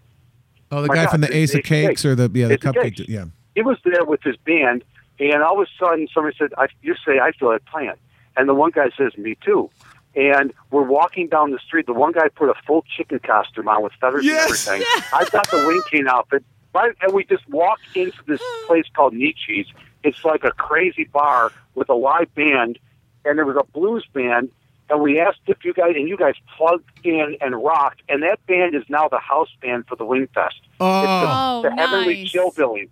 Oh, 0.70 0.82
the 0.82 0.90
guy 0.90 1.06
God, 1.06 1.12
from 1.12 1.22
the 1.22 1.28
Ace 1.34 1.52
of 1.54 1.60
Ace 1.60 1.64
of 1.64 1.64
Cakes. 1.64 1.88
Cakes 1.88 2.06
or 2.06 2.14
the 2.16 2.30
yeah 2.34 2.48
the 2.48 2.54
Ace 2.56 2.60
cupcake. 2.60 3.08
Yeah. 3.08 3.26
he 3.56 3.62
was 3.62 3.78
there 3.86 4.04
with 4.04 4.22
his 4.22 4.36
band, 4.38 4.84
and 5.18 5.42
all 5.42 5.62
of 5.62 5.66
a 5.66 5.72
sudden 5.84 6.10
somebody 6.14 6.36
said, 6.38 6.50
I, 6.58 6.68
"You 6.82 6.94
say 7.06 7.20
I 7.20 7.32
feel 7.32 7.48
like 7.50 7.64
playing," 7.66 7.94
and 8.36 8.50
the 8.50 8.54
one 8.54 8.72
guy 8.72 8.90
says, 8.98 9.18
"Me 9.18 9.38
too." 9.46 9.70
And 10.14 10.52
we're 10.72 10.82
walking 10.84 11.28
down 11.30 11.52
the 11.52 11.60
street. 11.60 11.86
The 11.86 11.94
one 11.94 12.12
guy 12.12 12.28
put 12.28 12.50
a 12.50 12.54
full 12.66 12.84
chicken 12.98 13.20
costume 13.20 13.68
on 13.70 13.82
with 13.84 13.94
feathers 14.02 14.26
Yes. 14.26 14.68
and 14.68 14.82
everything. 14.84 15.04
I've 15.14 15.32
got 15.32 15.50
the 15.52 15.58
Wing 15.68 15.82
King 15.90 16.08
outfit. 16.10 16.44
Right, 16.76 16.94
and 17.02 17.14
we 17.14 17.24
just 17.24 17.48
walked 17.48 17.84
into 17.96 18.18
this 18.26 18.42
place 18.66 18.86
called 18.94 19.14
Nietzsche's. 19.14 19.68
It's 20.04 20.26
like 20.26 20.44
a 20.44 20.52
crazy 20.52 21.06
bar 21.06 21.52
with 21.76 21.88
a 21.90 21.94
live 21.96 22.34
band, 22.36 22.78
and 23.24 23.38
there 23.38 23.46
was 23.46 23.56
a 23.58 23.64
blues 23.72 24.06
band. 24.14 24.50
And 24.90 25.02
we 25.02 25.20
asked 25.20 25.40
if 25.48 25.66
you 25.66 25.74
guys 25.74 25.94
and 25.96 26.08
you 26.08 26.16
guys 26.18 26.36
plugged 26.58 26.90
in 27.04 27.36
and 27.42 27.56
rocked, 27.62 28.02
and 28.08 28.24
that 28.24 28.46
band 28.48 28.74
is 28.76 28.84
now 28.90 29.08
the 29.10 29.20
house 29.20 29.50
band 29.62 29.86
for 29.88 29.96
the 29.96 30.06
Wingfest. 30.06 30.52
Oh, 30.80 31.04
Oh, 31.06 31.62
the 31.64 31.72
Heavenly 31.76 32.24
nice. 32.24 32.32
Chillbillies. 32.32 32.90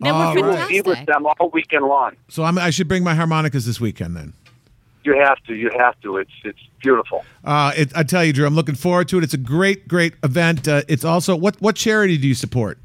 They 0.00 0.08
All 0.08 0.32
were 0.34 0.38
You 0.38 0.44
will 0.44 0.68
be 0.68 0.80
with 0.80 1.06
them 1.06 1.26
all 1.26 1.50
weekend 1.50 1.84
long. 1.84 2.16
so 2.28 2.42
I'm, 2.42 2.58
I 2.58 2.70
should 2.70 2.88
bring 2.88 3.04
my 3.04 3.14
harmonicas 3.14 3.66
this 3.66 3.80
weekend 3.80 4.16
then. 4.16 4.32
You 5.04 5.16
have 5.18 5.38
to. 5.46 5.54
You 5.54 5.70
have 5.78 6.00
to. 6.02 6.16
It's 6.16 6.30
it's 6.44 6.58
beautiful. 6.80 7.24
Uh, 7.44 7.72
it, 7.76 7.92
I 7.96 8.02
tell 8.04 8.24
you, 8.24 8.32
Drew, 8.32 8.46
I'm 8.46 8.54
looking 8.54 8.76
forward 8.76 9.08
to 9.08 9.18
it. 9.18 9.24
It's 9.24 9.34
a 9.34 9.38
great, 9.38 9.88
great 9.88 10.14
event. 10.22 10.66
Uh, 10.68 10.82
it's 10.88 11.04
also 11.04 11.34
what 11.36 11.60
what 11.60 11.74
charity 11.76 12.18
do 12.18 12.26
you 12.28 12.34
support? 12.34 12.78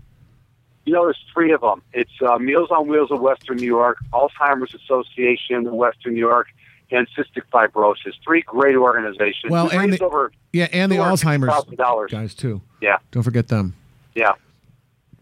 You 0.86 0.94
know, 0.94 1.04
there's 1.06 1.24
three 1.34 1.52
of 1.52 1.62
them. 1.62 1.82
It's 1.94 2.10
uh, 2.28 2.38
Meals 2.40 2.70
on 2.72 2.88
Wheels 2.88 3.12
of 3.12 3.20
Western 3.20 3.58
New 3.58 3.66
York, 3.68 3.98
Alzheimer's 4.14 4.74
Association 4.74 5.68
of 5.68 5.74
Western 5.74 6.14
New 6.14 6.20
York, 6.20 6.48
and 6.92 7.08
Cystic 7.18 7.44
Fibrosis. 7.54 8.14
Three 8.24 8.42
great 8.42 8.76
organizations. 8.76 9.52
Well, 9.52 9.70
and 9.70 9.94
the- 9.94 10.04
over 10.04 10.32
Yeah, 10.54 10.68
and 10.72 10.92
the 10.92 10.98
Alzheimer's 10.98 12.12
guys 12.12 12.34
too. 12.36 12.62
Yeah, 12.82 12.98
Don't 13.12 13.24
forget 13.24 13.48
them. 13.48 13.76
yeah. 14.16 14.34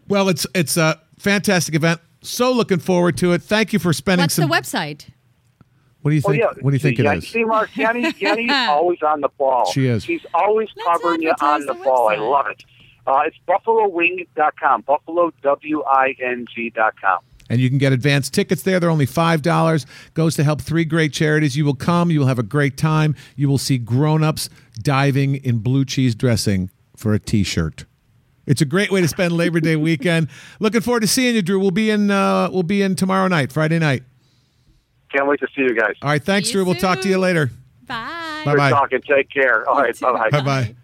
Well, 0.08 0.28
it's 0.28 0.46
it's 0.54 0.76
a 0.76 1.00
fantastic 1.18 1.74
event. 1.74 2.00
So 2.22 2.52
looking 2.52 2.78
forward 2.78 3.16
to 3.18 3.32
it. 3.32 3.42
Thank 3.42 3.72
you 3.72 3.78
for 3.78 3.92
spending 3.92 4.24
What's 4.24 4.34
some. 4.34 4.48
the 4.48 4.54
website? 4.54 5.08
What 6.02 6.10
do 6.10 6.14
you 6.16 6.22
Oh 6.24 6.30
think? 6.30 6.40
yeah. 6.42 6.50
What 6.60 6.70
do 6.70 6.74
you 6.76 6.78
think 6.78 6.98
yeah, 6.98 7.12
it 7.14 7.18
is? 7.18 7.28
See, 7.28 7.42
Mark, 7.44 7.70
Jenny, 7.72 8.12
Jenny's 8.20 8.50
always 8.52 9.02
on 9.02 9.20
the 9.20 9.28
ball. 9.36 9.66
She 9.72 9.86
is. 9.86 10.04
She's 10.04 10.20
always 10.34 10.68
Let's 10.76 11.00
covering 11.02 11.22
you 11.22 11.32
on 11.40 11.66
the, 11.66 11.74
the 11.74 11.82
ball. 11.82 12.08
I 12.08 12.14
love 12.16 12.46
it. 12.46 12.62
Uh, 13.08 13.22
it's 13.26 13.36
buffalowing.com. 13.48 14.82
Buffalo 14.82 15.32
W 15.42 15.82
I 15.84 16.14
N 16.22 16.46
G.com. 16.54 17.18
And 17.48 17.60
you 17.60 17.68
can 17.68 17.78
get 17.78 17.92
advanced 17.92 18.34
tickets 18.34 18.62
there. 18.62 18.80
They're 18.80 18.90
only 18.90 19.06
$5. 19.06 19.86
Goes 20.14 20.34
to 20.36 20.42
help 20.44 20.60
three 20.60 20.84
great 20.84 21.12
charities. 21.12 21.56
You 21.56 21.64
will 21.64 21.74
come. 21.74 22.10
You 22.10 22.20
will 22.20 22.26
have 22.26 22.38
a 22.40 22.42
great 22.44 22.76
time. 22.76 23.14
You 23.36 23.48
will 23.48 23.58
see 23.58 23.78
grown-ups 23.78 24.50
diving 24.82 25.36
in 25.36 25.58
blue 25.58 25.84
cheese 25.84 26.14
dressing 26.14 26.70
for 26.96 27.14
a 27.14 27.18
t-shirt. 27.20 27.84
It's 28.46 28.60
a 28.60 28.64
great 28.64 28.90
way 28.90 29.00
to 29.00 29.08
spend 29.08 29.32
Labor 29.32 29.60
Day 29.60 29.76
weekend. 29.76 30.28
Looking 30.60 30.80
forward 30.80 31.00
to 31.00 31.06
seeing 31.08 31.34
you, 31.34 31.42
Drew. 31.42 31.58
We'll 31.58 31.70
be 31.72 31.90
in 31.90 32.10
uh, 32.12 32.48
we'll 32.52 32.62
be 32.62 32.80
in 32.82 32.94
tomorrow 32.94 33.26
night, 33.28 33.50
Friday 33.52 33.78
night. 33.80 34.04
Can't 35.12 35.26
wait 35.26 35.40
to 35.40 35.46
see 35.54 35.62
you 35.62 35.74
guys. 35.74 35.94
All 36.02 36.10
right, 36.10 36.22
thanks, 36.22 36.48
See 36.48 36.52
Drew. 36.52 36.62
you 36.62 36.66
We'll 36.66 36.76
talk 36.76 37.00
to 37.00 37.08
you 37.08 37.18
later. 37.18 37.50
Bye. 37.86 38.42
Bye 38.44 38.52
Good 38.52 38.56
bye. 38.58 38.70
talking. 38.70 39.00
Take 39.02 39.30
care. 39.30 39.68
All 39.68 39.80
right. 39.80 39.98
Bye 39.98 40.12
bye. 40.12 40.30
Bye 40.30 40.40
bye. 40.42 40.76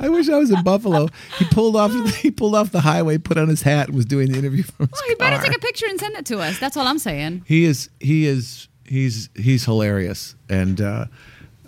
I 0.00 0.08
wish 0.08 0.28
I 0.28 0.36
was 0.38 0.50
in 0.50 0.62
Buffalo. 0.62 1.08
He 1.38 1.44
pulled 1.46 1.76
off 1.76 1.92
he 2.16 2.30
pulled 2.30 2.54
off 2.54 2.70
the 2.72 2.80
highway, 2.80 3.18
put 3.18 3.38
on 3.38 3.48
his 3.48 3.62
hat, 3.62 3.88
and 3.88 3.96
was 3.96 4.04
doing 4.06 4.30
the 4.32 4.38
interview 4.38 4.62
from 4.62 4.88
his 4.88 5.00
Oh, 5.02 5.06
you 5.08 5.16
better 5.16 5.36
car. 5.36 5.46
take 5.46 5.56
a 5.56 5.60
picture 5.60 5.86
and 5.88 5.98
send 6.00 6.16
it 6.16 6.26
to 6.26 6.38
us. 6.38 6.58
That's 6.58 6.76
all 6.76 6.86
I'm 6.86 6.98
saying. 6.98 7.44
He 7.46 7.64
is 7.64 7.88
he 8.00 8.26
is 8.26 8.68
he's 8.84 9.28
he's 9.36 9.64
hilarious. 9.64 10.34
And 10.48 10.80
uh, 10.80 11.06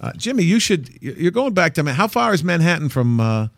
uh, 0.01 0.13
Jimmy, 0.17 0.43
you 0.45 0.59
should 0.61 0.91
you're 1.03 1.31
going 1.33 1.55
back 1.55 1.75
to 1.75 1.83
Man- 1.83 1.95
how 1.95 2.09
far 2.09 2.35
is 2.35 2.45
Manhattan 2.45 2.89
from 2.89 3.21
uh, 3.21 3.49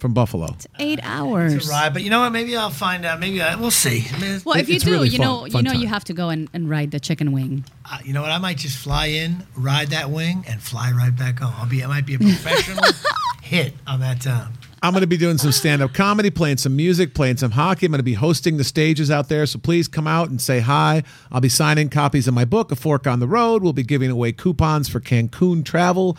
from 0.00 0.14
Buffalo? 0.14 0.56
Eight 0.78 0.98
hours. 1.02 1.68
Ride, 1.68 1.92
but 1.92 2.02
you 2.02 2.10
know 2.10 2.20
what? 2.20 2.30
Maybe 2.30 2.56
I'll 2.56 2.70
find 2.70 3.04
out. 3.04 3.20
Maybe 3.20 3.40
I, 3.40 3.54
we'll 3.56 3.70
see. 3.70 4.06
I 4.12 4.18
mean, 4.18 4.40
Well, 4.44 4.56
if 4.58 4.68
you 4.68 4.78
do, 4.80 4.90
really 4.92 5.08
you 5.08 5.18
fun- 5.18 5.26
know, 5.26 5.44
you 5.46 5.52
fun 5.52 5.64
know, 5.64 5.72
you 5.72 5.86
have 5.86 6.04
to 6.04 6.12
go 6.12 6.28
and, 6.30 6.48
and 6.52 6.68
ride 6.68 6.90
the 6.90 7.00
chicken 7.00 7.32
wing. 7.32 7.64
uh, 7.90 7.98
you 8.04 8.12
know 8.12 8.22
what? 8.22 8.30
I 8.30 8.38
might 8.38 8.56
just 8.56 8.78
fly 8.78 9.06
in, 9.06 9.46
ride 9.56 9.88
that 9.90 10.10
wing, 10.10 10.44
and 10.48 10.60
fly 10.62 10.90
right 10.92 11.14
back 11.16 11.38
home. 11.38 11.52
I'll 11.58 11.68
be. 11.68 11.84
I 11.84 11.86
might 11.86 12.06
be 12.06 12.14
a 12.14 12.18
professional 12.18 12.82
hit 13.42 13.74
on 13.86 14.00
that 14.00 14.20
town. 14.22 14.54
I'm 14.82 14.94
going 14.94 15.02
to 15.02 15.06
be 15.06 15.18
doing 15.18 15.36
some 15.36 15.52
stand 15.52 15.82
up 15.82 15.92
comedy, 15.92 16.30
playing 16.30 16.56
some 16.56 16.74
music, 16.74 17.12
playing 17.12 17.36
some 17.36 17.50
hockey. 17.50 17.84
I'm 17.84 17.92
going 17.92 17.98
to 17.98 18.02
be 18.02 18.14
hosting 18.14 18.56
the 18.56 18.64
stages 18.64 19.10
out 19.10 19.28
there. 19.28 19.44
So 19.44 19.58
please 19.58 19.88
come 19.88 20.06
out 20.06 20.30
and 20.30 20.40
say 20.40 20.60
hi. 20.60 21.02
I'll 21.30 21.42
be 21.42 21.50
signing 21.50 21.90
copies 21.90 22.26
of 22.26 22.32
my 22.32 22.46
book, 22.46 22.72
A 22.72 22.76
Fork 22.76 23.06
on 23.06 23.20
the 23.20 23.28
Road. 23.28 23.62
We'll 23.62 23.74
be 23.74 23.82
giving 23.82 24.10
away 24.10 24.32
coupons 24.32 24.88
for 24.88 24.98
Cancun 24.98 25.66
travel. 25.66 26.16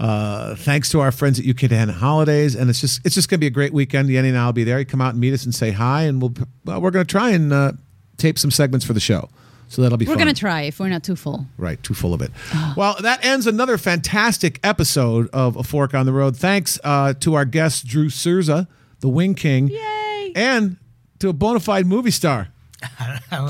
Uh, 0.00 0.54
thanks 0.56 0.90
to 0.90 1.00
our 1.00 1.12
friends 1.12 1.38
at 1.38 1.44
UKDN 1.44 1.90
Holidays, 1.90 2.54
and 2.54 2.68
it's 2.68 2.80
just 2.80 3.04
it's 3.06 3.14
just 3.14 3.28
going 3.28 3.38
to 3.38 3.40
be 3.40 3.46
a 3.46 3.50
great 3.50 3.72
weekend. 3.72 4.08
Yeni 4.08 4.30
and 4.30 4.38
I'll 4.38 4.52
be 4.52 4.64
there. 4.64 4.78
You 4.78 4.84
come 4.84 5.00
out 5.00 5.10
and 5.10 5.20
meet 5.20 5.32
us 5.32 5.44
and 5.44 5.54
say 5.54 5.70
hi, 5.70 6.02
and 6.02 6.20
we'll 6.20 6.34
well, 6.64 6.80
we're 6.80 6.90
going 6.90 7.06
to 7.06 7.10
try 7.10 7.30
and 7.30 7.52
uh, 7.52 7.72
tape 8.16 8.38
some 8.38 8.50
segments 8.50 8.84
for 8.84 8.92
the 8.92 9.00
show. 9.00 9.28
So 9.68 9.82
that'll 9.82 9.98
be 9.98 10.06
We're 10.06 10.16
gonna 10.16 10.34
try 10.34 10.62
if 10.62 10.78
we're 10.78 10.88
not 10.88 11.02
too 11.02 11.16
full. 11.16 11.46
Right, 11.56 11.82
too 11.82 11.94
full 11.94 12.14
of 12.14 12.22
it. 12.22 12.30
Well, 12.76 12.96
that 13.00 13.24
ends 13.24 13.46
another 13.46 13.76
fantastic 13.78 14.60
episode 14.62 15.28
of 15.32 15.56
A 15.56 15.64
Fork 15.64 15.94
on 15.94 16.06
the 16.06 16.12
Road. 16.12 16.36
Thanks 16.36 16.78
uh, 16.84 17.14
to 17.14 17.34
our 17.34 17.44
guest, 17.44 17.86
Drew 17.86 18.08
Cerza, 18.08 18.68
the 19.00 19.08
Wing 19.08 19.34
King. 19.34 19.68
Yay! 19.68 20.32
And 20.36 20.76
to 21.18 21.28
a 21.28 21.32
bona 21.32 21.60
fide 21.60 21.86
movie 21.86 22.10
star, 22.12 22.40
I 22.40 22.42
don't 22.42 22.48
know 22.48 22.53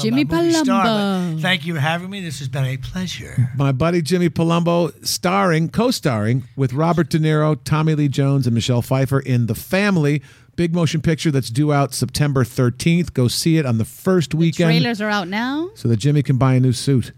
Jimmy 0.00 0.22
about 0.22 0.42
movie 0.44 0.52
star, 0.54 0.84
Palumbo. 0.86 1.40
thank 1.42 1.66
you 1.66 1.74
for 1.74 1.80
having 1.80 2.10
me. 2.10 2.20
This 2.20 2.38
has 2.38 2.48
been 2.48 2.64
a 2.64 2.76
pleasure. 2.76 3.50
my 3.56 3.72
buddy 3.72 4.02
Jimmy 4.02 4.28
Palumbo, 4.30 4.92
starring, 5.06 5.68
co 5.68 5.90
starring 5.90 6.44
with 6.56 6.72
Robert 6.72 7.10
De 7.10 7.18
Niro, 7.18 7.58
Tommy 7.64 7.94
Lee 7.94 8.08
Jones, 8.08 8.46
and 8.46 8.54
Michelle 8.54 8.82
Pfeiffer 8.82 9.20
in 9.20 9.46
The 9.46 9.54
Family. 9.54 10.22
Big 10.56 10.72
motion 10.72 11.00
picture 11.00 11.30
that's 11.32 11.50
due 11.50 11.72
out 11.72 11.92
September 11.92 12.44
13th. 12.44 13.12
Go 13.12 13.26
see 13.28 13.56
it 13.58 13.66
on 13.66 13.78
the 13.78 13.84
first 13.84 14.34
weekend 14.34 14.70
Trailers 14.70 15.00
are 15.00 15.08
out 15.10 15.26
now. 15.26 15.70
so 15.74 15.88
that 15.88 15.96
Jimmy 15.96 16.22
can 16.22 16.36
buy 16.38 16.54
a 16.54 16.60
new 16.60 16.72
suit. 16.72 17.10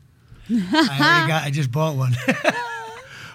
I 0.50 1.24
got. 1.28 1.44
I 1.44 1.50
just 1.50 1.70
bought 1.70 1.96
one. 1.96 2.14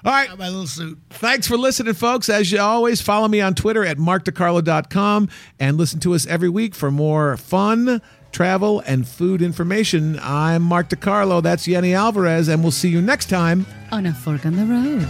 All 0.04 0.12
right. 0.12 0.36
My 0.40 0.48
little 0.50 0.66
suit. 0.66 0.98
Thanks 1.12 1.46
for 1.48 1.56
listening, 1.58 1.94
folks. 1.94 2.30
As 2.30 2.52
you 2.52 2.60
always, 2.60 3.00
follow 3.02 3.28
me 3.28 3.42
on 3.42 3.54
Twitter 3.54 3.86
at 3.86 3.98
markdecarlo.com 3.98 5.30
and 5.60 5.78
listen 5.78 6.00
to 6.00 6.16
us 6.16 6.26
every 6.26 6.50
week 6.50 6.74
for 6.74 6.90
more 6.90 7.38
fun, 7.38 8.02
travel, 8.32 8.82
and 8.82 9.08
food 9.08 9.42
information. 9.42 10.20
I'm 10.22 10.62
Mark 10.62 10.90
DeCarlo. 10.90 11.42
That's 11.44 11.68
Yeni 11.68 11.94
Alvarez, 11.94 12.48
and 12.48 12.62
we'll 12.62 12.72
see 12.72 12.90
you 12.90 13.02
next 13.02 13.30
time. 13.30 13.66
On 13.92 14.06
a 14.06 14.14
fork 14.14 14.46
on 14.46 14.56
the 14.56 14.66
road. 14.66 15.02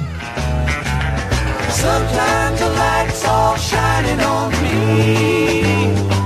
Sometimes 1.71 2.59
the 2.59 2.69
light's 2.69 3.25
all 3.25 3.55
shining 3.55 4.19
on 4.19 4.51
me. 4.63 6.20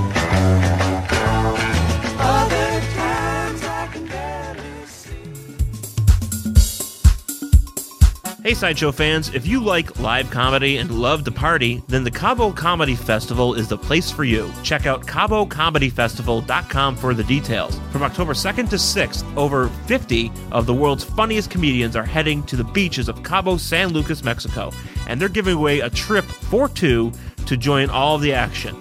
Hey, 8.46 8.54
Sideshow 8.54 8.92
fans, 8.92 9.34
if 9.34 9.48
you 9.48 9.60
like 9.60 10.00
live 10.00 10.30
comedy 10.30 10.78
and 10.78 10.92
love 10.92 11.24
to 11.24 11.32
party, 11.32 11.82
then 11.88 12.04
the 12.04 12.12
Cabo 12.12 12.52
Comedy 12.52 12.94
Festival 12.94 13.56
is 13.56 13.68
the 13.68 13.76
place 13.76 14.12
for 14.12 14.24
you. 14.24 14.54
Check 14.62 14.86
out 14.86 15.04
CaboComedyFestival.com 15.08 16.96
for 16.96 17.16
the 17.16 17.24
details. 17.24 17.80
From 17.92 18.04
October 18.04 18.34
2nd 18.34 18.70
to 18.70 18.76
6th, 18.76 19.36
over 19.36 19.70
50 19.88 20.32
of 20.52 20.68
the 20.68 20.74
world's 20.76 21.04
funniest 21.04 21.50
comedians 21.50 21.96
are 21.96 22.06
heading 22.06 22.44
to 22.44 22.56
the 22.56 22.64
beaches 22.64 23.10
of 23.10 23.24
Cabo 23.24 23.58
San 23.58 23.90
Lucas, 23.90 24.24
Mexico, 24.24 24.72
and 25.08 25.20
they're 25.20 25.28
giving 25.28 25.56
away 25.56 25.80
a 25.80 25.90
trip 25.90 26.26
for 26.26 26.70
two 26.70 27.12
to 27.48 27.58
join 27.58 27.90
all 27.90 28.20
the 28.20 28.32
action. 28.32 28.76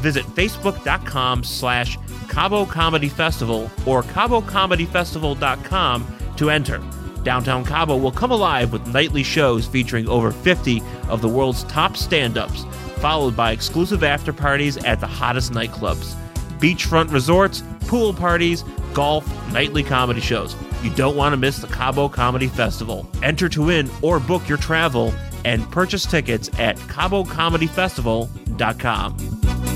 Visit 0.00 0.24
facebook.com 0.24 1.44
slash 1.44 1.98
Cabo 2.30 2.64
Comedy 2.64 3.10
Festival 3.10 3.70
or 3.84 4.02
CaboComedyFestival.com 4.02 6.16
to 6.36 6.48
enter. 6.48 6.82
Downtown 7.24 7.64
Cabo 7.64 7.96
will 7.96 8.12
come 8.12 8.30
alive 8.30 8.72
with 8.72 8.86
nightly 8.86 9.22
shows 9.22 9.66
featuring 9.66 10.06
over 10.08 10.30
50 10.30 10.82
of 11.08 11.22
the 11.22 11.28
world's 11.28 11.64
top 11.64 11.96
stand 11.96 12.38
ups, 12.38 12.64
followed 12.96 13.34
by 13.34 13.52
exclusive 13.52 14.04
after 14.04 14.32
parties 14.32 14.76
at 14.84 15.00
the 15.00 15.06
hottest 15.06 15.52
nightclubs, 15.52 16.14
beachfront 16.60 17.10
resorts, 17.10 17.62
pool 17.80 18.14
parties, 18.14 18.62
golf, 18.92 19.26
nightly 19.52 19.82
comedy 19.82 20.20
shows. 20.20 20.54
You 20.82 20.90
don't 20.90 21.16
want 21.16 21.32
to 21.32 21.36
miss 21.36 21.58
the 21.58 21.66
Cabo 21.66 22.08
Comedy 22.08 22.46
Festival. 22.46 23.10
Enter 23.22 23.48
to 23.48 23.64
win 23.64 23.90
or 24.02 24.20
book 24.20 24.48
your 24.48 24.58
travel 24.58 25.12
and 25.44 25.68
purchase 25.72 26.06
tickets 26.06 26.48
at 26.58 26.76
CaboComedyFestival.com. 26.76 29.73